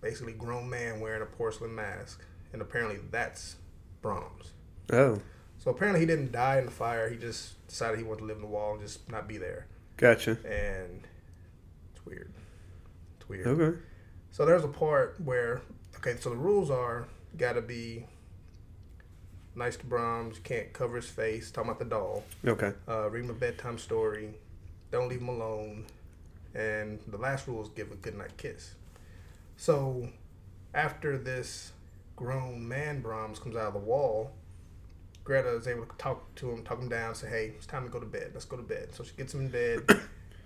basically 0.02 0.34
grown 0.34 0.70
man 0.70 1.00
wearing 1.00 1.22
a 1.22 1.26
porcelain 1.26 1.74
mask, 1.76 2.22
and 2.54 2.62
apparently 2.62 3.00
that's 3.12 3.56
Brahms. 4.02 4.54
Oh. 4.92 5.20
So 5.58 5.72
apparently 5.72 6.00
he 6.00 6.06
didn't 6.06 6.32
die 6.32 6.58
in 6.60 6.66
the 6.66 6.72
fire. 6.72 7.10
He 7.10 7.18
just 7.18 7.66
decided 7.68 7.98
he 8.00 8.04
wanted 8.04 8.22
to 8.22 8.26
live 8.26 8.38
in 8.38 8.42
the 8.44 8.48
wall 8.48 8.74
and 8.74 8.82
just 8.82 9.10
not 9.12 9.28
be 9.28 9.38
there 9.38 9.68
Gotcha. 9.98 10.38
and 10.46 11.06
it's 11.94 12.06
weird. 12.06 12.32
It's 13.20 13.30
weird. 13.30 13.46
Okay. 13.48 13.78
So 14.32 14.46
there's 14.46 14.64
a 14.64 14.70
part 14.70 15.20
where 15.24 15.62
okay, 15.98 16.16
so 16.20 16.30
the 16.30 16.38
rules 16.38 16.72
are 16.72 17.08
gotta 17.38 17.62
be 17.62 18.06
nice 19.56 19.76
to 19.78 19.86
Brahms, 19.86 20.38
you 20.38 20.44
can't 20.44 20.72
cover 20.72 20.96
his 20.96 21.06
face, 21.08 21.52
talking 21.52 21.70
about 21.70 21.80
the 21.80 21.86
doll, 21.86 22.24
Okay. 22.48 22.72
uh, 22.88 23.10
read 23.10 23.26
him 23.26 23.30
a 23.30 23.34
bedtime 23.34 23.78
story, 23.78 24.30
don't 24.92 25.10
leave 25.10 25.20
him 25.20 25.28
alone, 25.28 25.86
and 26.60 27.00
the 27.08 27.18
last 27.18 27.48
rule 27.48 27.62
is 27.64 27.70
give 27.70 27.92
a 27.92 27.96
goodnight 27.96 28.36
kiss. 28.38 28.76
So 29.58 30.10
after 30.74 31.18
this 31.18 31.72
grown 32.16 32.68
man 32.68 33.02
Brahms 33.02 33.40
comes 33.40 33.56
out 33.56 33.68
of 33.68 33.74
the 33.74 33.80
wall, 33.80 34.32
Greta 35.24 35.56
is 35.56 35.68
able 35.68 35.86
to 35.86 35.96
talk 35.98 36.34
to 36.36 36.52
him, 36.52 36.64
talk 36.64 36.80
him 36.82 36.90
down, 36.90 37.16
say, 37.16 37.30
"Hey, 37.30 37.54
it's 37.56 37.66
time 37.66 37.84
to 37.84 37.90
go 37.90 38.00
to 38.00 38.06
bed. 38.06 38.32
Let's 38.34 38.46
go 38.46 38.58
to 38.58 38.64
bed." 38.64 38.94
So 38.94 39.04
she 39.04 39.14
gets 39.16 39.34
him 39.34 39.42
in 39.42 39.50
bed, 39.50 39.82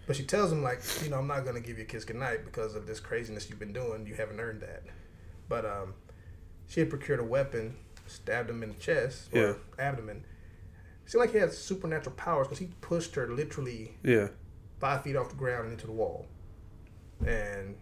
but 0.08 0.16
she 0.16 0.24
tells 0.24 0.52
him 0.52 0.62
like, 0.62 0.82
"You 1.04 1.10
know, 1.10 1.18
I'm 1.18 1.28
not 1.28 1.46
gonna 1.46 1.62
give 1.62 1.78
you 1.78 1.84
a 1.84 1.88
kiss 1.88 2.04
goodnight 2.06 2.44
because 2.46 2.76
of 2.76 2.86
this 2.86 3.00
craziness 3.00 3.50
you've 3.50 3.60
been 3.60 3.74
doing. 3.74 4.06
You 4.06 4.16
haven't 4.16 4.40
earned 4.40 4.62
that." 4.62 4.84
But 5.50 5.66
um, 5.66 5.94
she 6.68 6.80
had 6.82 6.90
procured 6.90 7.20
a 7.20 7.24
weapon, 7.24 7.76
stabbed 8.08 8.50
him 8.50 8.62
in 8.62 8.70
the 8.70 8.76
chest 8.76 9.30
or 9.34 9.40
Yeah. 9.40 9.54
abdomen. 9.80 10.26
Seemed 11.06 11.20
like 11.22 11.32
he 11.32 11.38
had 11.38 11.52
supernatural 11.54 12.16
powers 12.16 12.48
because 12.48 12.60
he 12.60 12.70
pushed 12.82 13.16
her 13.16 13.28
literally 13.28 13.98
Yeah. 14.04 14.30
Five 14.84 15.02
feet 15.02 15.16
off 15.16 15.30
the 15.30 15.36
ground 15.36 15.64
and 15.64 15.72
into 15.72 15.88
the 15.88 15.94
wall, 15.94 16.26
and 17.26 17.74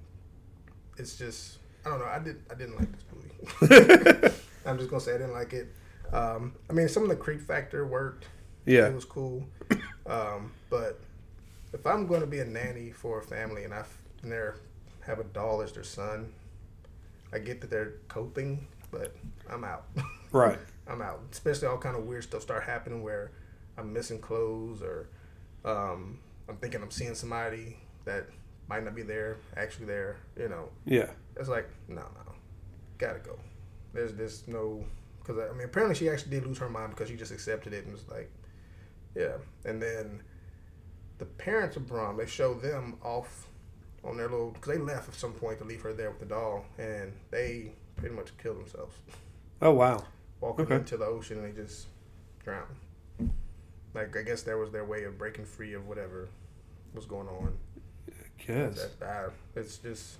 it's 0.98 1.18
just 1.18 1.58
I 1.84 1.90
don't 1.90 1.98
know. 1.98 2.06
I 2.06 2.20
did 2.20 2.44
I 2.52 2.54
didn't 2.54 2.76
like 2.78 2.90
this 2.92 3.06
movie. 3.12 4.36
I'm 4.68 4.78
just 4.78 4.92
gonna 4.92 5.02
say 5.02 5.16
I 5.16 5.18
didn't 5.18 5.34
like 5.34 5.52
it. 5.54 5.74
Um, 6.14 6.54
I 6.70 6.74
mean, 6.74 6.88
some 6.88 7.02
of 7.02 7.10
the 7.10 7.16
creep 7.16 7.42
factor 7.42 7.88
worked. 7.88 8.28
Yeah. 8.68 8.88
It 8.88 8.94
was 8.94 9.06
cool. 9.06 9.44
Um, 10.06 10.52
but 10.70 11.00
if 11.74 11.88
I'm 11.88 12.06
going 12.06 12.22
to 12.22 12.28
be 12.28 12.40
a 12.40 12.46
nanny 12.46 12.92
for 12.92 13.20
a 13.20 13.24
family 13.24 13.64
and 13.64 13.74
I 13.74 13.84
and 14.22 14.32
they 14.32 14.40
have 15.06 15.20
a 15.20 15.24
doll 15.24 15.62
as 15.62 15.72
their 15.72 15.84
son, 15.84 16.32
I 17.34 17.40
get 17.40 17.62
that 17.62 17.70
they're 17.70 17.94
coping, 18.10 18.68
but 18.92 19.16
I'm 19.50 19.64
out. 19.64 19.86
Right. 20.34 20.60
I'm 20.88 21.02
out. 21.02 21.20
Especially 21.30 21.68
all 21.68 21.78
kind 21.78 21.97
of 21.97 22.06
weird 22.06 22.24
stuff 22.24 22.41
start 22.41 22.64
happening 22.64 23.04
where 23.04 23.32
I'm 23.78 23.91
missing 23.91 24.18
clothes 24.18 24.82
or 24.82 25.10
um, 25.66 26.20
I'm 26.52 26.58
thinking 26.58 26.82
I'm 26.82 26.91
seeing 26.91 27.16
somebody 27.16 27.78
that 28.06 28.28
might 28.68 28.84
not 28.84 28.93
be 28.95 29.02
there, 29.04 29.38
actually 29.58 29.86
there. 29.86 30.18
You 30.38 30.49
know, 30.49 30.70
Yeah. 30.86 31.10
it's 31.38 31.49
like 31.49 31.70
no, 31.88 32.02
no, 32.02 32.34
gotta 32.97 33.20
go. 33.20 33.39
There's 33.93 34.14
there's 34.14 34.47
no 34.47 34.84
because 35.20 35.38
I 35.49 35.54
mean 35.54 35.66
apparently 35.66 35.95
she 35.95 36.10
actually 36.10 36.32
did 36.32 36.45
lose 36.45 36.58
her 36.58 36.70
mind 36.70 36.91
because 36.91 37.08
she 37.10 37.16
just 37.16 37.32
accepted 37.32 37.74
it 37.74 37.84
and 37.86 37.93
was 37.93 38.08
like, 38.10 38.30
yeah. 39.16 39.38
And 39.66 39.82
then 39.82 40.22
the 41.20 41.26
parents 41.26 41.76
of 41.78 41.88
Brom 41.88 42.18
they 42.18 42.26
show 42.26 42.54
them 42.54 42.97
off 43.04 43.47
on 44.04 44.18
their 44.18 44.28
little 44.28 44.52
because 44.52 44.74
they 44.76 44.82
left 44.82 45.08
at 45.10 45.16
some 45.16 45.32
point 45.34 45.60
to 45.60 45.64
leave 45.64 45.82
her 45.82 45.93
there 45.93 46.10
with 46.10 46.20
the 46.20 46.26
doll 46.26 46.66
and 46.80 47.14
they 47.30 47.72
pretty 47.95 48.16
much 48.16 48.36
killed 48.41 48.58
themselves 48.60 48.95
Oh 49.62 49.72
wow. 49.72 50.04
walking 50.39 50.66
Okay. 50.66 50.76
into 50.76 50.97
the 50.97 51.06
ocean 51.06 51.38
and 51.38 51.45
they 51.56 51.62
just 51.62 51.86
drowned. 52.43 52.66
Like 53.93 54.16
I 54.18 54.24
guess 54.24 54.41
that 54.43 54.58
was 54.58 54.72
their 54.72 54.86
way 54.86 55.04
of 55.04 55.18
breaking 55.20 55.45
free 55.45 55.74
of 55.74 55.88
whatever 55.88 56.30
was 56.94 57.06
going 57.06 57.28
on. 57.28 57.58
Yes. 58.48 58.88
That, 59.00 59.32
it's 59.56 59.78
just 59.78 60.18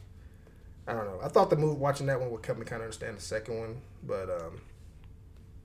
I 0.88 0.94
don't 0.94 1.06
know. 1.06 1.20
I 1.24 1.28
thought 1.28 1.50
the 1.50 1.56
movie 1.56 1.80
watching 1.80 2.08
that 2.08 2.20
one 2.20 2.32
would 2.32 2.46
help 2.46 2.58
me 2.58 2.66
kind 2.66 2.82
of 2.82 2.86
understand 2.86 3.18
the 3.18 3.22
second 3.22 3.60
one, 3.60 3.82
but 4.04 4.30
um, 4.30 4.62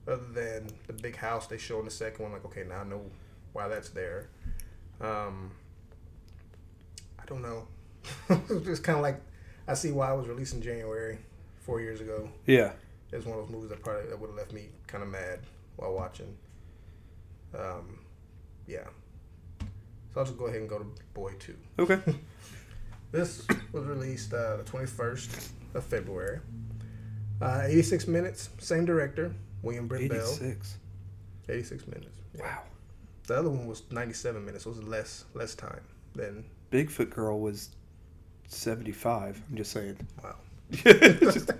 other 0.07 0.23
than 0.33 0.69
the 0.87 0.93
big 0.93 1.15
house 1.15 1.47
they 1.47 1.57
show 1.57 1.79
in 1.79 1.85
the 1.85 1.91
second 1.91 2.23
one, 2.23 2.31
like 2.31 2.45
okay, 2.45 2.63
now 2.67 2.81
I 2.81 2.83
know 2.83 3.01
why 3.53 3.67
that's 3.67 3.89
there. 3.89 4.29
Um, 5.01 5.51
I 7.19 7.25
don't 7.25 7.41
know. 7.41 7.67
it's 8.29 8.79
kind 8.79 8.97
of 8.97 9.03
like 9.03 9.21
I 9.67 9.73
see 9.73 9.91
why 9.91 10.13
it 10.13 10.17
was 10.17 10.27
released 10.27 10.53
in 10.53 10.61
January 10.61 11.19
four 11.59 11.81
years 11.81 11.99
ago. 11.99 12.29
Yeah. 12.45 12.71
It's 13.11 13.25
one 13.25 13.37
of 13.39 13.45
those 13.45 13.53
movies 13.53 13.69
that 13.69 13.81
probably 13.83 14.09
that 14.09 14.19
would 14.19 14.29
have 14.29 14.37
left 14.37 14.53
me 14.53 14.67
kind 14.85 15.03
of 15.03 15.09
mad 15.09 15.39
while 15.75 15.93
watching. 15.93 16.35
Um, 17.57 17.99
yeah. 18.67 18.87
So 20.13 20.19
I'll 20.21 20.25
just 20.25 20.37
go 20.37 20.45
ahead 20.45 20.61
and 20.61 20.69
go 20.69 20.79
to 20.79 20.85
Boy 21.13 21.33
Two. 21.39 21.55
Okay. 21.79 21.99
This 23.09 23.47
was 23.71 23.85
released 23.85 24.33
uh, 24.33 24.57
the 24.57 24.63
21st 24.63 25.49
of 25.75 25.83
February. 25.85 26.41
Uh, 27.41 27.61
86 27.65 28.05
minutes, 28.05 28.49
same 28.59 28.83
director, 28.83 29.33
William 29.61 29.87
Brent 29.87 30.09
Bell. 30.09 30.19
86. 30.19 30.77
86 31.47 31.87
minutes. 31.87 32.09
yeah. 32.35 32.41
Wow. 32.43 32.63
The 33.27 33.37
other 33.37 33.49
one 33.49 33.65
was 33.65 33.83
97 33.91 34.43
minutes. 34.43 34.65
So 34.65 34.71
it 34.71 34.75
was 34.75 34.83
less 34.83 35.23
less 35.33 35.55
time 35.55 35.79
than 36.15 36.43
Bigfoot 36.69 37.09
Girl 37.09 37.39
was 37.39 37.69
75. 38.49 39.41
I'm 39.49 39.55
just 39.55 39.71
saying. 39.71 39.97
wow. 40.21 40.35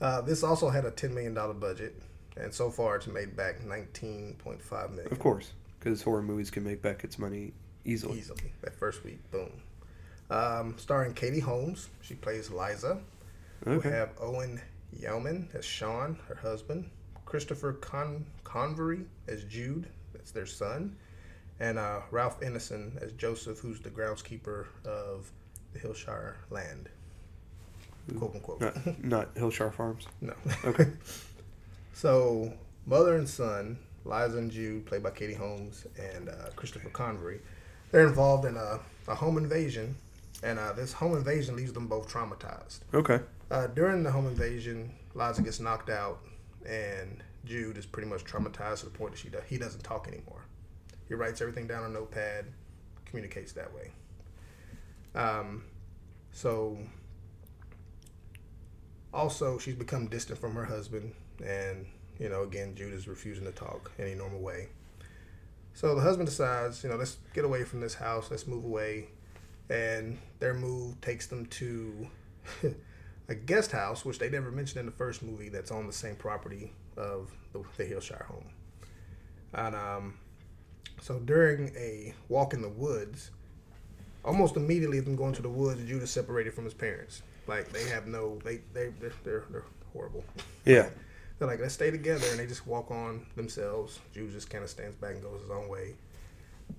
Uh, 0.00 0.22
this 0.22 0.42
also 0.42 0.70
had 0.70 0.86
a 0.86 0.90
10 0.90 1.12
million 1.12 1.34
dollar 1.34 1.52
budget, 1.52 2.00
and 2.38 2.54
so 2.54 2.70
far 2.70 2.96
it's 2.96 3.06
made 3.06 3.36
back 3.36 3.60
19.5 3.60 4.90
million 4.92 5.12
of 5.12 5.18
course, 5.18 5.52
because 5.80 6.02
horror 6.02 6.22
movies 6.22 6.50
can 6.50 6.62
make 6.62 6.82
back 6.82 7.02
its 7.02 7.18
money 7.18 7.52
easily. 7.84 8.18
easily 8.18 8.52
that 8.60 8.76
first 8.76 9.02
week. 9.02 9.18
Boom. 9.30 9.50
Um, 10.30 10.74
starring 10.76 11.14
Katie 11.14 11.40
Holmes, 11.40 11.88
she 12.02 12.14
plays 12.14 12.50
Liza. 12.50 13.00
We 13.66 13.80
have 13.80 14.10
Owen 14.20 14.60
Yeoman 14.92 15.48
as 15.54 15.64
Sean, 15.64 16.18
her 16.28 16.36
husband. 16.36 16.88
Christopher 17.24 17.74
Con- 17.74 18.24
Convery 18.44 19.04
as 19.28 19.44
Jude, 19.44 19.86
that's 20.12 20.30
their 20.30 20.46
son. 20.46 20.96
And 21.58 21.78
uh, 21.78 22.00
Ralph 22.10 22.40
Ineson 22.40 23.02
as 23.02 23.12
Joseph, 23.12 23.58
who's 23.58 23.80
the 23.80 23.90
groundskeeper 23.90 24.66
of 24.84 25.30
the 25.72 25.78
Heelshire 25.78 26.36
land. 26.48 26.88
Quote 28.16 28.34
unquote. 28.34 28.60
Not, 28.60 29.04
not 29.04 29.34
Hillshire 29.34 29.72
Farms. 29.72 30.06
No. 30.20 30.32
Okay. 30.64 30.88
so, 31.92 32.52
mother 32.86 33.16
and 33.16 33.28
son, 33.28 33.78
Liza 34.04 34.38
and 34.38 34.50
Jude, 34.50 34.86
played 34.86 35.02
by 35.02 35.10
Katie 35.10 35.34
Holmes 35.34 35.86
and 35.98 36.28
uh, 36.28 36.50
Christopher 36.56 36.88
Convery, 36.90 37.40
they're 37.90 38.06
involved 38.06 38.44
in 38.44 38.56
a, 38.56 38.80
a 39.08 39.14
home 39.14 39.36
invasion. 39.36 39.96
And 40.42 40.58
uh, 40.58 40.72
this 40.72 40.92
home 40.92 41.16
invasion 41.16 41.56
leaves 41.56 41.72
them 41.72 41.86
both 41.86 42.08
traumatized. 42.08 42.80
Okay. 42.94 43.20
Uh, 43.50 43.66
during 43.66 44.02
the 44.02 44.10
home 44.10 44.26
invasion, 44.26 44.90
Liza 45.14 45.42
gets 45.42 45.60
knocked 45.60 45.90
out, 45.90 46.20
and 46.66 47.22
Jude 47.44 47.76
is 47.76 47.84
pretty 47.84 48.08
much 48.08 48.24
traumatized 48.24 48.80
to 48.80 48.84
the 48.86 48.90
point 48.90 49.12
that 49.12 49.18
she 49.18 49.28
do, 49.28 49.38
he 49.46 49.58
doesn't 49.58 49.82
talk 49.82 50.08
anymore. 50.08 50.46
He 51.08 51.14
writes 51.14 51.40
everything 51.40 51.66
down 51.66 51.82
on 51.84 51.90
a 51.90 51.94
notepad, 51.94 52.46
communicates 53.04 53.52
that 53.52 53.74
way. 53.74 53.90
Um, 55.14 55.64
so, 56.32 56.78
also 59.12 59.58
she's 59.58 59.74
become 59.74 60.06
distant 60.06 60.38
from 60.38 60.54
her 60.54 60.64
husband, 60.64 61.12
and 61.44 61.86
you 62.20 62.28
know, 62.28 62.42
again, 62.42 62.74
Jude 62.76 62.92
is 62.92 63.08
refusing 63.08 63.46
to 63.46 63.52
talk 63.52 63.90
any 63.98 64.14
normal 64.14 64.40
way. 64.40 64.68
So 65.72 65.94
the 65.94 66.02
husband 66.02 66.28
decides, 66.28 66.84
you 66.84 66.90
know, 66.90 66.96
let's 66.96 67.16
get 67.34 67.44
away 67.44 67.64
from 67.64 67.80
this 67.80 67.94
house, 67.94 68.30
let's 68.30 68.46
move 68.46 68.64
away, 68.64 69.08
and 69.70 70.18
their 70.38 70.52
move 70.52 71.00
takes 71.00 71.26
them 71.26 71.46
to 71.46 72.08
a 73.28 73.34
guest 73.34 73.72
house, 73.72 74.04
which 74.04 74.18
they 74.18 74.28
never 74.28 74.50
mentioned 74.50 74.80
in 74.80 74.86
the 74.86 74.92
first 74.92 75.22
movie, 75.22 75.48
that's 75.48 75.70
on 75.70 75.86
the 75.86 75.92
same 75.92 76.14
property 76.14 76.72
of 76.96 77.30
the, 77.52 77.64
the 77.78 77.84
Heelshire 77.84 78.26
home. 78.28 78.44
And 79.54 79.74
um, 79.74 80.14
so 81.00 81.18
during 81.20 81.74
a 81.76 82.14
walk 82.28 82.52
in 82.52 82.60
the 82.60 82.68
woods, 82.68 83.30
almost 84.24 84.56
immediately 84.56 85.00
them 85.00 85.16
going 85.16 85.32
to 85.34 85.42
the 85.42 85.48
woods, 85.48 85.82
Jude 85.84 86.02
is 86.02 86.10
separated 86.10 86.52
from 86.52 86.64
his 86.64 86.74
parents. 86.74 87.22
Like 87.46 87.72
they 87.72 87.88
have 87.88 88.06
no, 88.06 88.38
they 88.44 88.56
they 88.74 88.90
they're 89.00 89.12
they're, 89.24 89.44
they're 89.50 89.64
horrible. 89.92 90.24
Yeah. 90.64 90.90
They're 91.40 91.48
like 91.48 91.58
let's 91.58 91.72
stay 91.72 91.90
together, 91.90 92.26
and 92.30 92.38
they 92.38 92.46
just 92.46 92.66
walk 92.66 92.90
on 92.90 93.24
themselves. 93.34 93.98
Jude 94.12 94.30
just 94.30 94.50
kind 94.50 94.62
of 94.62 94.68
stands 94.68 94.94
back 94.96 95.14
and 95.14 95.22
goes 95.22 95.40
his 95.40 95.50
own 95.50 95.70
way. 95.70 95.94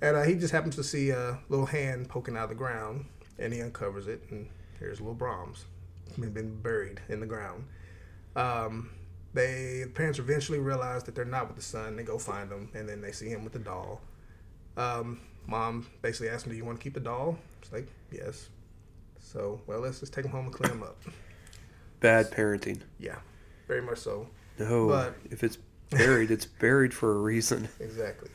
And 0.03 0.15
uh, 0.15 0.21
he 0.21 0.35
just 0.35 0.53
happens 0.53 0.75
to 0.75 0.83
see 0.83 1.09
a 1.09 1.39
little 1.49 1.65
hand 1.65 2.07
poking 2.07 2.37
out 2.37 2.43
of 2.43 2.49
the 2.49 2.55
ground, 2.55 3.05
and 3.39 3.51
he 3.51 3.59
uncovers 3.59 4.07
it, 4.07 4.21
and 4.29 4.47
here's 4.79 5.01
little 5.01 5.15
Brahms, 5.15 5.65
been, 6.17 6.31
been 6.31 6.61
buried 6.61 7.01
in 7.09 7.19
the 7.19 7.25
ground. 7.25 7.65
Um, 8.35 8.91
they 9.33 9.81
the 9.83 9.89
parents 9.89 10.19
eventually 10.19 10.59
realize 10.59 11.03
that 11.05 11.15
they're 11.15 11.25
not 11.25 11.47
with 11.47 11.55
the 11.55 11.63
son. 11.63 11.95
They 11.95 12.03
go 12.03 12.19
find 12.19 12.51
him, 12.51 12.69
and 12.75 12.87
then 12.87 13.01
they 13.01 13.13
see 13.13 13.29
him 13.29 13.43
with 13.43 13.53
the 13.53 13.59
doll. 13.59 13.99
Um, 14.77 15.21
mom 15.47 15.87
basically 16.03 16.29
asks 16.29 16.45
him, 16.45 16.51
"Do 16.51 16.57
you 16.57 16.65
want 16.65 16.77
to 16.79 16.83
keep 16.83 16.93
the 16.93 16.99
doll?" 16.99 17.39
It's 17.63 17.73
like, 17.73 17.87
"Yes." 18.11 18.49
So, 19.19 19.59
well, 19.65 19.79
let's 19.79 20.01
just 20.01 20.13
take 20.13 20.25
him 20.25 20.31
home 20.31 20.45
and 20.45 20.53
clean 20.53 20.71
him 20.71 20.83
up. 20.83 21.01
Bad 21.99 22.29
parenting. 22.29 22.81
Yeah, 22.99 23.17
very 23.67 23.81
much 23.81 23.97
so. 23.97 24.27
No. 24.59 24.87
But- 24.87 25.15
if 25.29 25.43
it's 25.43 25.57
buried, 25.89 26.31
it's 26.31 26.45
buried 26.59 26.93
for 26.93 27.11
a 27.11 27.17
reason. 27.19 27.69
Exactly. 27.79 28.29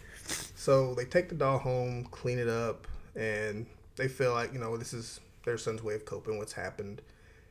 So 0.56 0.94
they 0.94 1.04
take 1.04 1.28
the 1.28 1.34
doll 1.34 1.58
home, 1.58 2.08
clean 2.10 2.38
it 2.38 2.48
up, 2.48 2.86
and 3.14 3.66
they 3.96 4.08
feel 4.08 4.32
like, 4.32 4.52
you 4.52 4.58
know, 4.58 4.76
this 4.76 4.92
is 4.92 5.20
their 5.44 5.56
son's 5.56 5.82
way 5.82 5.94
of 5.94 6.04
coping 6.04 6.38
what's 6.38 6.52
happened. 6.54 7.02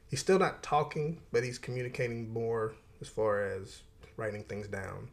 He's 0.10 0.20
still 0.20 0.38
not 0.38 0.62
talking, 0.62 1.22
but 1.32 1.44
he's 1.44 1.58
communicating 1.58 2.32
more 2.32 2.76
as 3.02 3.08
far 3.08 3.42
as 3.44 3.82
writing 4.18 4.44
things 4.44 4.68
down. 4.68 5.10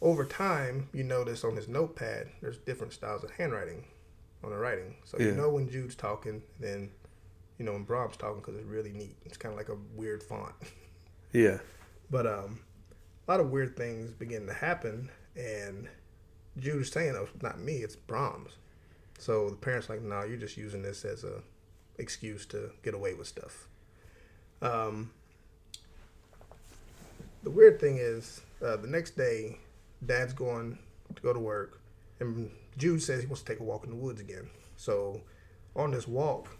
Over 0.00 0.24
time, 0.24 0.88
you 0.92 1.04
notice 1.04 1.44
on 1.44 1.56
his 1.56 1.68
notepad, 1.68 2.28
there's 2.40 2.58
different 2.58 2.92
styles 2.92 3.22
of 3.24 3.30
handwriting 3.30 3.84
on 4.44 4.50
the 4.50 4.56
writing. 4.56 4.96
So 5.04 5.18
you 5.18 5.32
know 5.32 5.48
when 5.48 5.68
Jude's 5.70 5.94
talking, 5.94 6.42
then 6.58 6.90
you 7.58 7.64
know 7.64 7.72
when 7.72 7.84
Brahms 7.84 8.16
talking 8.16 8.40
because 8.40 8.56
it's 8.56 8.66
really 8.66 8.92
neat. 8.92 9.16
It's 9.24 9.36
kind 9.36 9.52
of 9.52 9.56
like 9.58 9.68
a 9.68 9.76
weird 9.94 10.22
font. 10.22 10.54
Yeah. 11.32 11.58
But 12.12 12.26
um, 12.26 12.60
a 13.26 13.30
lot 13.30 13.40
of 13.40 13.50
weird 13.50 13.74
things 13.74 14.12
begin 14.12 14.46
to 14.46 14.52
happen, 14.52 15.10
and 15.34 15.88
Jude 16.58 16.82
is 16.82 16.90
saying, 16.90 17.16
"Oh, 17.16 17.26
not 17.40 17.58
me, 17.58 17.78
it's 17.78 17.96
Brahms." 17.96 18.52
So 19.18 19.48
the 19.48 19.56
parents 19.56 19.88
are 19.88 19.94
like, 19.94 20.02
"No, 20.02 20.22
you're 20.22 20.36
just 20.36 20.58
using 20.58 20.82
this 20.82 21.06
as 21.06 21.24
a 21.24 21.42
excuse 21.96 22.44
to 22.46 22.70
get 22.82 22.92
away 22.92 23.14
with 23.14 23.26
stuff." 23.26 23.66
Um, 24.60 25.10
the 27.42 27.50
weird 27.50 27.80
thing 27.80 27.96
is, 27.96 28.42
uh, 28.62 28.76
the 28.76 28.88
next 28.88 29.16
day, 29.16 29.58
Dad's 30.04 30.34
going 30.34 30.78
to 31.16 31.22
go 31.22 31.32
to 31.32 31.40
work, 31.40 31.80
and 32.20 32.50
Jude 32.76 33.02
says 33.02 33.22
he 33.22 33.26
wants 33.26 33.40
to 33.40 33.46
take 33.46 33.60
a 33.60 33.64
walk 33.64 33.84
in 33.84 33.90
the 33.90 33.96
woods 33.96 34.20
again. 34.20 34.50
So 34.76 35.22
on 35.74 35.92
this 35.92 36.06
walk, 36.06 36.58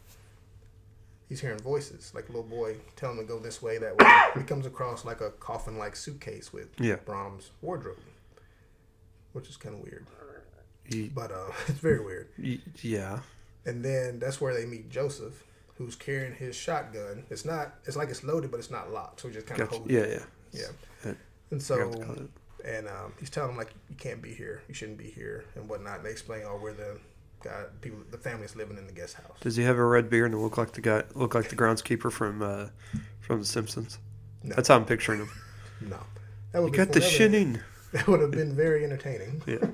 he's 1.33 1.41
hearing 1.41 1.59
voices, 1.59 2.13
like 2.15 2.29
a 2.29 2.33
little 2.33 2.43
boy 2.47 2.77
telling 2.95 3.17
him 3.17 3.25
to 3.27 3.29
go 3.33 3.39
this 3.39 3.63
way, 3.63 3.79
that 3.79 3.97
way. 3.97 4.07
He 4.43 4.45
comes 4.47 4.67
across 4.67 5.03
like 5.07 5.23
a 5.23 5.31
coffin 5.31 5.79
like 5.79 5.97
suitcase 5.97 6.53
with 6.53 6.69
Yeah. 6.79 6.97
Brahms' 6.97 7.53
wardrobe, 7.63 7.97
which 9.33 9.49
is 9.49 9.57
kind 9.57 9.75
of 9.75 9.81
weird. 9.81 10.07
Ye- 10.91 11.09
But 11.15 11.31
uh, 11.33 11.47
it's 11.69 11.79
very 11.79 12.05
weird. 12.05 12.29
ye- 12.37 12.61
yeah. 12.83 13.21
And 13.65 13.83
then 13.83 14.19
that's 14.19 14.43
where 14.43 14.53
they 14.53 14.67
meet 14.67 14.91
Joseph, 14.91 15.43
who's 15.79 15.95
carrying 15.97 16.35
his 16.35 16.55
shotgun. 16.55 17.25
It's 17.31 17.47
not, 17.47 17.77
it's 17.87 17.97
like 17.97 18.11
it's 18.11 18.23
loaded, 18.23 18.51
but 18.51 18.59
it's 18.61 18.71
not 18.71 18.93
locked. 18.93 19.21
So 19.21 19.29
he 19.29 19.35
just 19.35 19.47
kind 19.47 19.61
of 19.63 19.69
holds 19.69 19.87
it. 19.87 19.93
Yeah, 19.93 20.07
yeah. 20.07 20.25
Yeah. 21.05 21.11
Uh, 21.11 21.15
And 21.51 21.63
forgot 21.63 21.89
what 21.89 22.01
to 22.01 22.07
so, 22.17 22.29
and 22.69 22.89
um, 22.89 23.13
he's 23.19 23.31
telling 23.31 23.53
him 23.53 23.57
like, 23.57 23.73
you 23.89 23.97
can't 23.97 24.21
be 24.21 24.35
here. 24.35 24.61
You 24.69 24.75
shouldn't 24.75 24.99
be 24.99 25.09
here, 25.11 25.47
and 25.55 25.67
whatnot. 25.67 25.97
And 25.99 26.07
they 26.07 26.11
explain, 26.11 26.43
oh, 26.47 26.59
where 26.59 26.75
the 26.75 26.99
guy, 27.43 27.65
people, 27.81 28.01
the 28.11 28.19
family's 28.19 28.55
living 28.57 28.79
in 28.79 28.87
the 28.87 28.93
guest 28.93 29.15
house. 29.17 29.39
Does 29.41 29.57
he 29.57 29.63
have 29.65 29.79
a 29.79 29.85
red 29.85 30.09
beard 30.11 30.33
and 30.33 30.43
look 30.43 30.57
like 30.59 30.73
the 30.73 30.81
guy, 30.81 31.03
look 31.15 31.35
like 31.35 31.49
the 31.49 31.57
groundskeeper 31.57 32.11
from 32.13 32.43
uh, 32.43 32.67
from 33.21 33.41
The 33.41 33.47
Simpsons? 33.47 33.99
No. 34.43 34.55
That's 34.57 34.69
how 34.69 34.77
I'm 34.77 34.85
picturing 34.85 35.21
him. 35.21 35.31
No, 35.83 35.99
that 36.53 36.59
You 36.59 36.63
would 36.63 36.73
be 36.73 36.79
got 36.79 36.93
the 36.93 37.01
shinning. 37.01 37.59
That 37.93 38.07
would 38.07 38.21
have 38.21 38.31
been 38.31 38.55
very 38.55 38.85
entertaining. 38.85 39.43
Yeah. 39.47 39.57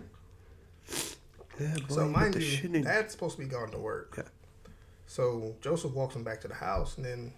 Yeah, 1.61 1.75
boy, 1.89 1.95
So 1.95 2.05
you 2.05 2.11
mind 2.11 2.35
you, 2.37 2.41
shinning. 2.41 2.85
Dad's 2.85 3.13
supposed 3.13 3.37
to 3.37 3.43
be 3.43 3.49
gone 3.49 3.71
to 3.73 3.79
work. 3.79 4.15
Yeah. 4.17 4.23
So 5.07 5.57
Joseph 5.61 5.93
walks 5.93 6.15
him 6.15 6.23
back 6.23 6.41
to 6.43 6.49
the 6.49 6.55
house, 6.55 6.97
and 6.97 7.05
then 7.05 7.33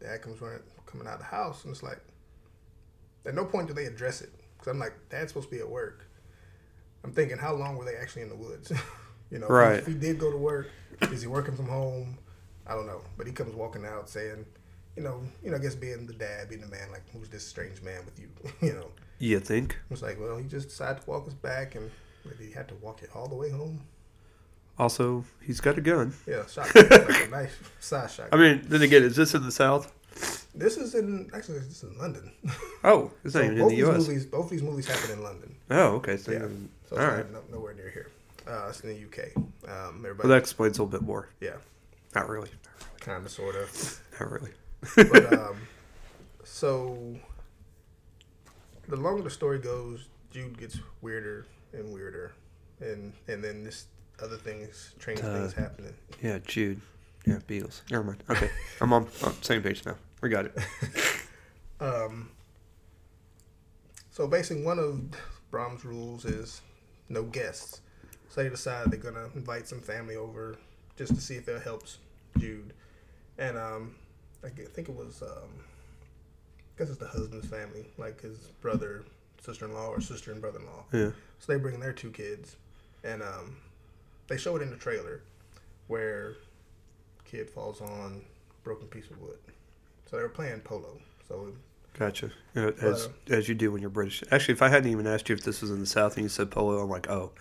Dad 0.00 0.22
comes 0.22 0.40
running, 0.40 0.58
coming 0.86 1.06
out 1.06 1.14
of 1.14 1.20
the 1.20 1.26
house, 1.26 1.64
and 1.64 1.72
it's 1.72 1.82
like, 1.82 2.00
at 3.24 3.34
no 3.34 3.44
point 3.44 3.68
do 3.68 3.74
they 3.74 3.84
address 3.84 4.22
it 4.22 4.30
because 4.58 4.72
I'm 4.72 4.78
like, 4.78 4.94
Dad's 5.08 5.30
supposed 5.30 5.50
to 5.50 5.54
be 5.54 5.60
at 5.60 5.68
work. 5.68 6.04
I'm 7.04 7.12
thinking, 7.12 7.38
how 7.38 7.54
long 7.54 7.76
were 7.76 7.84
they 7.84 7.94
actually 7.96 8.22
in 8.22 8.28
the 8.28 8.36
woods? 8.36 8.72
you 9.30 9.38
know, 9.38 9.46
if 9.46 9.50
he- 9.50 9.54
Right. 9.54 9.78
If 9.78 9.86
he 9.86 9.94
did 9.94 10.18
go 10.18 10.30
to 10.30 10.36
work, 10.36 10.68
is 11.02 11.22
he 11.22 11.28
working 11.28 11.56
from 11.56 11.66
home? 11.68 12.18
I 12.66 12.74
don't 12.74 12.86
know, 12.86 13.00
but 13.16 13.26
he 13.26 13.32
comes 13.32 13.54
walking 13.54 13.84
out 13.84 14.08
saying, 14.08 14.44
you 14.96 15.02
know, 15.02 15.20
you 15.42 15.50
know, 15.50 15.56
I 15.56 15.60
guess 15.60 15.74
being 15.74 16.06
the 16.06 16.12
dad, 16.12 16.48
being 16.48 16.60
the 16.60 16.66
man, 16.68 16.90
like, 16.92 17.02
who's 17.12 17.28
this 17.28 17.46
strange 17.46 17.82
man 17.82 18.04
with 18.04 18.18
you? 18.18 18.28
you 18.66 18.74
know, 18.74 18.86
You 19.18 19.40
think? 19.40 19.76
it's 19.90 20.02
like, 20.02 20.20
well, 20.20 20.36
he 20.36 20.46
just 20.46 20.68
decided 20.68 21.02
to 21.02 21.10
walk 21.10 21.26
us 21.26 21.34
back, 21.34 21.74
and 21.74 21.90
maybe 22.24 22.46
he 22.46 22.52
had 22.52 22.68
to 22.68 22.74
walk 22.76 23.02
it 23.02 23.10
all 23.14 23.26
the 23.28 23.34
way 23.34 23.50
home. 23.50 23.80
Also, 24.78 25.24
he's 25.42 25.60
got 25.60 25.76
a 25.76 25.80
gun. 25.80 26.14
Yeah, 26.26 26.46
shotgun, 26.46 26.86
like 26.88 27.26
a 27.26 27.30
nice 27.30 27.50
size 27.80 28.14
shotgun. 28.14 28.38
I 28.40 28.42
mean, 28.42 28.62
then 28.66 28.82
again, 28.82 29.02
is 29.02 29.14
this 29.16 29.34
in 29.34 29.42
the 29.42 29.52
South? 29.52 29.92
This 30.54 30.76
is 30.78 30.94
in 30.94 31.30
actually 31.34 31.58
this 31.60 31.82
is 31.82 31.90
in 31.90 31.98
London. 31.98 32.32
Oh, 32.82 33.10
it's 33.24 33.34
So 33.34 33.40
not 33.40 33.44
even 33.52 33.56
in 33.58 33.62
both 33.62 33.70
the 33.70 33.76
these 33.76 33.86
U.S. 33.86 33.98
movies, 34.08 34.26
both 34.26 34.50
these 34.50 34.62
movies 34.62 34.88
happen 34.88 35.10
in 35.18 35.22
London. 35.22 35.54
Oh, 35.70 35.96
okay. 35.96 36.16
So, 36.16 36.32
Yeah. 36.32 36.38
So 36.88 36.96
all 36.96 37.02
it's 37.02 37.12
right. 37.14 37.30
no, 37.32 37.40
nowhere 37.52 37.74
near 37.74 37.90
here. 37.90 38.08
Uh, 38.46 38.66
it's 38.68 38.80
in 38.80 38.88
the 38.90 39.04
UK. 39.04 39.36
Um, 39.68 39.96
everybody, 39.98 40.28
Well, 40.28 40.28
that 40.28 40.38
explains 40.38 40.78
a 40.78 40.82
little 40.82 40.98
bit 40.98 41.06
more. 41.06 41.28
yeah. 41.40 41.56
Not 42.14 42.28
really. 42.28 42.50
kind 43.00 43.24
of, 43.24 43.30
sort 43.30 43.54
of. 43.54 44.00
Not 44.18 44.30
really. 44.30 44.50
But 44.96 45.32
um, 45.38 45.56
so 46.42 47.14
the 48.88 48.96
longer 48.96 49.22
the 49.22 49.30
story 49.30 49.58
goes, 49.58 50.08
Jude 50.30 50.58
gets 50.58 50.78
weirder 51.00 51.46
and 51.72 51.92
weirder, 51.92 52.32
and 52.80 53.12
and 53.28 53.44
then 53.44 53.62
this 53.62 53.86
other 54.22 54.36
things, 54.36 54.92
strange 54.98 55.20
Uh, 55.20 55.34
things 55.34 55.52
happening. 55.52 55.94
Yeah, 56.22 56.38
Jude. 56.44 56.80
Yeah, 57.26 57.38
Beatles. 57.46 57.82
Never 57.90 58.02
mind. 58.04 58.24
Okay, 58.30 58.50
I'm 58.80 58.92
on, 58.92 59.06
on 59.22 59.42
same 59.42 59.62
page 59.62 59.84
now. 59.86 59.96
We 60.22 60.28
got 60.28 60.46
it. 60.46 60.58
Um, 61.82 62.28
so 64.10 64.26
basically, 64.26 64.62
one 64.64 64.78
of 64.78 65.00
Brahms' 65.50 65.82
rules 65.82 66.26
is 66.26 66.60
no 67.08 67.22
guests. 67.22 67.80
So 68.30 68.42
they 68.42 68.48
decide 68.48 68.90
they're 68.90 68.98
gonna 68.98 69.28
invite 69.34 69.66
some 69.68 69.80
family 69.80 70.16
over 70.16 70.56
just 70.96 71.14
to 71.14 71.20
see 71.20 71.34
if 71.34 71.44
that 71.46 71.62
helps 71.62 71.98
Jude. 72.38 72.72
And 73.38 73.58
um, 73.58 73.96
I 74.44 74.48
think 74.48 74.88
it 74.88 74.94
was, 74.94 75.22
um, 75.22 75.50
I 75.58 76.78
guess 76.78 76.88
it's 76.88 76.98
the 76.98 77.08
husband's 77.08 77.48
family, 77.48 77.86
like 77.98 78.20
his 78.20 78.38
brother, 78.60 79.04
sister-in-law, 79.42 79.88
or 79.88 80.00
sister 80.00 80.30
and 80.30 80.40
brother-in-law. 80.40 80.84
Yeah. 80.92 81.10
So 81.40 81.52
they 81.52 81.58
bring 81.58 81.80
their 81.80 81.92
two 81.92 82.10
kids, 82.10 82.56
and 83.02 83.20
um, 83.20 83.56
they 84.28 84.36
show 84.36 84.54
it 84.56 84.62
in 84.62 84.70
the 84.70 84.76
trailer 84.76 85.22
where 85.88 86.36
kid 87.24 87.50
falls 87.50 87.80
on 87.80 88.22
broken 88.62 88.86
piece 88.86 89.10
of 89.10 89.20
wood. 89.20 89.38
So 90.08 90.16
they 90.16 90.22
were 90.22 90.28
playing 90.28 90.60
polo. 90.60 90.98
So 91.26 91.52
Gotcha. 91.98 92.30
Yeah, 92.54 92.70
as 92.80 93.08
as 93.28 93.48
you 93.48 93.54
do 93.56 93.72
when 93.72 93.80
you're 93.80 93.90
British. 93.90 94.22
Actually, 94.30 94.54
if 94.54 94.62
I 94.62 94.68
hadn't 94.68 94.90
even 94.90 95.08
asked 95.08 95.28
you 95.28 95.34
if 95.34 95.42
this 95.42 95.60
was 95.60 95.70
in 95.70 95.80
the 95.80 95.86
South 95.86 96.14
and 96.16 96.22
you 96.22 96.28
said 96.28 96.50
polo, 96.50 96.78
I'm 96.78 96.88
like, 96.88 97.10
oh, 97.10 97.32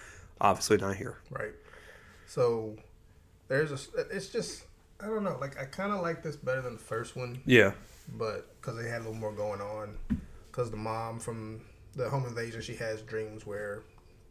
obviously 0.41 0.77
not 0.77 0.95
here. 0.95 1.17
Right. 1.29 1.53
So 2.27 2.75
there's 3.47 3.71
a. 3.71 3.77
It's 4.11 4.29
just 4.29 4.63
I 5.01 5.07
don't 5.07 5.23
know. 5.23 5.37
Like 5.39 5.59
I 5.59 5.65
kind 5.65 5.91
of 5.91 6.01
like 6.01 6.23
this 6.23 6.35
better 6.35 6.61
than 6.61 6.73
the 6.73 6.79
first 6.79 7.15
one, 7.15 7.41
Yeah. 7.45 7.71
but 8.17 8.55
because 8.61 8.77
they 8.81 8.89
had 8.89 8.97
a 9.01 9.03
little 9.05 9.13
more 9.15 9.31
going 9.33 9.61
on. 9.61 9.97
Because 10.51 10.71
the 10.71 10.77
mom 10.77 11.19
from 11.19 11.61
the 11.95 12.09
home 12.09 12.25
invasion, 12.25 12.61
she 12.61 12.75
has 12.75 13.01
dreams 13.01 13.45
where 13.45 13.83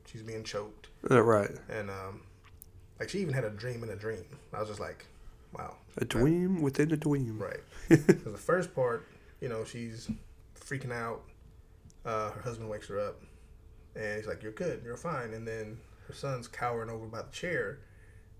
she's 0.07 0.23
being 0.23 0.43
choked, 0.45 0.89
Uh, 1.11 1.23
right. 1.23 1.51
and 1.69 1.91
um, 1.91 2.21
like 3.01 3.09
she 3.09 3.19
even 3.21 3.33
had 3.35 3.45
a 3.45 3.51
dream 3.51 3.83
in 3.83 3.91
a 3.91 3.97
dream. 3.97 4.25
I 4.53 4.61
was 4.61 4.69
just 4.69 4.81
like, 4.81 5.07
wow. 5.53 5.77
A 5.97 6.05
dweem 6.05 6.61
within 6.61 6.93
a 6.93 6.97
dream. 6.97 7.39
Right. 7.39 7.61
Because 7.89 8.33
the 8.33 8.37
first 8.39 8.75
part, 8.75 9.07
you 9.41 9.49
know, 9.49 9.65
she's 9.65 10.09
freaking 10.59 10.93
out. 10.93 11.23
Uh, 12.05 12.31
her 12.33 12.43
husband 12.43 12.69
wakes 12.69 12.89
her 12.89 12.99
up, 13.01 13.21
and 13.97 14.17
he's 14.17 14.27
like, 14.27 14.43
"You're 14.43 14.53
good. 14.53 14.83
You're 14.85 14.97
fine." 14.97 15.33
And 15.35 15.47
then 15.47 15.79
her 16.09 16.15
son's 16.15 16.49
cowering 16.49 16.91
over 16.91 17.07
by 17.07 17.23
the 17.23 17.31
chair, 17.31 17.79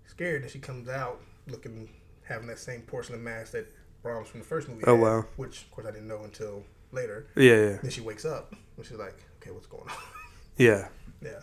scared. 0.05 0.41
And 0.41 0.51
she 0.51 0.59
comes 0.59 0.89
out 0.89 1.21
looking, 1.47 1.89
having 2.23 2.47
that 2.47 2.59
same 2.59 2.81
porcelain 2.81 3.23
mask 3.23 3.53
that 3.53 3.67
Brahms 4.03 4.27
from 4.27 4.39
the 4.41 4.45
first 4.45 4.67
movie. 4.67 4.83
Oh, 4.85 4.95
had, 4.95 5.01
wow. 5.03 5.25
Which, 5.37 5.61
of 5.63 5.71
course, 5.71 5.87
I 5.87 5.91
didn't 5.91 6.07
know 6.07 6.23
until 6.23 6.63
later. 6.91 7.27
Yeah, 7.35 7.55
yeah, 7.55 7.77
Then 7.81 7.91
she 7.91 8.01
wakes 8.01 8.25
up, 8.25 8.53
and 8.77 8.85
she's 8.85 8.97
like, 8.97 9.17
"Okay, 9.41 9.51
what's 9.51 9.67
going 9.67 9.83
on?" 9.87 9.95
yeah. 10.57 10.87
yeah, 11.21 11.41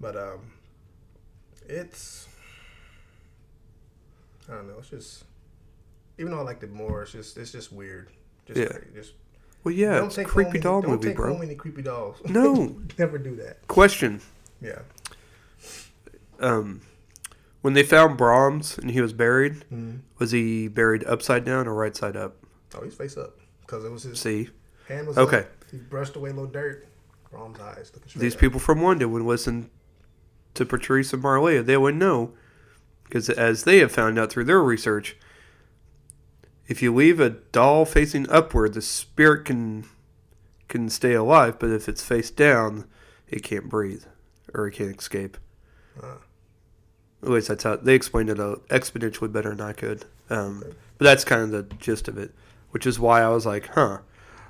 but 0.00 0.16
um, 0.16 0.40
it's 1.66 2.28
I 4.48 4.54
don't 4.54 4.66
know. 4.68 4.74
It's 4.78 4.90
just 4.90 5.24
even 6.18 6.32
though 6.32 6.40
I 6.40 6.42
liked 6.42 6.62
it 6.62 6.72
more, 6.72 7.02
it's 7.02 7.12
just 7.12 7.38
it's 7.38 7.52
just 7.52 7.72
weird. 7.72 8.08
Just 8.46 8.60
Yeah. 8.60 8.66
crazy. 8.66 8.86
just 8.94 9.12
Well, 9.62 9.72
yeah, 9.74 9.94
don't 9.96 10.06
it's 10.06 10.18
a 10.18 10.20
take 10.22 10.28
creepy 10.28 10.50
home 10.58 10.60
doll 10.60 10.82
don't 10.82 10.90
movie, 10.90 11.08
take 11.08 11.16
bro. 11.16 11.40
any 11.40 11.54
creepy 11.54 11.82
dolls. 11.82 12.20
No. 12.28 12.76
never 12.98 13.18
do 13.18 13.36
that. 13.36 13.66
Question: 13.68 14.20
Yeah. 14.60 14.80
Um, 16.40 16.80
When 17.62 17.74
they 17.74 17.82
found 17.82 18.16
Brahms 18.18 18.78
and 18.78 18.90
he 18.90 19.00
was 19.00 19.12
buried, 19.12 19.64
Mm-hmm. 19.72 19.96
was 20.18 20.30
he 20.32 20.68
buried 20.68 21.04
upside 21.04 21.44
down 21.44 21.66
or 21.66 21.74
right 21.74 21.96
side 21.96 22.16
up? 22.16 22.36
Oh, 22.74 22.82
he's 22.84 22.94
face 22.94 23.16
up 23.16 23.38
because 23.60 23.84
it 23.84 23.90
was 23.92 24.02
his 24.02 24.18
See, 24.20 24.48
hand 24.88 25.06
was 25.06 25.16
Okay. 25.18 25.38
Up. 25.40 25.46
He 25.70 25.78
brushed 25.78 26.16
away 26.16 26.30
a 26.30 26.32
little 26.32 26.50
dirt. 26.50 26.86
Brahm's 27.30 27.58
eyes 27.58 27.90
looking 27.94 28.08
straight 28.08 28.20
these 28.22 28.34
up. 28.34 28.40
people 28.40 28.60
from 28.60 28.82
London 28.82 29.10
would 29.12 29.22
listen 29.22 29.70
to 30.54 30.64
Patrice 30.64 31.12
and 31.12 31.22
Marlea. 31.22 31.64
They 31.64 31.76
would 31.76 31.96
know 31.96 32.32
because, 33.04 33.28
as 33.30 33.64
they 33.64 33.78
have 33.78 33.90
found 33.92 34.18
out 34.18 34.30
through 34.30 34.44
their 34.44 34.62
research, 34.62 35.16
if 36.66 36.80
you 36.80 36.94
leave 36.94 37.18
a 37.20 37.30
doll 37.30 37.84
facing 37.84 38.28
upward, 38.30 38.74
the 38.74 38.82
spirit 38.82 39.44
can 39.44 39.84
can 40.68 40.88
stay 40.88 41.12
alive. 41.14 41.58
But 41.58 41.70
if 41.70 41.88
it's 41.88 42.02
face 42.04 42.30
down, 42.30 42.86
it 43.28 43.42
can't 43.42 43.68
breathe 43.68 44.04
or 44.54 44.66
it 44.68 44.72
can't 44.72 44.96
escape. 44.98 45.36
Ah. 46.02 46.16
At 47.22 47.30
least 47.30 47.48
that's 47.48 47.64
how 47.64 47.76
they 47.76 47.94
explained 47.94 48.28
it 48.30 48.38
uh, 48.38 48.56
exponentially 48.68 49.32
better 49.32 49.50
than 49.50 49.60
I 49.60 49.72
could. 49.72 50.04
Um, 50.30 50.62
Okay. 50.64 50.76
But 50.98 51.06
that's 51.06 51.24
kind 51.24 51.42
of 51.42 51.50
the 51.50 51.74
gist 51.76 52.06
of 52.06 52.18
it, 52.18 52.32
which 52.70 52.86
is 52.86 53.00
why 53.00 53.22
I 53.22 53.28
was 53.28 53.44
like, 53.44 53.66
huh. 53.68 53.98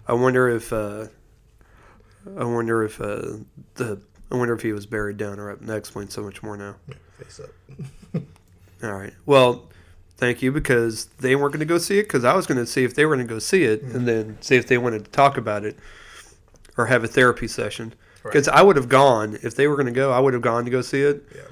I 0.06 0.12
wonder 0.12 0.48
if 0.48 0.72
uh, 0.72 1.06
I 2.38 2.44
wonder 2.44 2.82
if 2.84 3.00
uh, 3.00 3.38
the 3.76 4.00
I 4.30 4.36
wonder 4.36 4.54
if 4.54 4.62
he 4.62 4.72
was 4.72 4.86
buried 4.86 5.16
down 5.16 5.38
or 5.38 5.50
up. 5.50 5.60
And 5.60 5.68
that 5.68 5.76
explains 5.76 6.12
so 6.12 6.22
much 6.22 6.42
more 6.42 6.56
now. 6.56 6.74
Yeah, 6.88 6.94
face 7.18 7.40
up. 7.40 7.50
All 8.82 8.92
right. 8.92 9.14
Well, 9.24 9.70
thank 10.16 10.42
you 10.42 10.52
because 10.52 11.06
they 11.20 11.36
weren't 11.36 11.52
going 11.52 11.60
to 11.60 11.64
go 11.66 11.78
see 11.78 11.98
it 11.98 12.04
because 12.04 12.24
I 12.24 12.34
was 12.34 12.46
going 12.46 12.58
to 12.58 12.66
see 12.66 12.84
if 12.84 12.94
they 12.94 13.06
were 13.06 13.14
going 13.14 13.26
to 13.26 13.32
go 13.32 13.38
see 13.38 13.64
it 13.64 13.82
and 13.82 14.06
then 14.06 14.36
see 14.42 14.56
if 14.56 14.66
they 14.66 14.76
wanted 14.76 15.06
to 15.06 15.10
talk 15.10 15.36
about 15.38 15.64
it 15.64 15.78
or 16.76 16.86
have 16.86 17.04
a 17.04 17.08
therapy 17.08 17.48
session. 17.48 17.94
Because 18.32 18.48
I 18.48 18.62
would 18.62 18.76
have 18.76 18.88
gone 18.88 19.38
if 19.42 19.54
they 19.54 19.66
were 19.68 19.76
going 19.76 19.86
to 19.86 19.92
go. 19.92 20.12
I 20.12 20.18
would 20.20 20.32
have 20.32 20.42
gone 20.42 20.64
to 20.64 20.70
go 20.70 20.80
see 20.82 21.02
it. 21.02 21.24
Yeah. 21.34 21.42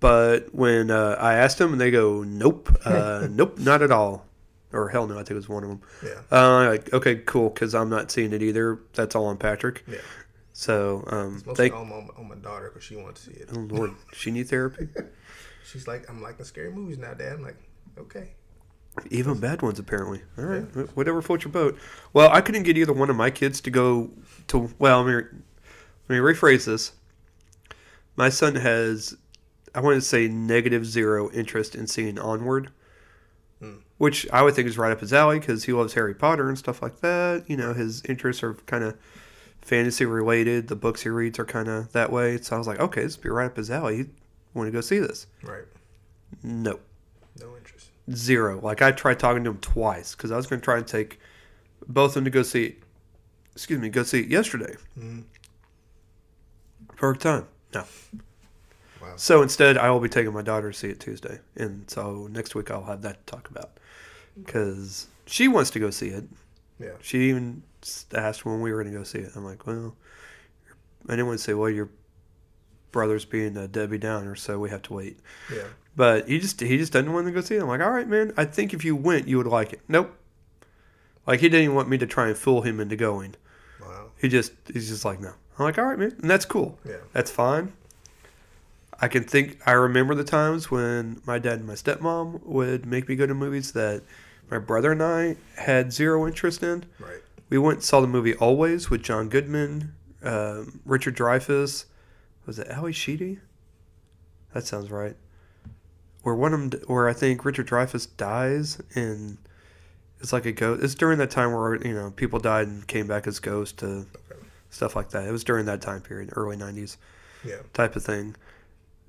But 0.00 0.54
when 0.54 0.90
uh, 0.90 1.16
I 1.18 1.34
asked 1.34 1.58
them, 1.58 1.72
and 1.72 1.80
they 1.80 1.90
go, 1.90 2.22
"Nope, 2.22 2.68
uh, 2.84 3.26
nope, 3.30 3.58
not 3.58 3.82
at 3.82 3.90
all," 3.90 4.26
or 4.72 4.88
hell 4.90 5.06
no, 5.06 5.14
I 5.14 5.18
think 5.18 5.30
it 5.30 5.34
was 5.36 5.48
one 5.48 5.62
of 5.62 5.68
them. 5.70 5.80
Yeah. 6.04 6.20
Uh, 6.30 6.68
like, 6.68 6.92
okay, 6.92 7.16
cool, 7.16 7.48
because 7.50 7.74
I'm 7.74 7.88
not 7.88 8.10
seeing 8.10 8.32
it 8.32 8.42
either. 8.42 8.80
That's 8.92 9.14
all 9.14 9.26
on 9.26 9.38
Patrick. 9.38 9.84
Yeah. 9.88 9.98
So, 10.52 11.04
um, 11.08 11.42
Mostly 11.46 11.70
thank. 11.70 11.74
on, 11.74 11.88
my, 11.88 11.96
on 12.16 12.28
my 12.28 12.34
daughter 12.36 12.68
because 12.68 12.84
she 12.84 12.94
wants 12.96 13.24
to 13.24 13.30
see 13.30 13.36
it. 13.40 13.48
Oh 13.56 13.58
Lord, 13.60 13.92
she 14.12 14.30
need 14.30 14.48
therapy. 14.48 14.88
She's 15.64 15.88
like, 15.88 16.08
I'm 16.08 16.22
liking 16.22 16.44
scary 16.44 16.70
movies 16.70 16.98
now, 16.98 17.14
Dad. 17.14 17.32
I'm 17.32 17.42
like, 17.42 17.56
okay. 17.98 18.34
Even 19.10 19.40
bad 19.40 19.62
ones, 19.62 19.80
apparently. 19.80 20.22
All 20.38 20.44
right, 20.44 20.62
wh- 20.62 20.96
whatever 20.96 21.20
floats 21.22 21.44
your 21.44 21.50
boat. 21.50 21.76
Well, 22.12 22.30
I 22.30 22.40
couldn't 22.40 22.62
get 22.62 22.76
either 22.78 22.92
one 22.92 23.10
of 23.10 23.16
my 23.16 23.30
kids 23.30 23.60
to 23.62 23.70
go 23.70 24.10
to. 24.48 24.70
Well, 24.78 25.02
let 25.02 25.16
me, 25.16 25.30
let 26.08 26.14
me 26.16 26.20
rephrase 26.20 26.66
this. 26.66 26.92
My 28.16 28.28
son 28.28 28.54
has, 28.56 29.16
I 29.74 29.80
want 29.80 29.96
to 29.96 30.00
say, 30.00 30.28
negative 30.28 30.86
zero 30.86 31.30
interest 31.32 31.74
in 31.74 31.86
seeing 31.86 32.18
Onward, 32.18 32.70
Hmm. 33.60 33.76
which 33.98 34.28
I 34.32 34.42
would 34.42 34.54
think 34.54 34.68
is 34.68 34.76
right 34.78 34.92
up 34.92 35.00
his 35.00 35.12
alley 35.12 35.38
because 35.38 35.64
he 35.64 35.72
loves 35.72 35.94
Harry 35.94 36.14
Potter 36.14 36.48
and 36.48 36.58
stuff 36.58 36.82
like 36.82 37.00
that. 37.00 37.48
You 37.48 37.56
know, 37.56 37.72
his 37.72 38.02
interests 38.04 38.42
are 38.42 38.54
kind 38.66 38.84
of 38.84 38.96
fantasy 39.62 40.04
related. 40.04 40.68
The 40.68 40.76
books 40.76 41.02
he 41.02 41.08
reads 41.08 41.38
are 41.38 41.44
kind 41.44 41.68
of 41.68 41.92
that 41.92 42.12
way. 42.12 42.38
So 42.38 42.54
I 42.54 42.58
was 42.58 42.66
like, 42.66 42.80
okay, 42.80 43.02
this 43.02 43.16
would 43.16 43.22
be 43.22 43.30
right 43.30 43.46
up 43.46 43.56
his 43.56 43.70
alley. 43.70 43.96
He 43.96 44.04
want 44.52 44.66
to 44.68 44.72
go 44.72 44.80
see 44.80 44.98
this? 44.98 45.26
Right. 45.42 45.64
No. 46.42 46.78
No 47.40 47.56
interest. 47.56 47.90
Zero. 48.12 48.60
Like 48.60 48.82
I 48.82 48.92
tried 48.92 49.18
talking 49.18 49.42
to 49.44 49.50
him 49.50 49.58
twice 49.58 50.14
because 50.14 50.30
I 50.30 50.36
was 50.36 50.46
going 50.46 50.60
to 50.60 50.64
try 50.64 50.76
and 50.76 50.86
take 50.86 51.18
both 51.88 52.10
of 52.10 52.14
them 52.14 52.24
to 52.24 52.30
go 52.30 52.42
see. 52.42 52.76
Excuse 53.54 53.80
me, 53.80 53.88
go 53.88 54.02
see 54.02 54.20
it 54.20 54.28
yesterday. 54.28 54.74
Mm-hmm. 54.98 55.20
Perfect 57.04 57.22
time. 57.22 57.46
No. 57.74 57.84
Wow. 59.02 59.12
So 59.16 59.42
instead, 59.42 59.76
I 59.76 59.90
will 59.90 60.00
be 60.00 60.08
taking 60.08 60.32
my 60.32 60.40
daughter 60.40 60.72
to 60.72 60.78
see 60.78 60.88
it 60.88 61.00
Tuesday, 61.00 61.38
and 61.54 61.88
so 61.90 62.28
next 62.30 62.54
week 62.54 62.70
I'll 62.70 62.84
have 62.84 63.02
that 63.02 63.26
to 63.26 63.30
talk 63.30 63.50
about 63.50 63.72
because 64.42 65.08
she 65.26 65.48
wants 65.48 65.70
to 65.72 65.78
go 65.78 65.90
see 65.90 66.08
it. 66.08 66.24
Yeah. 66.80 66.92
She 67.02 67.28
even 67.28 67.62
asked 68.14 68.46
when 68.46 68.62
we 68.62 68.72
were 68.72 68.82
going 68.82 68.94
to 68.94 68.98
go 68.98 69.04
see 69.04 69.18
it. 69.18 69.32
I'm 69.36 69.44
like, 69.44 69.66
well, 69.66 69.94
I 71.06 71.12
didn't 71.12 71.26
want 71.26 71.38
to 71.38 71.44
say, 71.44 71.52
well, 71.52 71.68
your 71.68 71.90
brother's 72.90 73.26
being 73.26 73.56
a 73.58 73.68
Debbie 73.68 73.98
Downer, 73.98 74.34
so 74.34 74.58
we 74.58 74.70
have 74.70 74.80
to 74.82 74.94
wait. 74.94 75.20
Yeah. 75.52 75.64
But 75.94 76.26
he 76.26 76.38
just 76.38 76.58
he 76.58 76.78
just 76.78 76.92
doesn't 76.92 77.12
want 77.12 77.26
to 77.26 77.32
go 77.32 77.42
see 77.42 77.56
it. 77.56 77.60
I'm 77.60 77.68
like, 77.68 77.82
all 77.82 77.90
right, 77.90 78.08
man. 78.08 78.32
I 78.38 78.46
think 78.46 78.72
if 78.72 78.82
you 78.82 78.96
went, 78.96 79.28
you 79.28 79.36
would 79.36 79.46
like 79.46 79.74
it. 79.74 79.82
Nope. 79.88 80.16
Like 81.26 81.40
he 81.40 81.50
didn't 81.50 81.64
even 81.64 81.76
want 81.76 81.90
me 81.90 81.98
to 81.98 82.06
try 82.06 82.28
and 82.28 82.36
fool 82.36 82.62
him 82.62 82.80
into 82.80 82.96
going. 82.96 83.34
Wow. 83.82 84.06
He 84.18 84.30
just 84.30 84.52
he's 84.72 84.88
just 84.88 85.04
like, 85.04 85.20
no. 85.20 85.34
I'm 85.58 85.64
like, 85.64 85.78
all 85.78 85.84
right, 85.84 85.98
man, 85.98 86.14
and 86.20 86.30
that's 86.30 86.44
cool. 86.44 86.78
Yeah. 86.84 86.96
That's 87.12 87.30
fine. 87.30 87.72
I 89.00 89.08
can 89.08 89.24
think. 89.24 89.58
I 89.66 89.72
remember 89.72 90.14
the 90.14 90.24
times 90.24 90.70
when 90.70 91.20
my 91.26 91.38
dad 91.38 91.58
and 91.58 91.66
my 91.66 91.74
stepmom 91.74 92.44
would 92.44 92.86
make 92.86 93.08
me 93.08 93.16
go 93.16 93.26
to 93.26 93.34
movies 93.34 93.72
that 93.72 94.02
my 94.50 94.58
brother 94.58 94.92
and 94.92 95.02
I 95.02 95.36
had 95.56 95.92
zero 95.92 96.26
interest 96.26 96.62
in. 96.62 96.84
Right. 96.98 97.20
We 97.48 97.58
went 97.58 97.78
and 97.78 97.84
saw 97.84 98.00
the 98.00 98.06
movie 98.06 98.34
Always 98.36 98.90
with 98.90 99.02
John 99.02 99.28
Goodman, 99.28 99.94
um, 100.22 100.80
Richard 100.84 101.16
Dreyfuss. 101.16 101.84
Was 102.46 102.58
it 102.58 102.68
Ally 102.68 102.90
Sheedy? 102.90 103.38
That 104.52 104.64
sounds 104.64 104.90
right. 104.90 105.16
Where 106.22 106.34
one 106.34 106.54
of 106.54 106.70
them, 106.70 106.80
where 106.86 107.08
I 107.08 107.12
think 107.12 107.44
Richard 107.44 107.68
Dreyfuss 107.68 108.08
dies 108.16 108.80
and 108.94 109.38
it's 110.20 110.32
like 110.32 110.46
a 110.46 110.52
ghost. 110.52 110.82
It's 110.82 110.94
during 110.94 111.18
that 111.18 111.30
time 111.30 111.52
where 111.52 111.74
you 111.86 111.92
know 111.92 112.10
people 112.10 112.38
died 112.38 112.66
and 112.66 112.86
came 112.86 113.06
back 113.06 113.26
as 113.26 113.38
ghosts 113.40 113.76
to. 113.80 114.06
Stuff 114.74 114.96
like 114.96 115.10
that. 115.10 115.24
It 115.26 115.30
was 115.32 115.44
during 115.44 115.66
that 115.66 115.80
time 115.80 116.00
period, 116.00 116.30
early 116.36 116.56
'90s 116.56 116.96
Yeah. 117.44 117.58
type 117.72 117.94
of 117.96 118.02
thing. 118.04 118.34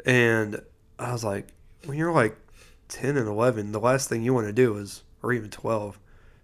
And 0.06 0.62
I 1.00 1.12
was 1.12 1.24
like, 1.24 1.48
when 1.86 1.98
you're 1.98 2.12
like 2.12 2.38
10 2.90 3.18
and 3.18 3.28
11, 3.28 3.72
the 3.72 3.80
last 3.80 4.08
thing 4.10 4.22
you 4.22 4.34
want 4.34 4.46
to 4.48 4.54
do 4.54 4.78
is, 4.78 5.04
or 5.24 5.34
even 5.34 5.50
12, 5.50 5.98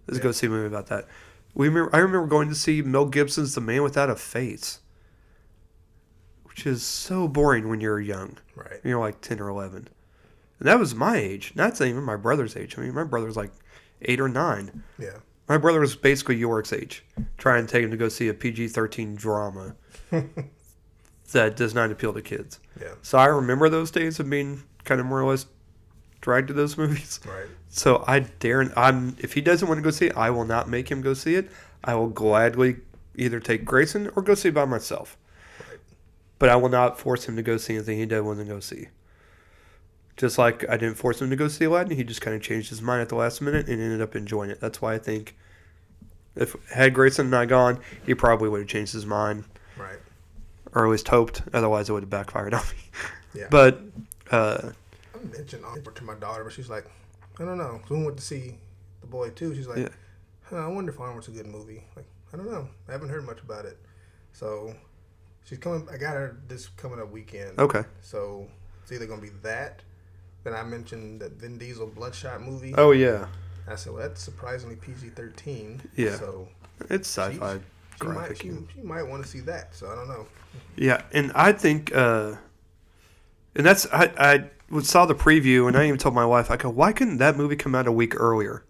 is 0.08 0.18
Yeah. 0.18 0.22
go 0.24 0.32
see 0.32 0.46
a 0.48 0.50
movie 0.50 0.66
about 0.66 0.86
that. 0.88 1.06
We 1.54 1.68
remember, 1.68 1.94
I 1.94 1.98
remember 2.00 2.26
going 2.26 2.48
to 2.48 2.54
see 2.54 2.82
Mel 2.82 3.06
Gibson's 3.06 3.54
The 3.54 3.60
Man 3.60 3.82
Without 3.82 4.10
a 4.10 4.16
Face, 4.16 4.80
which 6.44 6.66
is 6.66 6.82
so 6.82 7.28
boring 7.28 7.68
when 7.68 7.80
you're 7.80 8.00
young. 8.00 8.38
Right. 8.56 8.80
You're 8.82 8.98
like 9.00 9.20
10 9.20 9.38
or 9.40 9.48
11. 9.48 9.88
And 10.58 10.68
that 10.68 10.78
was 10.78 10.94
my 10.94 11.16
age. 11.16 11.52
That's 11.54 11.80
not 11.80 11.86
even 11.88 12.02
my 12.02 12.16
brother's 12.16 12.56
age. 12.56 12.76
I 12.78 12.82
mean, 12.82 12.94
my 12.94 13.04
brother's 13.04 13.36
like 13.36 13.52
8 14.02 14.20
or 14.20 14.28
9. 14.28 14.82
Yeah. 14.98 15.18
My 15.52 15.58
brother 15.58 15.80
was 15.80 15.94
basically 15.94 16.36
York's 16.36 16.72
age. 16.72 17.04
trying 17.36 17.66
to 17.66 17.70
take 17.70 17.84
him 17.84 17.90
to 17.90 17.96
go 17.98 18.08
see 18.08 18.28
a 18.28 18.32
PG 18.32 18.68
13 18.68 19.14
drama 19.14 19.76
that 21.32 21.56
does 21.56 21.74
not 21.74 21.90
appeal 21.90 22.14
to 22.14 22.22
kids. 22.22 22.58
Yeah. 22.80 22.94
So 23.02 23.18
I 23.18 23.26
remember 23.26 23.68
those 23.68 23.90
days 23.90 24.18
of 24.18 24.30
being 24.30 24.62
kind 24.84 24.98
of 24.98 25.06
more 25.06 25.20
or 25.20 25.28
less 25.28 25.44
dragged 26.22 26.48
to 26.48 26.54
those 26.54 26.78
movies. 26.78 27.20
Right. 27.26 27.48
So 27.68 28.02
I 28.06 28.20
dare 28.20 28.72
I'm 28.78 29.14
if 29.18 29.34
he 29.34 29.42
doesn't 29.42 29.68
want 29.68 29.76
to 29.76 29.82
go 29.82 29.90
see 29.90 30.06
it, 30.06 30.16
I 30.16 30.30
will 30.30 30.46
not 30.46 30.70
make 30.70 30.90
him 30.90 31.02
go 31.02 31.12
see 31.12 31.34
it. 31.34 31.50
I 31.84 31.96
will 31.96 32.08
gladly 32.08 32.76
either 33.16 33.38
take 33.38 33.66
Grayson 33.66 34.10
or 34.16 34.22
go 34.22 34.34
see 34.34 34.48
it 34.48 34.54
by 34.54 34.64
myself. 34.64 35.18
Right. 35.68 35.78
But 36.38 36.48
I 36.48 36.56
will 36.56 36.70
not 36.70 36.98
force 36.98 37.28
him 37.28 37.36
to 37.36 37.42
go 37.42 37.58
see 37.58 37.74
anything 37.74 37.98
he 37.98 38.06
doesn't 38.06 38.24
want 38.24 38.38
to 38.38 38.46
go 38.46 38.58
see. 38.58 38.88
Just 40.16 40.36
like 40.38 40.68
I 40.68 40.76
didn't 40.76 40.96
force 40.96 41.20
him 41.22 41.30
to 41.30 41.36
go 41.36 41.48
see 41.48 41.64
Aladdin, 41.64 41.96
he 41.96 42.04
just 42.04 42.20
kind 42.20 42.36
of 42.36 42.42
changed 42.42 42.68
his 42.68 42.82
mind 42.82 43.00
at 43.02 43.08
the 43.08 43.14
last 43.16 43.40
minute 43.40 43.68
and 43.68 43.80
ended 43.80 44.00
up 44.02 44.14
enjoying 44.14 44.50
it. 44.50 44.60
That's 44.60 44.80
why 44.82 44.94
I 44.94 44.98
think 44.98 45.34
if 46.36 46.54
had 46.70 46.92
Grayson 46.94 47.26
and 47.26 47.34
I 47.36 47.46
gone, 47.46 47.80
he 48.04 48.14
probably 48.14 48.48
would 48.48 48.60
have 48.60 48.68
changed 48.68 48.92
his 48.92 49.06
mind, 49.06 49.44
Right. 49.76 49.98
or 50.74 50.84
at 50.86 50.90
least 50.90 51.08
hoped. 51.08 51.42
Otherwise, 51.54 51.88
it 51.88 51.92
would 51.92 52.02
have 52.02 52.10
backfired 52.10 52.54
on 52.54 52.60
me. 52.62 52.82
Yeah. 53.34 53.46
But 53.50 53.80
uh, 54.30 54.72
I 55.14 55.18
mentioned 55.34 55.64
all 55.64 55.74
to 55.76 56.04
my 56.04 56.14
daughter, 56.16 56.44
but 56.44 56.52
she's 56.52 56.68
like, 56.68 56.84
I 57.40 57.44
don't 57.46 57.56
know. 57.56 57.80
We 57.88 58.04
went 58.04 58.18
to 58.18 58.22
see 58.22 58.58
the 59.00 59.06
boy 59.06 59.30
too. 59.30 59.54
She's 59.54 59.66
like, 59.66 59.78
Yeah. 59.78 59.88
huh, 60.42 60.56
I 60.56 60.66
wonder 60.66 60.92
if 60.92 61.00
Arnold's 61.00 61.28
a 61.28 61.30
good 61.30 61.46
movie. 61.46 61.82
Like, 61.96 62.04
I 62.34 62.36
don't 62.36 62.50
know. 62.52 62.68
I 62.86 62.92
haven't 62.92 63.08
heard 63.08 63.24
much 63.24 63.40
about 63.40 63.64
it. 63.64 63.78
So 64.34 64.74
she's 65.44 65.56
coming. 65.56 65.88
I 65.90 65.96
got 65.96 66.12
her 66.12 66.36
this 66.46 66.68
coming 66.68 67.00
up 67.00 67.10
weekend. 67.10 67.58
okay. 67.58 67.84
So 68.02 68.46
it's 68.82 68.92
either 68.92 69.06
gonna 69.06 69.22
be 69.22 69.30
that. 69.42 69.80
Then 70.44 70.54
I 70.54 70.62
mentioned 70.62 71.20
that 71.20 71.32
Vin 71.32 71.58
Diesel 71.58 71.86
Bloodshot 71.86 72.42
movie. 72.42 72.74
Oh 72.76 72.90
yeah, 72.90 73.26
I 73.68 73.76
said, 73.76 73.92
well, 73.92 74.02
that's 74.02 74.20
surprisingly 74.20 74.76
PG 74.76 75.10
thirteen. 75.10 75.80
Yeah. 75.96 76.16
So 76.16 76.48
it's 76.90 77.08
sci-fi. 77.08 77.60
she 78.00 78.06
might, 78.08 78.36
she, 78.36 78.50
she 78.74 78.82
might 78.82 79.04
want 79.04 79.22
to 79.22 79.28
see 79.28 79.40
that. 79.40 79.74
So 79.74 79.90
I 79.90 79.94
don't 79.94 80.08
know. 80.08 80.26
Yeah, 80.76 81.02
and 81.12 81.30
I 81.34 81.52
think, 81.52 81.94
uh, 81.94 82.34
and 83.54 83.64
that's 83.66 83.86
I 83.92 84.10
I 84.72 84.80
saw 84.80 85.06
the 85.06 85.14
preview, 85.14 85.68
and 85.68 85.76
I 85.76 85.86
even 85.86 85.98
told 85.98 86.14
my 86.14 86.26
wife, 86.26 86.50
I 86.50 86.56
go, 86.56 86.70
why 86.70 86.92
couldn't 86.92 87.18
that 87.18 87.36
movie 87.36 87.56
come 87.56 87.74
out 87.74 87.86
a 87.86 87.92
week 87.92 88.18
earlier? 88.18 88.64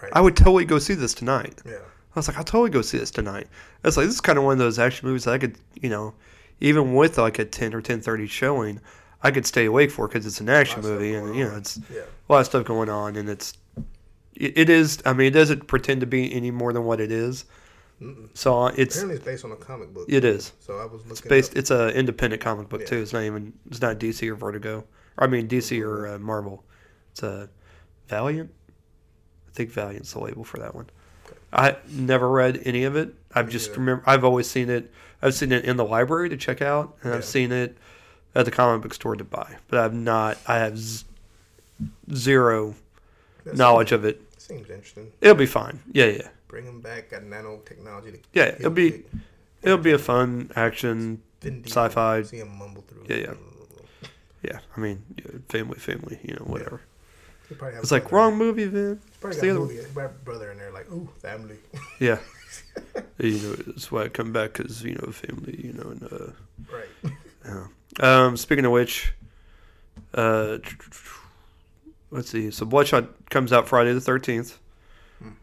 Right. 0.00 0.12
I 0.12 0.20
would 0.20 0.36
totally 0.36 0.64
go 0.64 0.78
see 0.78 0.94
this 0.94 1.14
tonight. 1.14 1.60
yeah. 1.64 1.78
I 2.14 2.18
was 2.18 2.28
like, 2.28 2.38
I'll 2.38 2.44
totally 2.44 2.70
go 2.70 2.80
see 2.80 2.96
this 2.96 3.10
tonight. 3.10 3.46
It's 3.84 3.96
like 3.98 4.06
this 4.06 4.14
is 4.14 4.20
kind 4.22 4.38
of 4.38 4.44
one 4.44 4.52
of 4.54 4.58
those 4.58 4.78
action 4.78 5.06
movies 5.06 5.24
that 5.24 5.34
I 5.34 5.38
could, 5.38 5.58
you 5.74 5.90
know, 5.90 6.14
even 6.60 6.94
with 6.94 7.18
like 7.18 7.38
a 7.38 7.44
ten 7.44 7.74
or 7.74 7.82
ten 7.82 8.00
thirty 8.00 8.26
showing, 8.26 8.80
I 9.26 9.30
could 9.32 9.44
stay 9.46 9.64
awake 9.64 9.90
for 9.90 10.06
because 10.06 10.24
it's 10.24 10.40
an 10.40 10.48
action 10.48 10.82
movie, 10.82 11.14
and 11.14 11.34
you 11.34 11.44
know, 11.44 11.56
it's 11.56 11.80
Yeah. 11.92 12.02
a 12.28 12.32
lot 12.32 12.40
of 12.40 12.46
stuff 12.46 12.64
going 12.64 12.88
on, 12.88 13.16
and 13.16 13.28
it's 13.28 13.54
it, 14.34 14.56
it 14.56 14.70
is. 14.70 15.02
I 15.04 15.12
mean, 15.14 15.26
it 15.26 15.30
doesn't 15.30 15.66
pretend 15.66 16.00
to 16.02 16.06
be 16.06 16.32
any 16.32 16.50
more 16.50 16.72
than 16.72 16.84
what 16.84 17.00
it 17.00 17.10
is. 17.10 17.44
So 18.34 18.62
uh, 18.64 18.72
it's 18.76 18.94
Apparently, 18.96 19.16
it's 19.16 19.24
based 19.24 19.44
on 19.44 19.52
a 19.52 19.56
comic 19.56 19.92
book. 19.94 20.04
it 20.08 20.22
is. 20.24 20.52
So 20.60 20.76
I 20.78 20.84
was 20.84 21.00
looking. 21.00 21.10
It's 21.12 21.20
based. 21.22 21.52
Up, 21.52 21.56
It's 21.58 21.70
an 21.70 21.90
independent 21.90 22.42
comic 22.42 22.68
book 22.68 22.82
Yeah. 22.82 22.86
too. 22.88 22.98
It's 22.98 23.12
not 23.12 23.22
even. 23.22 23.52
It's 23.70 23.80
not 23.80 23.98
DC 23.98 24.28
or 24.28 24.34
Vertigo. 24.36 24.84
Or, 25.18 25.24
I 25.24 25.26
mean 25.26 25.48
DC 25.48 25.82
or 25.82 26.06
uh, 26.06 26.18
Marvel. 26.18 26.62
It's 27.12 27.22
a 27.22 27.48
Valiant. 28.08 28.50
I 29.48 29.52
think 29.54 29.70
Valiant's 29.70 30.12
the 30.12 30.20
label 30.20 30.44
for 30.44 30.58
that 30.58 30.74
one. 30.74 30.88
Okay. 31.26 31.36
I 31.52 31.76
never 31.90 32.28
read 32.30 32.60
any 32.64 32.84
of 32.84 32.94
it. 32.96 33.14
I've 33.34 33.46
Me 33.46 33.52
just 33.52 33.70
neither. 33.70 33.80
remember. 33.80 34.02
I've 34.06 34.24
always 34.24 34.48
seen 34.48 34.68
it. 34.70 34.92
I've 35.22 35.34
seen 35.34 35.50
it 35.50 35.64
in 35.64 35.76
the 35.78 35.84
library 35.84 36.28
to 36.28 36.36
check 36.36 36.60
out, 36.62 36.96
and 37.02 37.10
Yeah. 37.12 37.16
I've 37.16 37.24
seen 37.24 37.50
it 37.50 37.78
at 38.36 38.44
the 38.44 38.50
comic 38.50 38.82
book 38.82 38.94
store 38.94 39.16
to 39.16 39.24
buy. 39.24 39.56
But 39.68 39.80
I've 39.80 39.94
not. 39.94 40.38
I 40.46 40.58
have 40.58 40.78
z- 40.78 41.04
zero 42.12 42.74
that 43.44 43.56
knowledge 43.56 43.92
of 43.92 44.04
it. 44.04 44.20
Seems, 44.38 44.66
seems 44.66 44.70
interesting. 44.70 45.12
It'll 45.20 45.34
be 45.34 45.46
fine. 45.46 45.80
Yeah, 45.92 46.06
yeah, 46.06 46.28
Bring 46.48 46.66
them 46.66 46.80
back. 46.80 47.10
Got 47.10 47.22
nanotechnology. 47.22 48.12
To 48.12 48.18
yeah. 48.32 48.54
It'll 48.58 48.70
be. 48.70 48.90
big 48.90 49.06
It'll 49.62 49.78
be 49.78 49.92
a 49.92 49.98
fun 49.98 50.50
action. 50.54 51.22
Sci-fi. 51.42 52.22
See 52.22 52.38
him 52.38 52.56
mumble 52.56 52.82
through. 52.82 53.06
Yeah, 53.08 53.16
yeah. 53.16 53.34
Yeah, 54.42 54.58
I 54.76 54.80
mean, 54.80 55.02
yeah, 55.16 55.38
family, 55.48 55.78
family. 55.78 56.20
You 56.22 56.34
know, 56.34 56.44
whatever. 56.44 56.82
Have 57.48 57.74
It's 57.74 57.90
like 57.90 58.12
wrong 58.12 58.36
movie. 58.36 58.62
He's 58.62 58.70
probably 59.20 59.36
It's 59.36 59.36
got 59.36 59.46
a 59.46 59.50
other 59.50 59.60
movie. 59.60 59.74
He 59.74 59.80
probably 59.82 60.02
have 60.02 60.10
a 60.10 60.24
brother 60.24 60.52
in 60.52 60.58
there, 60.58 60.72
like, 60.72 60.90
ooh, 60.92 61.08
family. 61.20 61.56
Yeah. 61.98 62.18
you 63.18 63.38
know, 63.40 63.52
that's 63.54 63.90
why 63.90 64.04
I 64.04 64.08
come 64.08 64.32
back 64.32 64.52
because 64.54 64.82
you 64.82 64.94
know 64.94 65.10
family. 65.10 65.60
You 65.64 65.72
know, 65.72 65.90
and 65.90 66.02
uh, 66.04 66.32
right. 66.72 67.12
yeah. 67.44 67.66
Um, 68.00 68.36
speaking 68.36 68.64
of 68.64 68.72
which, 68.72 69.12
uh, 70.14 70.58
let's 72.10 72.30
see. 72.30 72.50
So 72.50 72.66
Bloodshot 72.66 73.28
comes 73.30 73.52
out 73.52 73.68
Friday 73.68 73.92
the 73.92 74.00
thirteenth. 74.00 74.58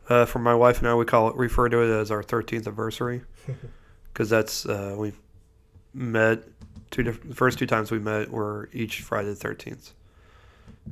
Uh, 0.07 0.25
for 0.25 0.37
my 0.37 0.53
wife 0.53 0.77
and 0.79 0.87
I, 0.87 0.93
we 0.93 1.03
call 1.05 1.29
it 1.29 1.35
refer 1.35 1.67
to 1.67 1.79
it 1.79 1.89
as 1.99 2.11
our 2.11 2.21
thirteenth 2.21 2.67
anniversary 2.67 3.21
because 4.13 4.29
that's 4.29 4.67
uh, 4.67 4.93
we 4.97 5.13
met 5.95 6.43
two 6.91 7.01
different. 7.01 7.29
The 7.29 7.35
first 7.35 7.57
two 7.57 7.65
times 7.65 7.89
we 7.89 7.97
met 7.99 8.29
were 8.29 8.69
each 8.71 9.01
Friday 9.01 9.29
the 9.29 9.35
thirteenth, 9.35 9.93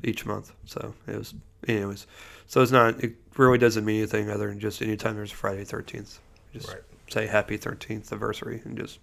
each 0.03 0.25
month. 0.25 0.51
So 0.65 0.95
it 1.07 1.15
was, 1.15 1.35
anyways. 1.67 2.07
So 2.47 2.61
it's 2.63 2.71
not. 2.71 3.03
It 3.03 3.13
really 3.37 3.59
doesn't 3.59 3.85
mean 3.85 3.97
anything 3.99 4.31
other 4.31 4.47
than 4.49 4.59
just 4.59 4.81
anytime 4.81 5.15
there's 5.15 5.31
a 5.31 5.35
Friday 5.35 5.63
thirteenth. 5.63 6.17
Just 6.51 6.67
Right. 6.69 6.81
say 7.07 7.27
happy 7.27 7.57
thirteenth 7.57 8.11
anniversary 8.11 8.61
and 8.65 8.75
just 8.77 8.97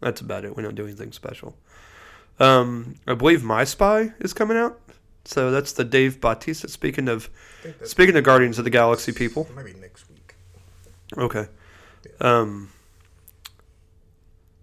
that's 0.00 0.20
about 0.20 0.44
it. 0.44 0.54
We 0.54 0.62
don't 0.62 0.74
do 0.74 0.84
anything 0.84 1.12
special. 1.12 1.56
Um, 2.42 2.96
I 3.06 3.14
believe 3.14 3.42
My 3.44 3.64
Spy 3.64 4.12
is 4.20 4.32
coming 4.32 4.56
out. 4.56 4.80
So 5.24 5.50
that's 5.52 5.72
the 5.72 5.84
Dave 5.84 6.20
Bautista. 6.20 6.68
Speaking 6.68 7.08
of 7.08 7.30
I 7.60 7.62
think 7.62 7.78
that's 7.78 7.90
speaking 7.90 8.16
of 8.16 8.24
Guardians 8.24 8.58
of 8.58 8.64
the 8.64 8.70
Galaxy 8.70 9.12
people. 9.12 9.48
Maybe 9.54 9.72
next 9.74 10.08
week. 10.10 10.34
Okay. 11.16 11.46
Um, 12.20 12.70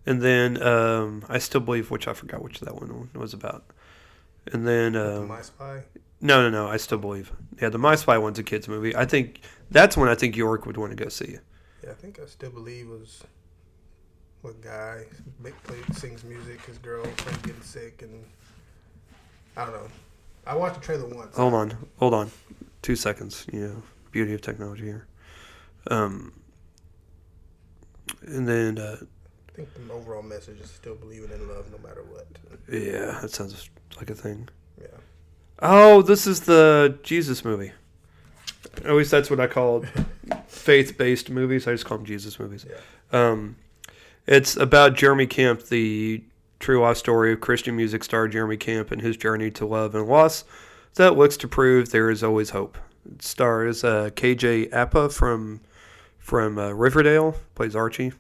and 0.06 0.22
then 0.22 0.62
um, 0.62 1.24
I 1.30 1.38
still 1.38 1.62
believe, 1.62 1.92
which 1.92 2.08
I 2.08 2.14
forgot 2.14 2.42
which 2.44 2.60
that 2.60 2.76
one 2.76 3.10
was 3.14 3.34
about. 3.34 3.64
And 4.52 4.68
then 4.68 4.94
The 4.94 5.20
um, 5.22 5.28
My 5.30 5.42
Spy. 5.42 5.84
no, 6.20 6.42
no, 6.42 6.50
no. 6.50 6.68
I 6.68 6.78
still 6.78 6.98
believe. 6.98 7.32
Yeah, 7.62 7.70
the 7.70 7.78
My 7.78 7.96
Spy 7.96 8.18
one's 8.18 8.40
a 8.40 8.44
kids 8.44 8.68
movie. 8.68 8.96
I 8.96 9.06
think 9.06 9.42
that's 9.72 9.96
one 9.96 10.10
I 10.10 10.16
think 10.16 10.36
York 10.36 10.66
would 10.66 10.76
want 10.78 10.92
to 10.92 11.02
go 11.02 11.10
see. 11.10 11.38
Yeah, 11.84 11.92
I 11.92 11.94
think 11.94 12.20
I 12.20 12.26
still 12.26 12.50
believe 12.52 12.90
was 12.90 13.24
what 14.42 14.62
guy 14.62 15.04
play, 15.64 15.78
sings 15.94 16.24
music. 16.24 16.62
His 16.66 16.78
girlfriend 16.78 17.44
getting 17.44 17.62
sick, 17.62 18.02
and 18.02 18.24
I 19.58 19.66
don't 19.66 19.74
know. 19.74 19.88
I 20.46 20.56
watched 20.56 20.76
the 20.76 20.82
trailer 20.82 21.06
once. 21.06 21.36
Hold 21.36 21.54
on, 21.54 21.78
hold 21.98 22.14
on, 22.14 22.32
two 22.82 22.96
seconds. 22.96 23.46
You 23.52 23.60
know, 23.60 23.84
beauty 24.12 24.34
of 24.34 24.42
technology 24.42 24.86
here. 24.86 25.08
Um, 25.88 26.34
and 28.26 28.48
then 28.48 28.78
uh, 28.78 28.98
I 29.02 29.52
think 29.56 29.70
the 29.76 29.94
overall 29.94 30.24
message 30.24 30.60
is 30.60 30.70
still 30.70 30.96
believing 30.96 31.32
in 31.32 31.48
love 31.48 31.72
no 31.72 31.78
matter 31.88 32.04
what. 32.04 32.28
yeah, 32.72 33.20
that 33.22 33.32
sounds 33.32 33.70
like 33.98 34.10
a 34.10 34.16
thing. 34.16 34.48
Yeah. 34.80 34.88
Oh, 35.62 36.02
this 36.02 36.26
is 36.26 36.42
the 36.42 36.98
Jesus 37.04 37.44
movie. 37.44 37.74
At 38.86 38.94
least 38.94 39.12
that's 39.12 39.30
what 39.30 39.40
I 39.40 39.48
call 39.48 39.84
faith-based 40.48 41.30
movies. 41.30 41.68
I 41.68 41.72
just 41.72 41.86
call 41.86 41.98
them 41.98 42.06
Jesus 42.06 42.40
movies. 42.40 42.66
Yeah. 42.70 42.78
Um, 43.12 43.58
it's 44.30 44.56
about 44.56 44.96
Jeremy 44.96 45.28
Camp, 45.28 45.64
the 45.64 46.24
true 46.60 46.82
life 46.82 46.98
story 46.98 47.34
of 47.34 47.42
Christian 47.42 47.76
music 47.76 48.04
star 48.04 48.28
Jeremy 48.28 48.58
Camp 48.58 48.92
and 48.92 49.02
his 49.02 49.18
journey 49.18 49.52
to 49.52 49.66
love 49.66 49.96
and 49.96 50.08
loss 50.08 50.46
that 50.96 51.18
looks 51.18 51.38
to 51.38 51.48
prove 51.48 51.92
there 51.92 52.10
is 52.10 52.24
always 52.24 52.52
hope. 52.52 52.78
It 53.06 53.22
stars 53.22 53.84
uh, 53.84 54.10
KJ 54.14 54.74
Apa 54.74 55.10
from 55.10 55.62
from 56.18 56.58
uh, 56.58 56.72
Riverdale, 56.72 57.36
plays 57.56 57.76
Archie, 57.76 58.12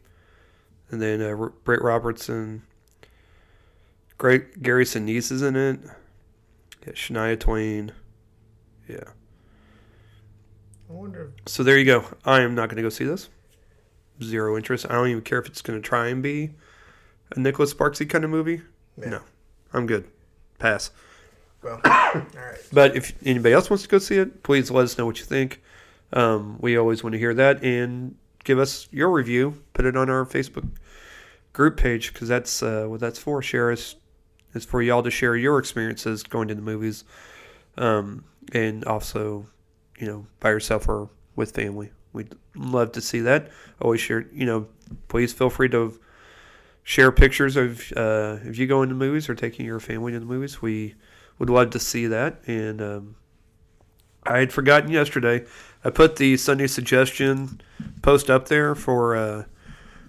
and 0.89 1.01
then 1.01 1.21
uh, 1.21 1.35
R- 1.35 1.49
Britt 1.63 1.81
Robertson. 1.81 2.63
Great 4.17 4.61
Gary 4.61 4.85
Sinise 4.85 5.31
is 5.31 5.41
in 5.41 5.55
it. 5.55 5.79
Yeah, 6.85 6.93
Shania 6.93 7.39
Twain. 7.39 7.91
Yeah. 8.87 8.97
I 10.89 10.93
wonder. 10.93 11.31
So 11.45 11.63
there 11.63 11.77
you 11.77 11.85
go. 11.85 12.05
I 12.25 12.41
am 12.41 12.55
not 12.55 12.69
going 12.69 12.77
to 12.77 12.81
go 12.81 12.89
see 12.89 13.05
this. 13.05 13.29
Zero 14.21 14.55
interest. 14.57 14.85
I 14.89 14.93
don't 14.93 15.07
even 15.07 15.23
care 15.23 15.39
if 15.39 15.47
it's 15.47 15.61
going 15.61 15.81
to 15.81 15.87
try 15.87 16.07
and 16.07 16.21
be 16.21 16.51
a 17.31 17.39
Nicholas 17.39 17.73
Sparksy 17.73 18.09
kind 18.09 18.23
of 18.23 18.29
movie. 18.29 18.61
Yeah. 18.97 19.09
No. 19.09 19.21
I'm 19.73 19.85
good. 19.85 20.05
Pass. 20.57 20.91
Well, 21.63 21.79
all 21.85 21.91
right. 22.13 22.59
But 22.71 22.95
if 22.95 23.13
anybody 23.25 23.53
else 23.53 23.69
wants 23.69 23.83
to 23.83 23.89
go 23.89 23.99
see 23.99 24.17
it, 24.17 24.43
please 24.43 24.71
let 24.71 24.83
us 24.83 24.97
know 24.97 25.05
what 25.05 25.19
you 25.19 25.25
think. 25.25 25.61
Um, 26.11 26.57
we 26.59 26.77
always 26.77 27.03
want 27.03 27.13
to 27.13 27.19
hear 27.19 27.33
that 27.35 27.63
and 27.63 28.15
give 28.43 28.59
us 28.59 28.87
your 28.91 29.11
review. 29.11 29.61
Put 29.73 29.85
it 29.85 29.95
on 29.95 30.09
our 30.09 30.25
Facebook 30.25 30.67
group 31.53 31.77
page 31.77 32.13
because 32.13 32.27
that's 32.27 32.63
uh, 32.63 32.85
what 32.87 32.99
that's 32.99 33.19
for. 33.19 33.41
Share 33.41 33.71
us. 33.71 33.95
It's 34.55 34.65
for 34.65 34.81
y'all 34.81 35.03
to 35.03 35.11
share 35.11 35.35
your 35.35 35.59
experiences 35.59 36.23
going 36.23 36.47
to 36.47 36.55
the 36.55 36.61
movies. 36.61 37.03
Um, 37.77 38.23
and 38.51 38.83
also, 38.85 39.45
you 39.99 40.07
know, 40.07 40.25
by 40.39 40.49
yourself 40.49 40.89
or 40.89 41.09
with 41.35 41.51
family. 41.51 41.91
We'd 42.13 42.33
love 42.55 42.91
to 42.93 43.01
see 43.01 43.19
that. 43.21 43.51
Always 43.81 44.01
share, 44.01 44.25
you 44.33 44.45
know, 44.45 44.67
please 45.07 45.31
feel 45.33 45.49
free 45.49 45.69
to 45.69 45.99
share 46.83 47.11
pictures 47.11 47.55
of 47.55 47.91
uh, 47.95 48.37
if 48.43 48.57
you 48.57 48.65
go 48.67 48.81
into 48.81 48.95
movies 48.95 49.29
or 49.29 49.35
taking 49.35 49.65
your 49.65 49.79
family 49.79 50.11
to 50.13 50.19
the 50.19 50.25
movies. 50.25 50.61
We 50.61 50.95
would 51.37 51.49
love 51.49 51.69
to 51.71 51.79
see 51.79 52.07
that. 52.07 52.41
And 52.47 52.81
um, 52.81 53.15
I 54.23 54.39
had 54.39 54.51
forgotten 54.51 54.89
yesterday. 54.91 55.45
I 55.83 55.89
put 55.91 56.15
the 56.17 56.35
Sunday 56.37 56.67
suggestion 56.67 57.61
post 58.01 58.29
up 58.29 58.47
there 58.47 58.75
for 58.75 59.15
uh, 59.15 59.43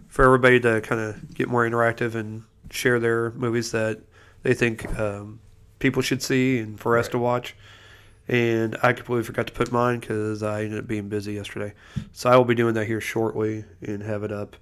for 0.09 0.25
everybody 0.25 0.59
to 0.61 0.81
kind 0.81 1.01
of 1.01 1.35
get 1.35 1.49
more 1.49 1.69
interactive 1.69 2.15
and 2.15 2.43
share 2.71 2.99
their 2.99 3.31
movies 3.33 3.71
that 3.73 4.01
they 4.43 4.55
think 4.55 4.99
um, 4.99 5.41
people 5.79 6.03
should 6.03 6.23
see 6.23 6.59
and 6.59 6.81
for 6.81 6.97
us 6.99 7.07
Right. 7.07 7.13
to 7.13 7.19
watch. 7.19 7.55
And 8.31 8.77
I 8.81 8.93
completely 8.93 9.25
forgot 9.25 9.49
to 9.49 9.53
put 9.53 9.73
mine 9.73 9.99
because 9.99 10.43
I 10.45 10.63
ended 10.63 10.79
up 10.79 10.87
being 10.87 11.09
busy 11.09 11.33
yesterday. 11.33 11.75
So 12.13 12.31
I 12.31 12.37
will 12.37 12.45
be 12.45 12.55
doing 12.55 12.75
that 12.75 12.87
here 12.87 13.01
shortly 13.01 13.65
and 13.83 14.03
have 14.05 14.23
it 14.23 14.31
up. 14.31 14.57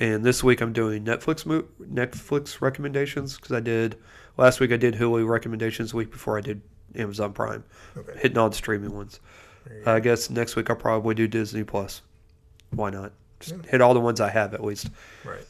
And 0.00 0.24
this 0.24 0.42
week 0.42 0.60
I'm 0.60 0.72
doing 0.72 1.04
Netflix 1.04 1.46
mo- 1.46 1.64
Netflix 1.80 2.60
recommendations 2.60 3.36
because 3.36 3.52
I 3.52 3.60
did 3.60 3.96
last 4.36 4.58
week 4.58 4.72
I 4.72 4.76
did 4.76 4.94
Hulu 4.94 5.28
recommendations. 5.28 5.92
The 5.92 5.98
week 5.98 6.10
before 6.10 6.36
I 6.36 6.40
did 6.40 6.60
Amazon 6.96 7.32
Prime, 7.32 7.62
Okay. 7.96 8.18
hitting 8.18 8.36
all 8.36 8.48
the 8.50 8.56
streaming 8.56 8.92
ones. 8.96 9.20
I 9.86 10.00
guess 10.00 10.28
next 10.28 10.56
week 10.56 10.68
I'll 10.68 10.74
probably 10.76 11.14
do 11.14 11.28
Disney 11.28 11.62
Plus. 11.62 12.02
Why 12.70 12.90
not? 12.90 13.12
Just 13.38 13.54
Yeah. 13.54 13.70
hit 13.70 13.80
all 13.80 13.94
the 13.94 14.00
ones 14.00 14.20
I 14.20 14.30
have 14.30 14.54
at 14.54 14.64
least. 14.64 14.90
right. 15.24 15.46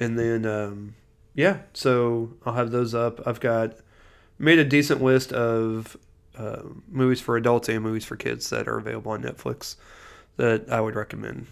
And 0.00 0.16
then, 0.16 0.46
um, 0.46 0.94
yeah, 1.34 1.58
so 1.74 2.32
I'll 2.46 2.54
have 2.54 2.70
those 2.70 2.94
up. 2.94 3.20
I've 3.26 3.40
got 3.40 3.74
made 4.38 4.58
a 4.60 4.64
decent 4.64 5.02
list 5.02 5.32
of 5.32 5.96
uh, 6.38 6.62
movies 6.88 7.20
for 7.20 7.36
adults 7.36 7.68
and 7.68 7.82
movies 7.82 8.04
for 8.04 8.16
kids 8.16 8.50
that 8.50 8.68
are 8.68 8.78
available 8.78 9.12
on 9.12 9.22
Netflix 9.22 9.76
that 10.36 10.70
I 10.70 10.80
would 10.80 10.94
recommend. 10.94 11.46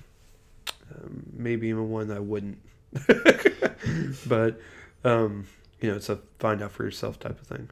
Um, 0.95 1.25
maybe 1.33 1.69
even 1.69 1.91
one 1.91 2.09
that 2.09 2.17
I 2.17 2.21
wouldn't. 2.21 2.59
but, 4.29 4.61
um, 5.05 5.47
you 5.81 5.91
know, 5.91 5.97
it's 5.97 6.09
a 6.09 6.19
find 6.39 6.63
out 6.63 6.73
for 6.73 6.85
yourself 6.85 7.19
type 7.19 7.41
of 7.41 7.47
thing. 7.47 7.71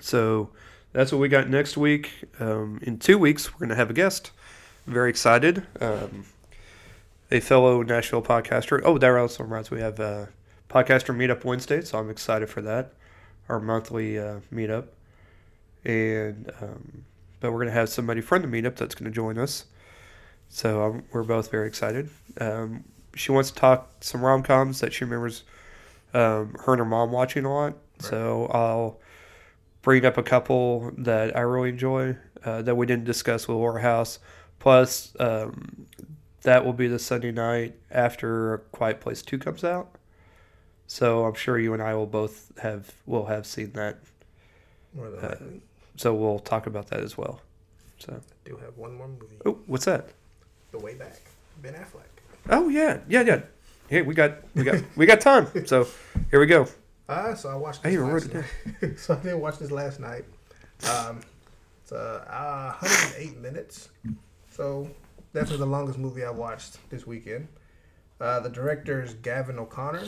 So 0.00 0.50
that's 0.92 1.12
what 1.12 1.18
we 1.18 1.28
got 1.28 1.48
next 1.48 1.76
week. 1.76 2.10
Um, 2.38 2.78
in 2.82 2.98
two 2.98 3.18
weeks, 3.18 3.52
we're 3.52 3.60
going 3.60 3.70
to 3.70 3.76
have 3.76 3.90
a 3.90 3.94
guest. 3.94 4.30
Very 4.86 5.10
excited. 5.10 5.66
Um, 5.80 6.26
a 7.30 7.40
fellow 7.40 7.82
Nashville 7.82 8.22
podcaster. 8.22 8.80
Oh, 8.84 8.98
that 8.98 9.10
also 9.10 9.42
reminds 9.42 9.70
me, 9.70 9.76
we 9.76 9.82
have 9.82 9.98
a 9.98 10.28
podcaster 10.68 11.14
meetup 11.14 11.44
Wednesday, 11.44 11.80
so 11.82 11.98
I'm 11.98 12.10
excited 12.10 12.48
for 12.48 12.62
that. 12.62 12.92
Our 13.48 13.60
monthly 13.60 14.18
uh, 14.18 14.40
meetup, 14.52 14.86
and 15.86 16.52
um, 16.60 17.04
but 17.40 17.52
we're 17.52 17.60
gonna 17.60 17.70
have 17.70 17.88
somebody 17.88 18.20
from 18.20 18.42
the 18.42 18.48
meetup 18.48 18.76
that's 18.76 18.94
gonna 18.94 19.10
join 19.10 19.38
us. 19.38 19.64
So 20.48 20.82
um, 20.82 21.04
we're 21.12 21.22
both 21.22 21.50
very 21.50 21.66
excited. 21.66 22.10
Um, 22.40 22.84
she 23.14 23.32
wants 23.32 23.50
to 23.50 23.56
talk 23.56 23.90
some 24.00 24.22
rom 24.22 24.42
coms 24.42 24.80
that 24.80 24.92
she 24.92 25.04
remembers 25.04 25.44
um, 26.12 26.54
her 26.64 26.72
and 26.72 26.78
her 26.80 26.84
mom 26.84 27.10
watching 27.12 27.44
a 27.44 27.54
lot. 27.54 27.74
So 27.98 28.46
I'll 28.52 29.00
bring 29.82 30.04
up 30.04 30.18
a 30.18 30.22
couple 30.22 30.92
that 30.98 31.34
I 31.36 31.40
really 31.40 31.70
enjoy 31.70 32.16
uh, 32.44 32.62
that 32.62 32.74
we 32.76 32.84
didn't 32.86 33.04
discuss 33.04 33.48
with 33.48 33.56
Laura 33.56 33.80
House. 33.80 34.18
Plus, 34.58 35.16
um, 35.18 35.86
that 36.42 36.64
will 36.64 36.72
be 36.74 36.88
the 36.88 36.98
Sunday 36.98 37.32
night 37.32 37.74
after 37.90 38.58
Quiet 38.72 39.00
Place 39.00 39.22
Two 39.22 39.38
comes 39.38 39.64
out. 39.64 39.96
So 40.86 41.24
I'm 41.24 41.34
sure 41.34 41.58
you 41.58 41.72
and 41.72 41.82
I 41.82 41.94
will 41.94 42.06
both 42.06 42.52
have 42.58 42.92
will 43.06 43.26
have 43.26 43.46
seen 43.46 43.72
that. 43.72 43.98
More 44.94 45.10
than 45.10 45.24
Uh, 45.24 45.28
likely. 45.28 45.60
So 45.96 46.14
we'll 46.14 46.38
talk 46.38 46.66
about 46.66 46.88
that 46.88 47.00
as 47.00 47.16
well. 47.16 47.40
So 47.98 48.14
I 48.14 48.48
do 48.48 48.56
have 48.56 48.76
one 48.76 48.94
more 48.94 49.08
movie. 49.08 49.38
oh, 49.46 49.58
what's 49.66 49.86
that? 49.86 50.10
The 50.70 50.78
Way 50.78 50.94
Back. 50.94 51.16
Ben 51.62 51.74
Affleck. 51.74 52.04
Oh 52.50 52.68
yeah, 52.68 53.00
yeah, 53.08 53.22
yeah. 53.22 53.40
Hey, 53.88 54.02
we 54.02 54.14
got 54.14 54.38
we 54.54 54.62
got 54.62 54.82
we 54.96 55.06
got 55.06 55.20
time. 55.20 55.46
So 55.66 55.88
here 56.30 56.38
we 56.40 56.46
go. 56.46 56.66
Uh, 57.08 57.34
so 57.34 57.48
I 57.48 57.54
watched 57.54 57.82
this 57.82 57.96
wrote 57.96 58.12
last 58.12 58.34
night. 58.34 58.98
so 58.98 59.14
I 59.14 59.18
did 59.22 59.34
watch 59.34 59.58
this 59.58 59.70
last 59.70 60.00
night. 60.00 60.24
Um, 60.90 61.20
it's 61.82 61.92
uh, 61.92 62.24
uh, 62.28 62.72
108 62.80 63.38
minutes. 63.38 63.88
So 64.50 64.90
definitely 65.32 65.58
the 65.58 65.66
longest 65.66 65.98
movie 65.98 66.24
I 66.24 66.30
watched 66.30 66.78
this 66.90 67.06
weekend. 67.06 67.48
Uh, 68.20 68.40
the 68.40 68.48
director 68.50 69.02
is 69.02 69.14
Gavin 69.14 69.58
O'Connor. 69.58 70.04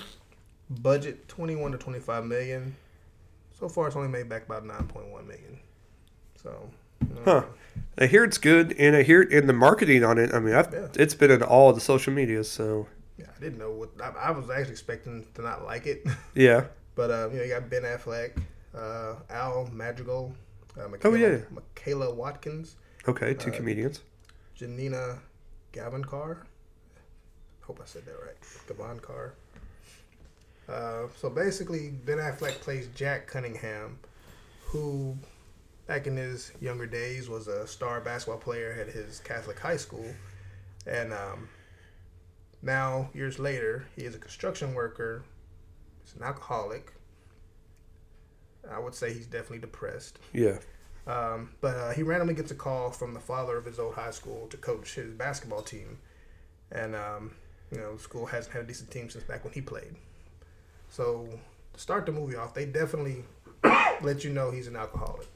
Budget 0.70 1.28
21 1.28 1.72
to 1.72 1.78
25 1.78 2.26
million. 2.26 2.76
So 3.58 3.68
far, 3.68 3.86
it's 3.86 3.96
only 3.96 4.08
made 4.08 4.28
back 4.28 4.44
about 4.44 4.64
9.1 4.64 5.26
million. 5.26 5.60
So, 6.42 6.70
uh, 7.02 7.20
Huh. 7.24 7.44
I 8.00 8.06
hear 8.06 8.24
it's 8.24 8.38
good, 8.38 8.74
and 8.78 8.94
I 8.96 9.02
hear 9.02 9.22
in 9.22 9.46
the 9.46 9.52
marketing 9.52 10.04
on 10.04 10.18
it. 10.18 10.32
I 10.32 10.38
mean, 10.38 10.54
I've, 10.54 10.72
Yeah. 10.72 10.88
it's 10.94 11.14
been 11.14 11.30
in 11.30 11.42
all 11.42 11.72
the 11.72 11.80
social 11.80 12.12
media. 12.12 12.44
So 12.44 12.86
yeah, 13.16 13.26
I 13.36 13.40
didn't 13.40 13.58
know 13.58 13.70
what 13.72 13.90
I, 14.00 14.28
I 14.28 14.30
was 14.30 14.48
actually 14.50 14.72
expecting 14.72 15.26
to 15.34 15.42
not 15.42 15.64
like 15.64 15.86
it. 15.86 16.04
yeah, 16.34 16.66
But 16.94 17.10
um, 17.10 17.32
you 17.32 17.38
know, 17.38 17.44
you 17.44 17.50
got 17.50 17.68
Ben 17.70 17.82
Affleck, 17.82 18.40
uh, 18.74 19.14
Al 19.30 19.68
Madrigal, 19.72 20.32
uh, 20.76 20.82
Oh, 20.84 20.88
Michaela, 20.88 21.18
yeah. 21.18 21.38
Michaela 21.50 22.14
Watkins, 22.14 22.76
okay, 23.08 23.34
two 23.34 23.50
Uh, 23.50 23.54
comedians. 23.54 24.00
Janina 24.54 25.18
Gavankar. 25.72 26.38
Hope 27.62 27.80
I 27.82 27.86
said 27.86 28.02
that 28.06 28.16
right. 28.24 28.36
Gavankar. 28.68 29.32
Uh, 30.68 31.08
so 31.16 31.30
basically, 31.30 31.90
Ben 32.04 32.18
Affleck 32.18 32.60
plays 32.60 32.88
Jack 32.94 33.26
Cunningham, 33.26 33.98
who, 34.66 35.16
back 35.88 36.06
in 36.06 36.16
his 36.16 36.52
younger 36.60 36.86
days, 36.86 37.28
was 37.28 37.48
a 37.48 37.66
star 37.66 38.00
basketball 38.00 38.38
player 38.38 38.76
at 38.78 38.92
his 38.92 39.18
Catholic 39.20 39.58
high 39.58 39.78
school, 39.78 40.06
and 40.86 41.12
um, 41.12 41.48
now 42.62 43.08
years 43.14 43.40
later, 43.40 43.86
he 43.96 44.02
is 44.02 44.14
a 44.14 44.18
construction 44.18 44.74
worker. 44.74 45.24
He's 46.04 46.14
an 46.14 46.22
alcoholic. 46.22 46.92
I 48.70 48.78
would 48.78 48.94
say 48.94 49.12
he's 49.14 49.26
definitely 49.26 49.60
depressed. 49.60 50.18
Yeah, 50.34 50.58
Um, 51.06 51.50
but 51.62 51.74
uh, 51.74 51.90
he 51.92 52.02
randomly 52.02 52.34
gets 52.34 52.50
a 52.50 52.54
call 52.54 52.90
from 52.90 53.14
the 53.14 53.20
father 53.20 53.56
of 53.56 53.64
his 53.64 53.78
old 53.78 53.94
high 53.94 54.10
school 54.10 54.46
to 54.48 54.58
coach 54.58 54.94
his 54.94 55.14
basketball 55.14 55.62
team, 55.62 55.98
and 56.70 56.94
um, 56.94 57.32
you 57.72 57.78
know, 57.78 57.94
the 57.94 58.02
school 58.02 58.26
hasn't 58.26 58.52
had 58.52 58.64
a 58.64 58.66
decent 58.66 58.90
team 58.90 59.08
since 59.08 59.24
back 59.24 59.42
when 59.42 59.54
he 59.54 59.62
played. 59.62 59.94
So 60.90 61.26
to 61.72 61.80
start 61.80 62.04
the 62.04 62.12
movie 62.12 62.36
off, 62.36 62.52
they 62.52 62.66
definitely 62.66 63.24
let 64.02 64.22
you 64.22 64.30
know 64.30 64.50
he's 64.50 64.66
an 64.66 64.76
alcoholic. 64.76 65.28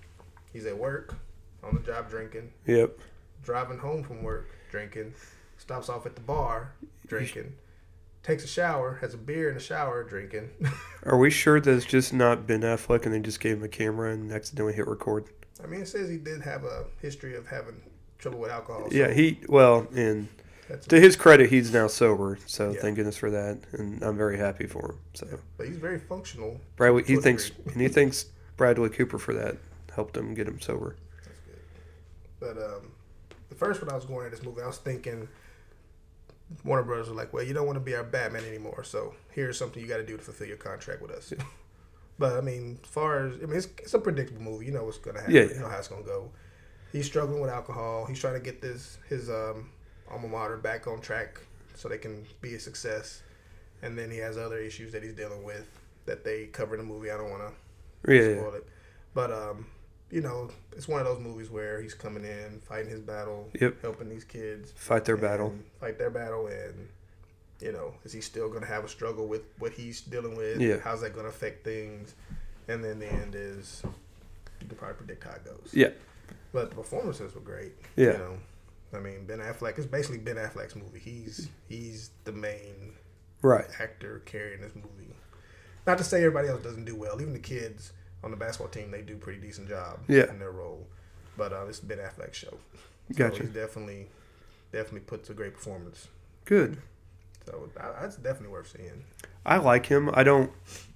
He's 0.53 0.67
at 0.67 0.77
work, 0.77 1.15
on 1.63 1.75
the 1.75 1.81
job 1.81 2.11
drinking, 2.11 2.53
yep. 2.67 2.99
driving 3.43 3.79
home 3.79 4.03
from 4.03 4.23
work 4.23 4.49
drinking, 4.71 5.15
stops 5.59 5.89
off 5.89 6.07
at 6.07 6.15
the 6.15 6.21
bar 6.21 6.73
drinking, 7.07 7.55
takes 8.23 8.45
a 8.45 8.49
shower, 8.49 8.99
has 9.01 9.15
a 9.15 9.19
beer 9.19 9.49
in 9.49 9.55
the 9.55 9.61
shower 9.61 10.03
drinking. 10.03 10.51
Are 11.05 11.17
we 11.19 11.31
sure 11.31 11.61
that 11.61 11.71
it's 11.71 11.85
just 11.85 12.13
not 12.13 12.47
Ben 12.47 12.63
Affleck 12.63 13.05
and 13.05 13.15
they 13.15 13.21
just 13.21 13.41
gave 13.41 13.59
him 13.59 13.65
a 13.65 13.69
camera 13.69 14.13
and 14.13 14.33
accidentally 14.33 14.73
hit 14.73 14.87
record? 14.87 15.27
I 15.63 15.67
mean, 15.67 15.83
it 15.83 15.89
says 15.89 16.09
he 16.09 16.17
did 16.17 16.43
have 16.43 16.65
a 16.65 16.85
history 17.01 17.37
of 17.37 17.47
having 17.47 17.81
trouble 18.19 18.41
with 18.41 18.51
alcohol. 18.51 18.91
so 18.91 18.97
Yeah, 18.97 19.13
he 19.13 19.41
well, 19.49 19.87
and 19.95 20.29
to 20.89 21.01
his 21.01 21.17
credit, 21.17 21.51
he's 21.51 21.73
now 21.73 21.87
sober. 21.87 22.39
So 22.47 22.73
Yeah. 22.73 22.81
thank 22.81 22.97
goodness 22.97 23.17
for 23.17 23.31
that, 23.31 23.59
and 23.73 24.03
I'm 24.03 24.17
very 24.17 24.39
happy 24.39 24.67
for 24.67 24.93
him. 24.93 24.99
So 25.15 25.39
But 25.57 25.67
he's 25.67 25.77
very 25.77 25.99
functional. 25.99 26.61
Bradley, 26.77 27.05
he 27.05 27.17
thinks, 27.17 27.51
and 27.67 27.81
he 27.81 27.89
thinks 27.89 28.27
Bradley 28.57 28.89
Cooper 28.89 29.19
for 29.19 29.35
that 29.35 29.57
helped 29.95 30.17
him 30.17 30.35
get 30.35 30.49
him 30.49 30.61
sober. 30.61 30.97
That's 31.25 31.39
good. 31.41 31.61
But 32.41 32.63
um, 32.63 32.93
the 33.49 33.55
first 33.55 33.81
when 33.81 33.91
I 33.91 33.95
was 33.95 34.05
going 34.05 34.27
at 34.27 34.33
this 34.33 34.43
movie, 34.43 34.63
I 34.63 34.67
was 34.67 34.79
thinking 34.79 35.29
Warner 36.65 36.83
Brothers 36.83 37.09
was 37.09 37.17
like, 37.17 37.33
"Well, 37.33 37.43
you 37.43 37.55
don't 37.55 37.67
want 37.67 37.77
to 37.77 37.85
be 37.85 37.95
our 37.95 38.05
Batman 38.05 38.45
anymore, 38.45 38.85
so 38.85 39.15
here's 39.31 39.59
something 39.59 39.83
you 39.83 39.89
got 39.89 39.99
to 39.99 40.07
do 40.07 40.17
to 40.17 40.23
fulfill 40.23 40.49
your 40.49 40.57
contract 40.57 41.03
with 41.03 41.11
us." 41.11 41.33
but 42.19 42.37
I 42.37 42.41
mean, 42.41 42.79
as 42.83 42.89
far 42.89 43.27
as 43.27 43.35
I 43.35 43.47
mean, 43.47 43.57
it's, 43.57 43.69
it's 43.79 43.95
a 43.95 43.99
predictable 43.99 44.43
movie. 44.43 44.67
You 44.67 44.73
know 44.73 44.85
what's 44.85 44.99
gonna 44.99 45.21
happen. 45.21 45.35
Yeah, 45.35 45.43
yeah. 45.43 45.55
You 45.55 45.61
know 45.61 45.69
how 45.69 45.79
it's 45.79 45.89
gonna 45.89 46.03
go. 46.03 46.31
He's 46.93 47.07
struggling 47.07 47.41
with 47.41 47.51
alcohol. 47.51 48.05
He's 48.07 48.21
trying 48.21 48.35
to 48.35 48.41
get 48.41 48.61
this 48.61 48.99
his 49.09 49.31
um, 49.31 49.71
alma 50.11 50.29
mater 50.29 50.59
back 50.59 50.87
on 50.87 51.01
track 51.01 51.41
so 51.75 51.89
they 51.89 51.99
can 51.99 52.25
be 52.41 52.55
a 52.55 52.61
success. 52.61 53.23
And 53.83 53.99
then 53.99 54.11
he 54.11 54.19
has 54.19 54.39
other 54.39 54.59
issues 54.59 54.93
that 54.93 55.03
he's 55.03 55.15
dealing 55.15 55.43
with 55.43 55.69
that 56.07 56.25
they 56.25 56.47
cover 56.47 56.75
in 56.75 56.81
the 56.81 56.87
movie. 56.87 57.11
I 57.11 57.17
don't 57.17 57.31
want 57.31 57.43
to 58.05 58.15
yeah. 58.15 58.39
spoil 58.39 58.55
it. 58.55 58.67
But 59.15 59.33
um, 59.33 59.67
you 60.13 60.21
know, 60.21 60.49
it's 60.77 60.87
one 60.87 61.01
of 61.01 61.07
those 61.07 61.19
movies 61.19 61.51
where 61.51 61.81
he's 61.81 61.95
coming 61.95 62.25
in, 62.25 62.61
fighting 62.61 62.91
his 62.91 63.01
battle, 63.01 63.49
Yep. 63.61 63.81
helping 63.83 64.09
these 64.11 64.25
kids 64.25 64.71
fight 64.77 65.05
their 65.07 65.17
battle. 65.17 65.55
fight 65.81 65.99
their 65.99 66.11
battle, 66.11 66.47
and 66.47 66.89
you 67.61 67.73
know, 67.73 67.95
is 68.05 68.13
he 68.13 68.21
still 68.21 68.49
going 68.49 68.61
to 68.61 68.67
have 68.67 68.85
a 68.85 68.89
struggle 68.89 69.27
with 69.27 69.43
what 69.59 69.73
he's 69.73 70.01
dealing 70.03 70.37
with? 70.37 70.61
Yeah. 70.61 70.79
How's 70.81 71.01
that 71.01 71.13
going 71.15 71.25
to 71.25 71.31
affect 71.31 71.65
things? 71.65 72.15
And 72.69 72.83
then 72.85 72.99
the 72.99 73.07
end 73.07 73.35
is 73.37 73.83
you 74.61 74.67
can 74.69 74.77
probably 74.77 74.97
predict 74.97 75.25
how 75.25 75.31
it 75.31 75.45
goes. 75.45 75.71
Yeah. 75.73 75.91
But 76.53 76.71
the 76.71 76.77
performances 76.77 77.35
were 77.35 77.41
great. 77.41 77.73
Yeah. 77.97 78.13
You 78.13 78.19
know, 78.19 78.39
I 78.95 78.99
mean, 78.99 79.25
Ben 79.27 79.39
Affleck 79.39 79.79
is 79.79 79.87
basically 79.87 80.19
Ben 80.19 80.37
Affleck's 80.37 80.77
movie. 80.77 80.99
He's 80.99 81.49
he's 81.69 82.11
the 82.25 82.33
main 82.33 82.93
Right. 83.43 83.65
actor 83.81 84.23
carrying 84.27 84.61
this 84.61 84.75
movie. 84.75 85.15
Not 85.87 85.99
to 85.99 86.05
say 86.05 86.19
everybody 86.19 86.49
else 86.49 86.63
doesn't 86.63 86.85
do 86.85 86.95
well. 86.97 87.21
Even 87.21 87.33
the 87.33 87.39
kids 87.39 87.93
on 88.25 88.31
the 88.31 88.37
basketball 88.37 88.69
team, 88.69 88.91
they 88.91 89.03
do 89.03 89.17
pretty 89.17 89.41
decent 89.41 89.69
job 89.69 90.01
Yeah. 90.09 90.29
in 90.31 90.39
their 90.39 90.53
role. 90.53 90.87
But 91.37 91.53
uh, 91.53 91.67
it's 91.69 91.81
Ben 91.81 91.99
Affleck's 91.99 92.37
show. 92.37 92.51
So 92.51 93.15
Gotcha. 93.17 93.43
He's 93.45 93.53
definitely 93.53 94.09
definitely 94.73 95.01
puts 95.01 95.29
a 95.31 95.35
great 95.35 95.55
performance. 95.55 96.09
Good. 96.45 96.79
So 97.47 97.69
that's 97.75 98.17
definitely 98.17 98.49
worth 98.49 98.73
seeing. 98.77 99.05
I 99.45 99.57
like 99.59 99.87
him. 99.87 100.11
I 100.15 100.23
don't 100.23 100.51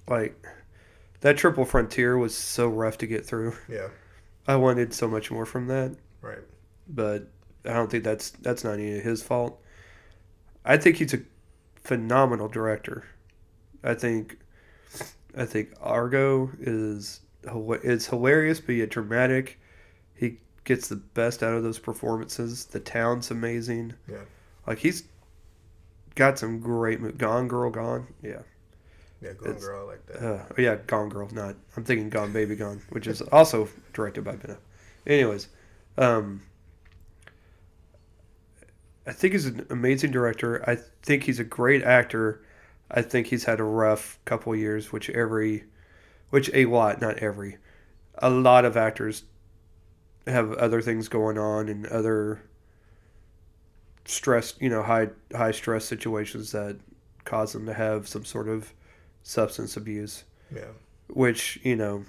like 0.07 0.45
that 1.21 1.37
triple 1.37 1.65
frontier 1.65 2.17
was 2.17 2.35
so 2.35 2.69
rough 2.69 2.97
to 2.99 3.07
get 3.07 3.25
through. 3.25 3.53
Yeah. 3.67 3.89
I 4.47 4.55
wanted 4.55 4.93
so 4.93 5.07
much 5.09 5.29
more 5.29 5.45
from 5.45 5.67
that, 5.67 5.95
Right. 6.21 6.39
but 6.87 7.27
I 7.65 7.73
don't 7.73 7.91
think 7.91 8.03
that's 8.05 8.29
that's 8.29 8.63
not 8.63 8.75
any 8.75 8.97
of 8.97 9.03
his 9.03 9.21
fault. 9.21 9.61
I 10.63 10.77
think 10.77 10.97
he's 10.97 11.13
a 11.13 11.19
phenomenal 11.75 12.47
director. 12.47 13.03
I 13.83 13.93
think 13.93 14.37
I 15.37 15.45
think 15.45 15.73
Argo 15.81 16.49
is 16.59 17.21
it's 17.43 18.07
hilarious, 18.07 18.59
but 18.59 18.73
yet 18.75 18.89
dramatic. 18.89 19.59
He 20.15 20.37
gets 20.65 20.87
the 20.89 20.95
best 20.97 21.43
out 21.43 21.53
of 21.53 21.63
those 21.63 21.79
performances. 21.79 22.65
The 22.65 22.79
town's 22.79 23.31
amazing. 23.31 23.93
Yeah. 24.09 24.17
Like 24.65 24.79
he's 24.79 25.03
got 26.15 26.37
some 26.39 26.59
great 26.59 26.99
mo- 26.99 27.11
Gone 27.11 27.47
Girl 27.47 27.69
Gone. 27.69 28.07
Yeah. 28.21 28.41
Yeah. 29.21 29.33
Gone 29.33 29.49
It's- 29.49 29.63
Girl 29.65 29.81
I 29.81 29.91
like 29.91 30.05
that. 30.07 30.23
Uh, 30.27 30.43
yeah, 30.57 30.75
Gone 30.87 31.09
Girl, 31.09 31.29
not. 31.31 31.55
I'm 31.75 31.83
thinking 31.83 32.09
Gone 32.09 32.33
Baby 32.33 32.55
Gone, 32.55 32.81
which 32.89 33.07
is 33.07 33.21
also 33.31 33.69
directed 33.93 34.23
by 34.23 34.35
Ben. 34.35 34.57
Anyways, 35.05 35.47
um, 35.97 36.41
I 39.05 39.13
think 39.13 39.33
he's 39.33 39.45
an 39.45 39.65
amazing 39.69 40.11
director. 40.11 40.67
I 40.69 40.77
think 41.03 41.23
he's 41.23 41.39
a 41.39 41.43
great 41.45 41.81
actor. 41.83 42.41
I 42.89 43.01
think 43.01 43.27
he's 43.27 43.45
had 43.45 43.59
a 43.59 43.63
rough 43.63 44.19
couple 44.25 44.55
years, 44.55 44.91
which 44.91 45.09
every, 45.09 45.65
which 46.29 46.49
a 46.53 46.65
lot, 46.65 47.01
not 47.01 47.17
every, 47.17 47.57
a 48.19 48.29
lot 48.29 48.65
of 48.65 48.77
actors 48.77 49.23
have 50.25 50.53
other 50.53 50.81
things 50.81 51.07
going 51.07 51.37
on 51.37 51.69
and 51.69 51.85
other 51.87 52.41
stress, 54.05 54.55
you 54.59 54.69
know, 54.69 54.83
high 54.83 55.09
high 55.35 55.51
stress 55.51 55.85
situations 55.85 56.51
that 56.51 56.77
cause 57.25 57.53
them 57.53 57.65
to 57.65 57.73
have 57.73 58.07
some 58.07 58.23
sort 58.23 58.47
of 58.47 58.73
substance 59.21 59.75
abuse 59.75 60.23
yeah. 60.55 60.61
which 61.09 61.59
you 61.61 61.75
know 61.75 62.05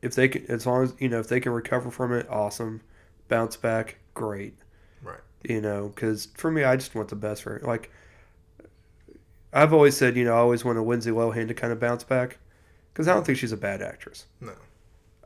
if 0.00 0.14
they 0.14 0.28
can 0.28 0.46
as 0.48 0.64
long 0.64 0.84
as 0.84 0.94
you 1.00 1.08
know 1.08 1.18
if 1.18 1.26
they 1.26 1.40
can 1.40 1.50
recover 1.50 1.90
from 1.90 2.12
it 2.12 2.28
awesome 2.30 2.80
bounce 3.28 3.56
back 3.56 3.98
great 4.14 4.54
Right. 5.02 5.18
you 5.42 5.60
know 5.60 5.88
because 5.88 6.28
for 6.34 6.52
me 6.52 6.62
i 6.62 6.76
just 6.76 6.94
want 6.94 7.08
the 7.08 7.16
best 7.16 7.42
for 7.42 7.60
like 7.64 7.90
i've 9.52 9.72
always 9.72 9.96
said 9.96 10.16
you 10.16 10.24
know 10.24 10.32
i 10.34 10.38
always 10.38 10.64
want 10.64 10.78
a 10.78 10.82
lindsay 10.82 11.10
lohan 11.10 11.48
to 11.48 11.54
kind 11.54 11.72
of 11.72 11.80
bounce 11.80 12.04
back 12.04 12.38
because 12.92 13.08
i 13.08 13.14
don't 13.14 13.24
think 13.26 13.38
she's 13.38 13.52
a 13.52 13.56
bad 13.56 13.82
actress 13.82 14.26
No. 14.40 14.52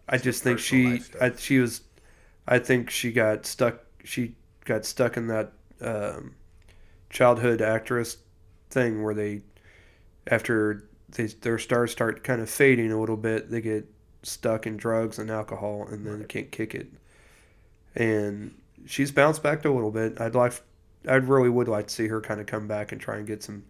i 0.08 0.18
just 0.18 0.42
think 0.42 0.58
she. 0.58 1.02
I, 1.20 1.32
she 1.36 1.58
was 1.58 1.82
i 2.46 2.58
think 2.58 2.90
she 2.90 3.12
got 3.12 3.46
stuck 3.46 3.80
she 4.04 4.36
got 4.64 4.84
stuck 4.84 5.16
in 5.16 5.28
that 5.28 5.52
um, 5.80 6.34
childhood 7.10 7.62
actress 7.62 8.18
thing 8.70 9.02
where 9.02 9.14
they 9.14 9.42
after 10.28 10.88
they, 11.10 11.26
their 11.26 11.58
stars 11.58 11.92
start 11.92 12.24
kind 12.24 12.40
of 12.42 12.50
fading 12.50 12.92
a 12.92 13.00
little 13.00 13.16
bit 13.16 13.50
they 13.50 13.60
get 13.60 13.86
stuck 14.22 14.66
in 14.66 14.76
drugs 14.76 15.18
and 15.18 15.30
alcohol 15.30 15.86
and 15.90 16.06
then 16.06 16.20
Right. 16.20 16.28
can't 16.28 16.50
kick 16.52 16.74
it 16.74 16.88
and 17.94 18.54
she's 18.86 19.10
bounced 19.10 19.42
back 19.42 19.64
a 19.64 19.70
little 19.70 19.90
bit 19.90 20.20
i'd 20.20 20.34
like 20.34 20.54
i 21.08 21.14
really 21.14 21.48
would 21.48 21.68
like 21.68 21.86
to 21.88 21.94
see 21.94 22.08
her 22.08 22.20
kind 22.20 22.40
of 22.40 22.46
come 22.46 22.66
back 22.66 22.92
and 22.92 23.00
try 23.00 23.16
and 23.16 23.26
get 23.26 23.42
some 23.42 23.64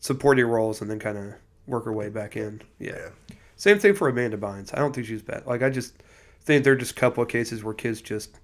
supporting 0.00 0.46
roles 0.46 0.80
and 0.80 0.90
then 0.90 0.98
kind 0.98 1.18
of 1.18 1.34
work 1.66 1.84
her 1.84 1.92
way 1.92 2.08
back 2.08 2.36
in 2.36 2.62
yeah 2.78 2.92
Yeah. 2.96 3.36
same 3.56 3.78
thing 3.78 3.94
for 3.94 4.08
Amanda 4.08 4.36
Bynes. 4.36 4.72
I 4.74 4.78
don't 4.78 4.94
think 4.94 5.06
she's 5.06 5.22
bad. 5.22 5.46
Like 5.46 5.62
I 5.62 5.70
just 5.70 5.94
think 6.42 6.64
there 6.64 6.72
are 6.72 6.76
just 6.76 6.92
a 6.92 6.94
couple 6.94 7.22
of 7.22 7.28
cases 7.28 7.62
where 7.64 7.74
kids 7.74 8.00
just 8.00 8.38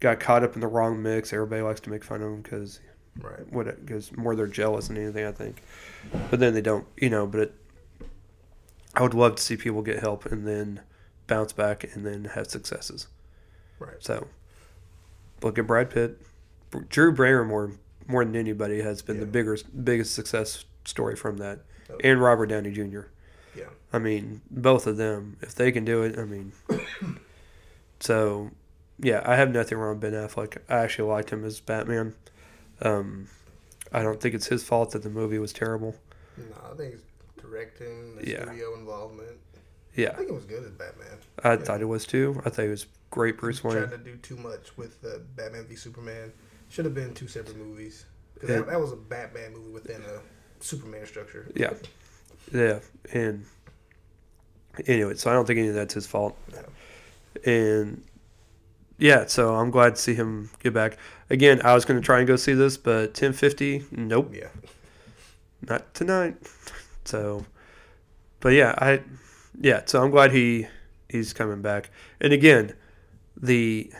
got 0.00 0.20
caught 0.20 0.44
up 0.44 0.54
in 0.54 0.60
the 0.60 0.66
wrong 0.66 1.02
mix. 1.02 1.32
Everybody 1.32 1.62
likes 1.62 1.80
to 1.80 1.90
make 1.90 2.04
fun 2.04 2.20
of 2.22 2.30
them 2.30 2.42
because 2.42 2.80
Right. 3.22 3.50
what 3.50 3.84
because 3.86 4.14
more 4.14 4.36
they're 4.36 4.46
jealous 4.46 4.88
than 4.88 4.98
anything. 4.98 5.24
I 5.24 5.32
think, 5.32 5.62
but 6.30 6.38
then 6.38 6.52
they 6.52 6.60
don't. 6.60 6.86
You 6.98 7.08
know, 7.08 7.26
but 7.26 7.40
it, 7.40 7.54
I 8.94 9.00
would 9.02 9.14
love 9.14 9.36
to 9.36 9.42
see 9.42 9.56
people 9.56 9.80
get 9.80 10.00
help 10.00 10.26
and 10.26 10.46
then 10.46 10.80
bounce 11.26 11.52
back 11.54 11.82
and 11.94 12.04
then 12.04 12.24
have 12.34 12.48
successes. 12.48 13.06
Right. 13.78 13.96
So 14.00 14.26
look 15.42 15.58
at 15.58 15.66
Brad 15.66 15.88
Pitt, 15.88 16.20
Drew 16.90 17.10
Barrymore 17.10 17.72
more 18.06 18.24
than 18.24 18.36
anybody 18.36 18.80
has 18.80 19.02
been 19.02 19.18
the 19.18 19.24
Yeah. 19.26 19.30
biggest 19.32 19.84
biggest 19.84 20.14
success 20.14 20.64
story 20.84 21.16
from 21.16 21.38
that, 21.38 21.60
Oh. 21.90 21.96
and 22.02 22.20
Robert 22.20 22.46
Downey 22.46 22.70
Jr. 22.72 23.02
Yeah. 23.56 23.68
I 23.92 23.98
mean, 23.98 24.42
both 24.50 24.86
of 24.86 24.96
them, 24.96 25.36
if 25.40 25.54
they 25.54 25.72
can 25.72 25.84
do 25.84 26.02
it, 26.02 26.18
I 26.18 26.24
mean. 26.24 26.52
so, 28.00 28.50
yeah, 28.98 29.22
I 29.24 29.36
have 29.36 29.50
nothing 29.50 29.78
wrong 29.78 29.98
with 29.98 30.00
Ben 30.00 30.12
Affleck. 30.12 30.58
I 30.68 30.78
actually 30.78 31.10
liked 31.10 31.30
him 31.30 31.44
as 31.44 31.60
Batman. 31.60 32.14
Um, 32.82 33.28
I 33.92 34.02
don't 34.02 34.20
think 34.20 34.34
it's 34.34 34.46
his 34.46 34.62
fault 34.64 34.90
that 34.92 35.02
the 35.02 35.10
movie 35.10 35.38
was 35.38 35.52
terrible. 35.52 35.96
No, 36.36 36.44
I 36.72 36.76
think 36.76 36.94
it's 36.94 37.02
directing, 37.40 38.16
the 38.16 38.28
Yeah. 38.30 38.42
studio 38.44 38.74
involvement. 38.74 39.38
Yeah, 39.94 40.10
I 40.10 40.16
think 40.16 40.28
it 40.28 40.34
was 40.34 40.44
good 40.44 40.62
as 40.64 40.70
Batman. 40.72 41.18
I 41.42 41.52
Yeah. 41.52 41.56
thought 41.56 41.80
it 41.80 41.86
was 41.86 42.04
too. 42.06 42.40
I 42.44 42.50
thought 42.50 42.64
he 42.64 42.68
was 42.68 42.86
great 43.10 43.38
Bruce 43.38 43.64
Wayne. 43.64 43.78
Tried 43.78 43.90
to 43.92 43.98
do 43.98 44.16
too 44.16 44.36
much 44.36 44.76
with 44.76 45.02
uh, 45.04 45.18
Batman 45.36 45.64
v 45.66 45.74
Superman. 45.76 46.32
Should 46.76 46.84
have 46.84 46.94
been 46.94 47.14
two 47.14 47.26
separate 47.26 47.56
movies. 47.56 48.04
'Cause 48.38 48.50
Yeah. 48.50 48.56
that, 48.56 48.66
that 48.66 48.78
was 48.82 48.92
a 48.92 48.96
Batman 48.96 49.54
movie 49.54 49.70
within 49.70 50.02
a 50.02 50.20
Superman 50.62 51.06
structure. 51.06 51.46
Yeah, 51.54 51.72
yeah, 52.52 52.80
and 53.14 53.46
anyway, 54.86 55.14
so 55.14 55.30
I 55.30 55.32
don't 55.32 55.46
think 55.46 55.58
any 55.58 55.68
of 55.68 55.74
that's 55.74 55.94
his 55.94 56.06
fault. 56.06 56.36
And 57.46 58.04
yeah, 58.98 59.24
so 59.24 59.54
I'm 59.54 59.70
glad 59.70 59.94
to 59.96 60.00
see 60.02 60.12
him 60.12 60.50
get 60.62 60.74
back. 60.74 60.98
Again, 61.30 61.62
I 61.64 61.72
was 61.72 61.86
going 61.86 61.98
to 61.98 62.04
try 62.04 62.18
and 62.18 62.28
go 62.28 62.36
see 62.36 62.52
this, 62.52 62.76
but 62.76 63.14
1050, 63.14 63.86
nope. 63.90 64.34
Yeah. 64.34 64.48
not 65.66 65.94
tonight. 65.94 66.36
So, 67.06 67.46
but 68.40 68.50
yeah, 68.50 68.74
I, 68.76 69.00
yeah, 69.58 69.80
so 69.86 70.02
I'm 70.04 70.10
glad 70.10 70.32
he 70.32 70.66
he's 71.08 71.32
coming 71.32 71.62
back. 71.62 71.88
And 72.20 72.34
again, 72.34 72.74
the 73.34 73.90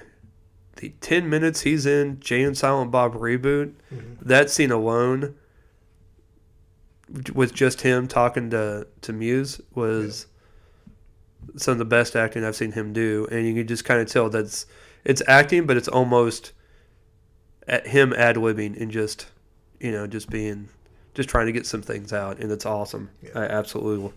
the 0.76 0.90
ten 1.00 1.28
minutes 1.30 1.62
he's 1.62 1.86
in 1.86 2.20
Jay 2.20 2.42
and 2.42 2.56
Silent 2.56 2.90
Bob 2.90 3.14
reboot, 3.14 3.72
Mhm. 3.92 4.18
that 4.22 4.50
scene 4.50 4.70
alone, 4.70 5.34
with 7.34 7.54
just 7.54 7.82
him 7.82 8.08
talking 8.08 8.50
to 8.50 8.86
to 9.02 9.12
Mewes, 9.12 9.60
was 9.74 10.26
some 11.56 11.72
of 11.72 11.78
the 11.78 11.84
best 11.84 12.16
acting 12.16 12.44
I've 12.44 12.56
seen 12.56 12.72
him 12.72 12.92
do. 12.92 13.26
And 13.30 13.46
you 13.46 13.54
can 13.54 13.66
just 13.66 13.84
kind 13.84 14.00
of 14.00 14.08
tell 14.08 14.28
that's 14.28 14.66
it's 15.04 15.22
acting, 15.28 15.66
but 15.66 15.76
it's 15.76 15.88
almost 15.88 16.52
at 17.68 17.86
him 17.88 18.12
ad 18.12 18.36
libbing 18.36 18.80
and 18.80 18.90
just 18.90 19.26
you 19.80 19.92
know 19.92 20.06
just 20.06 20.28
being 20.30 20.68
just 21.14 21.28
trying 21.28 21.46
to 21.46 21.52
get 21.52 21.64
some 21.66 21.80
things 21.82 22.12
out, 22.12 22.38
and 22.38 22.50
it's 22.52 22.66
awesome. 22.66 23.10
Yeah. 23.22 23.30
I 23.36 23.44
absolutely 23.44 24.12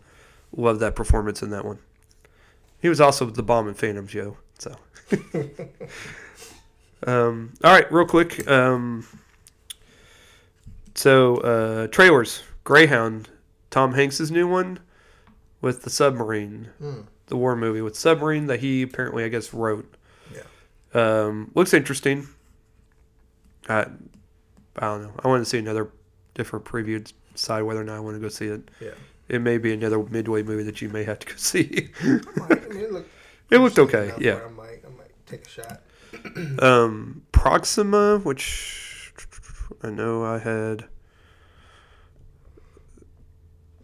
love 0.51 0.79
that 0.79 0.95
performance 0.95 1.41
in 1.41 1.49
that 1.51 1.63
one. 1.63 1.79
He 2.81 2.89
was 2.89 2.99
also 2.99 3.25
the 3.27 3.43
bomb 3.43 3.67
in 3.67 3.73
Phantom 3.75 4.07
Joe. 4.07 4.37
So, 4.57 4.75
um, 7.07 7.53
all 7.63 7.71
right, 7.73 7.91
real 7.91 8.05
quick. 8.05 8.47
Um, 8.49 9.05
so 10.95 11.37
uh, 11.37 11.87
trailers, 11.87 12.43
Greyhound, 12.63 13.29
Tom 13.69 13.93
Hanks's 13.93 14.31
new 14.31 14.47
one 14.47 14.79
with 15.61 15.83
the 15.83 15.89
submarine, 15.89 16.69
Mm. 16.81 17.05
the 17.27 17.37
war 17.37 17.55
movie 17.55 17.81
with 17.81 17.95
submarine 17.95 18.47
that 18.47 18.59
he 18.59 18.81
apparently 18.81 19.23
I 19.23 19.27
guess 19.29 19.53
wrote. 19.53 19.93
Yeah. 20.33 20.41
Um, 20.93 21.51
looks 21.55 21.73
interesting. 21.73 22.27
I, 23.67 23.81
I 24.77 24.81
don't 24.81 25.03
know. 25.03 25.11
I 25.23 25.27
want 25.27 25.41
to 25.43 25.49
see 25.49 25.59
another 25.59 25.89
different 26.33 26.65
preview 26.65 27.03
to 27.05 27.13
decide 27.33 27.61
whether 27.63 27.81
or 27.81 27.83
not 27.83 27.97
I 27.97 27.99
want 27.99 28.15
to 28.15 28.19
go 28.21 28.29
see 28.29 28.47
it. 28.47 28.69
Yeah. 28.81 28.91
It 29.27 29.41
may 29.41 29.57
be 29.59 29.73
another 29.73 29.99
midway 30.01 30.41
movie 30.41 30.63
that 30.63 30.81
you 30.81 30.89
may 30.89 31.03
have 31.03 31.19
to 31.19 31.27
go 31.27 31.33
see. 31.37 31.89
I 32.01 32.19
might. 32.35 32.51
I 32.51 32.67
mean, 32.69 32.79
it 32.81 32.91
looked, 32.91 33.09
It 33.51 33.57
looked 33.59 33.79
okay, 33.79 34.11
yeah. 34.19 34.39
I 34.45 34.49
might, 34.49 34.79
I 34.85 34.89
might 34.97 35.11
take 35.27 35.45
a 35.45 35.49
shot. 35.49 35.81
um, 36.59 37.23
Proxima, 37.31 38.19
which 38.19 39.13
I 39.83 39.89
know 39.89 40.23
I 40.23 40.39
had. 40.39 40.85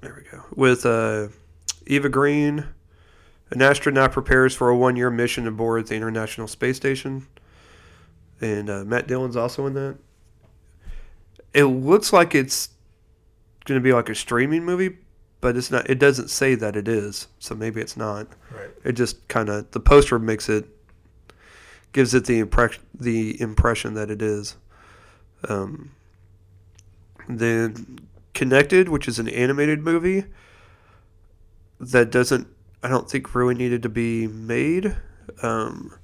There 0.01 0.15
we 0.15 0.29
go. 0.29 0.43
With 0.55 0.85
uh, 0.85 1.29
Eva 1.87 2.09
Green, 2.09 2.65
an 3.51 3.61
astronaut 3.61 4.11
prepares 4.11 4.53
for 4.55 4.69
a 4.69 4.77
one 4.77 4.95
year 4.95 5.09
mission 5.09 5.47
aboard 5.47 5.87
the 5.87 5.95
International 5.95 6.47
Space 6.47 6.75
Station. 6.75 7.27
And 8.41 8.69
uh, 8.69 8.83
Matt 8.83 9.07
Dillon's 9.07 9.35
also 9.35 9.65
in 9.65 9.73
that. 9.75 9.97
It 11.53 11.63
looks 11.63 12.11
like 12.11 12.35
it's 12.35 12.69
going 13.63 13.79
to 13.79 13.83
be 13.83 13.93
like 13.93 14.09
a 14.09 14.15
streaming 14.15 14.65
movie, 14.65 14.97
but 15.39 15.55
it's 15.55 15.71
not. 15.71 15.89
It 15.89 15.99
doesn't 15.99 16.29
say 16.29 16.55
that 16.55 16.75
it 16.75 16.87
is, 16.87 17.27
so 17.39 17.55
maybe 17.55 17.79
it's 17.79 17.95
not. 17.95 18.27
Right. 18.51 18.69
It 18.83 18.93
just 18.93 19.25
kind 19.29 19.47
of 19.47 19.71
the 19.71 19.79
poster 19.79 20.19
makes 20.19 20.49
it 20.49 20.67
gives 21.95 22.13
it 22.13 22.25
the 22.25 22.39
impression 22.39 22.83
the 22.93 23.39
impression 23.41 23.93
that 23.93 24.11
it 24.11 24.21
is. 24.21 24.57
Um, 25.47 25.91
then 27.29 27.99
Connected, 28.33 28.89
which 28.89 29.07
is 29.07 29.17
an 29.17 29.29
animated 29.29 29.79
movie 29.79 30.25
that 31.79 32.11
doesn't. 32.11 32.47
I 32.83 32.89
don't 32.89 33.09
think 33.09 33.33
really 33.33 33.55
needed 33.55 33.81
to 33.83 33.89
be 33.89 34.27
made. 34.27 34.97
Um, 35.41 35.97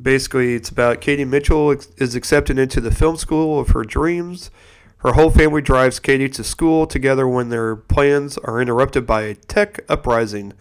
basically, 0.00 0.54
it's 0.54 0.70
about 0.70 1.02
Katie 1.02 1.26
Mitchell 1.26 1.72
is 1.98 2.14
accepted 2.14 2.58
into 2.58 2.80
the 2.80 2.90
film 2.90 3.18
school 3.18 3.60
of 3.60 3.68
her 3.68 3.84
dreams. 3.84 4.50
Her 4.98 5.12
whole 5.12 5.28
family 5.28 5.60
drives 5.60 6.00
Katie 6.00 6.30
to 6.30 6.42
school 6.42 6.86
together 6.86 7.28
when 7.28 7.50
their 7.50 7.76
plans 7.76 8.38
are 8.38 8.58
interrupted 8.58 9.06
by 9.06 9.22
a 9.22 9.34
tech 9.34 9.80
uprising. 9.90 10.54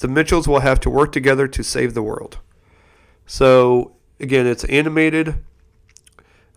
The 0.00 0.08
Mitchells 0.08 0.46
will 0.46 0.60
have 0.60 0.80
to 0.80 0.90
work 0.90 1.12
together 1.12 1.48
to 1.48 1.62
save 1.64 1.94
the 1.94 2.02
world. 2.02 2.40
So, 3.26 3.96
again, 4.20 4.46
it's 4.46 4.64
animated. 4.64 5.36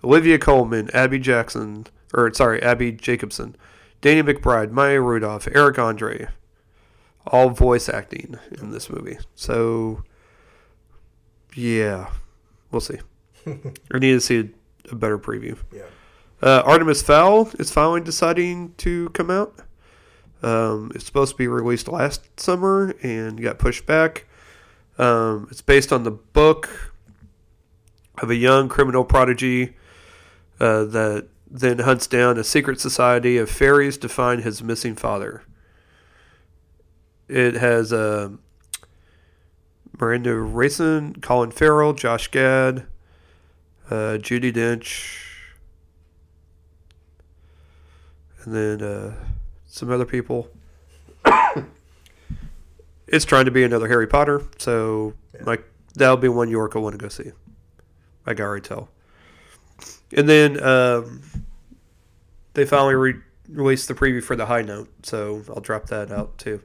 Olivia 0.04 0.38
Colman, 0.38 0.90
Abby 0.94 1.20
Jackson, 1.20 1.88
or 2.14 2.34
sorry, 2.34 2.62
Abbi 2.62 2.92
Jacobson, 2.92 3.56
Danny 4.02 4.22
McBride, 4.22 4.72
Maya 4.72 5.02
Rudolph, 5.02 5.48
Eric 5.54 5.80
Andre, 5.80 6.28
all 7.26 7.50
voice 7.50 7.90
acting 7.90 8.38
in 8.60 8.72
this 8.72 8.90
movie. 8.90 9.18
So, 9.36 10.04
yeah, 11.56 12.12
we'll 12.72 12.82
see. 12.82 13.00
I 13.48 14.00
need 14.00 14.12
to 14.14 14.22
see 14.22 14.50
a 14.92 14.96
better 14.96 15.18
preview. 15.18 15.58
Yeah. 15.74 15.84
Uh, 16.42 16.62
Artemis 16.66 17.02
Fowl 17.02 17.50
is 17.58 17.72
finally 17.72 18.02
deciding 18.02 18.76
to 18.78 19.10
come 19.10 19.32
out. 19.32 19.56
Um, 20.44 20.92
it's 20.94 21.06
supposed 21.06 21.32
to 21.32 21.38
be 21.38 21.48
released 21.48 21.88
last 21.88 22.40
summer 22.40 22.94
and 23.02 23.42
got 23.42 23.58
pushed 23.58 23.88
back. 23.88 24.26
Um, 24.98 25.48
it's 25.52 25.62
based 25.62 25.94
on 25.94 26.04
the 26.04 26.12
book 26.12 26.94
of 28.22 28.30
a 28.30 28.36
young 28.36 28.68
criminal 28.68 29.06
prodigy 29.06 29.76
uh, 30.60 30.86
that 30.86 31.28
then 31.50 31.80
hunts 31.80 32.08
down 32.08 32.38
a 32.38 32.44
secret 32.44 32.80
society 32.80 33.38
of 33.38 33.50
fairies 33.50 33.98
to 34.00 34.10
find 34.10 34.44
his 34.44 34.64
missing 34.64 34.96
father. 34.96 35.44
It 37.28 37.56
has 37.56 37.94
uh, 37.94 38.30
Miranda 40.00 40.36
Raison, 40.36 41.16
Colin 41.22 41.52
Farrell, 41.52 41.94
Josh 41.94 42.30
Gad, 42.30 42.86
uh, 43.90 44.18
Judi 44.18 44.52
Dench, 44.54 45.24
and 48.44 48.54
then 48.54 48.82
uh, 48.82 49.14
some 49.68 49.92
other 49.92 50.06
people. 50.06 50.50
it's 53.08 53.26
trying 53.26 53.46
to 53.46 53.52
be 53.52 53.64
another 53.64 53.88
Harry 53.88 54.08
Potter, 54.08 54.42
so 54.58 55.14
Yeah. 55.34 55.44
like 55.46 55.64
that'll 55.96 56.18
be 56.18 56.28
one 56.30 56.50
York 56.50 56.76
will 56.76 56.84
want 56.84 56.94
to 56.94 56.98
go 56.98 57.10
see. 57.10 57.32
I 58.26 58.34
can 58.34 58.46
already 58.46 58.68
tell. 58.68 58.90
And 60.16 60.28
then 60.28 60.62
um, 60.64 61.22
they 62.54 62.66
finally 62.66 62.96
re- 62.96 63.22
released 63.50 63.88
the 63.88 63.94
preview 63.94 64.24
for 64.24 64.36
the 64.36 64.46
High 64.46 64.62
Note, 64.62 64.90
so 65.04 65.44
I'll 65.50 65.62
drop 65.62 65.88
that 65.88 66.12
out 66.12 66.38
too. 66.38 66.62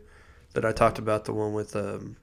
That 0.54 0.64
I 0.64 0.72
talked 0.72 0.98
about 0.98 1.24
the 1.24 1.32
one 1.32 1.52
with 1.54 1.74
um, 1.76 2.16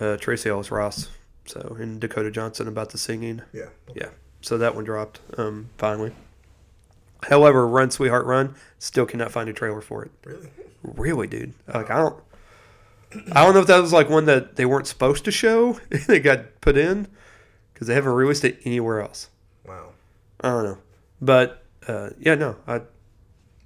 uh, 0.00 0.16
Tracee 0.16 0.48
Ellis 0.50 0.70
Ross, 0.70 1.08
so 1.46 1.76
and 1.78 2.00
Dakota 2.00 2.30
Johnson 2.30 2.68
about 2.68 2.90
the 2.90 2.98
singing. 2.98 3.42
Yeah. 3.52 3.68
Yeah. 3.94 4.10
So 4.42 4.58
that 4.58 4.74
one 4.74 4.84
dropped 4.84 5.20
um, 5.36 5.70
finally. 5.78 6.12
However, 7.24 7.66
Run 7.68 7.90
Sweetheart 7.90 8.26
Run 8.26 8.54
still 8.78 9.06
cannot 9.06 9.30
find 9.32 9.48
a 9.48 9.52
trailer 9.52 9.80
for 9.80 10.04
it. 10.04 10.10
Really? 10.24 10.50
Really, 10.82 11.26
dude. 11.26 11.52
Like 11.72 11.90
I 11.90 11.98
don't. 11.98 12.22
I 13.32 13.44
don't 13.44 13.54
know 13.54 13.60
if 13.60 13.66
that 13.66 13.80
was 13.80 13.92
like 13.92 14.08
one 14.08 14.26
that 14.26 14.56
they 14.56 14.64
weren't 14.64 14.86
supposed 14.86 15.24
to 15.24 15.30
show. 15.30 15.78
they 16.06 16.20
got 16.20 16.60
put 16.60 16.76
in 16.76 17.08
because 17.72 17.86
they 17.88 17.94
haven't 17.94 18.12
released 18.12 18.44
it 18.44 18.60
anywhere 18.64 19.00
else. 19.00 19.28
Wow. 19.66 19.90
I 20.40 20.48
don't 20.50 20.64
know, 20.64 20.78
but 21.20 21.64
uh, 21.86 22.10
yeah, 22.18 22.34
no, 22.34 22.56
I 22.66 22.82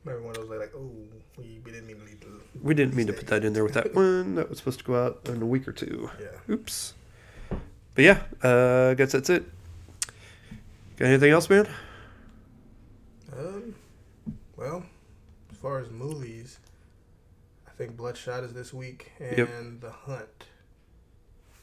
Maybe 0.07 0.21
one 0.21 0.37
of 0.37 0.49
those 0.49 0.61
like, 0.61 0.73
oh, 0.77 0.89
we, 1.37 1.61
we 1.65 1.73
didn't 1.73 1.89
mean 1.89 1.99
to 1.99 2.05
leave 2.05 2.21
the. 2.21 2.29
we 2.63 2.75
didn't 2.75 2.95
mean 2.95 3.09
to 3.09 3.13
put 3.13 3.27
that 3.27 3.45
in 3.45 3.53
there 3.55 3.65
with 3.65 3.75
that 3.75 3.93
one 3.95 4.37
that 4.37 4.49
was 4.49 4.59
supposed 4.59 4.79
to 4.79 4.85
go 4.85 5.05
out 5.05 5.21
in 5.27 5.43
a 5.43 5.47
week 5.47 5.67
or 5.67 5.73
two. 5.73 6.09
Yeah. 6.21 6.55
Oops. 6.55 6.95
But 7.95 8.05
yeah, 8.05 8.23
uh, 8.45 8.91
I 8.91 8.95
guess 8.95 9.11
that's 9.13 9.31
it. 9.31 9.45
Got 10.97 11.07
anything 11.07 11.33
else, 11.33 11.51
man? 11.51 11.67
Um. 13.37 13.75
Well, 14.57 14.85
as 15.51 15.59
far 15.59 15.81
as 15.81 15.91
movies, 15.91 16.59
think 17.77 17.97
Bloodshot 17.97 18.45
is 18.45 18.53
this 18.53 18.73
week, 18.73 19.13
and 19.19 19.39
Yep. 19.39 19.49
The 19.81 19.91
Hunt 19.91 20.47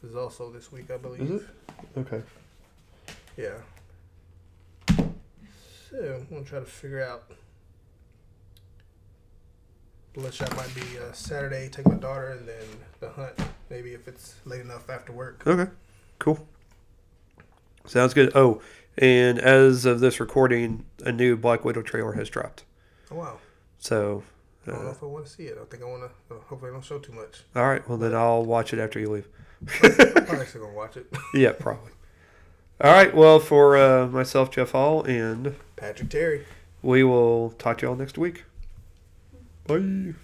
is 0.02 0.14
also 0.14 0.50
this 0.50 0.70
week, 0.70 0.90
I 0.90 0.96
believe. 0.96 1.22
Is 1.22 1.42
it? 1.42 1.48
Okay. 1.98 2.22
Yeah. 3.36 3.58
So 5.90 6.16
I'm 6.16 6.26
gonna 6.26 6.44
try 6.44 6.60
to 6.60 6.64
figure 6.64 7.02
out. 7.02 7.24
Bloodshot 10.14 10.54
might 10.56 10.72
be 10.74 10.98
uh, 10.98 11.12
Saturday. 11.12 11.68
Take 11.68 11.86
my 11.86 11.94
daughter, 11.94 12.28
and 12.28 12.46
then 12.48 12.64
The 13.00 13.10
Hunt. 13.10 13.34
Maybe 13.68 13.94
if 13.94 14.06
it's 14.06 14.36
late 14.44 14.60
enough 14.60 14.88
after 14.88 15.12
work. 15.12 15.42
Okay. 15.46 15.70
Cool. 16.20 16.46
Sounds 17.86 18.14
good. 18.14 18.30
Oh, 18.36 18.62
and 18.96 19.38
as 19.38 19.84
of 19.84 20.00
this 20.00 20.20
recording, 20.20 20.84
a 21.04 21.10
new 21.10 21.36
Black 21.36 21.64
Widow 21.64 21.82
trailer 21.82 22.12
has 22.12 22.28
dropped. 22.28 22.64
Oh 23.10 23.16
wow. 23.16 23.38
So, 23.78 24.22
I 24.66 24.70
don't 24.70 24.82
know 24.82 24.88
uh, 24.88 24.92
if 24.92 25.02
I 25.02 25.06
want 25.06 25.26
to 25.26 25.30
see 25.30 25.44
it. 25.44 25.58
I 25.60 25.64
think 25.64 25.82
I 25.82 25.86
want 25.86 26.02
to. 26.02 26.34
Uh, 26.34 26.38
hopefully, 26.48 26.70
I 26.70 26.74
don't 26.74 26.84
show 26.84 26.98
too 26.98 27.12
much. 27.12 27.42
all 27.54 27.66
right. 27.68 27.86
Well, 27.88 27.98
then 27.98 28.14
I'll 28.14 28.44
watch 28.44 28.72
it 28.72 28.78
after 28.78 28.98
you 28.98 29.10
leave. 29.10 29.28
I'm 29.82 30.26
probably 30.26 30.46
still 30.46 30.62
gonna 30.62 30.74
watch 30.74 30.96
it. 30.96 31.06
Yeah, 31.34 31.52
probably. 31.52 31.92
All 32.80 32.92
right. 32.92 33.14
Well, 33.14 33.38
for 33.40 33.76
uh, 33.76 34.06
myself, 34.08 34.50
Jeff 34.50 34.72
Hall, 34.72 35.02
and 35.04 35.54
Patrick 35.76 36.10
Terry. 36.10 36.44
we 36.82 37.02
will 37.04 37.50
talk 37.58 37.78
to 37.78 37.86
y'all 37.86 37.96
next 37.96 38.18
week. 38.18 38.44
Bye. 39.66 40.14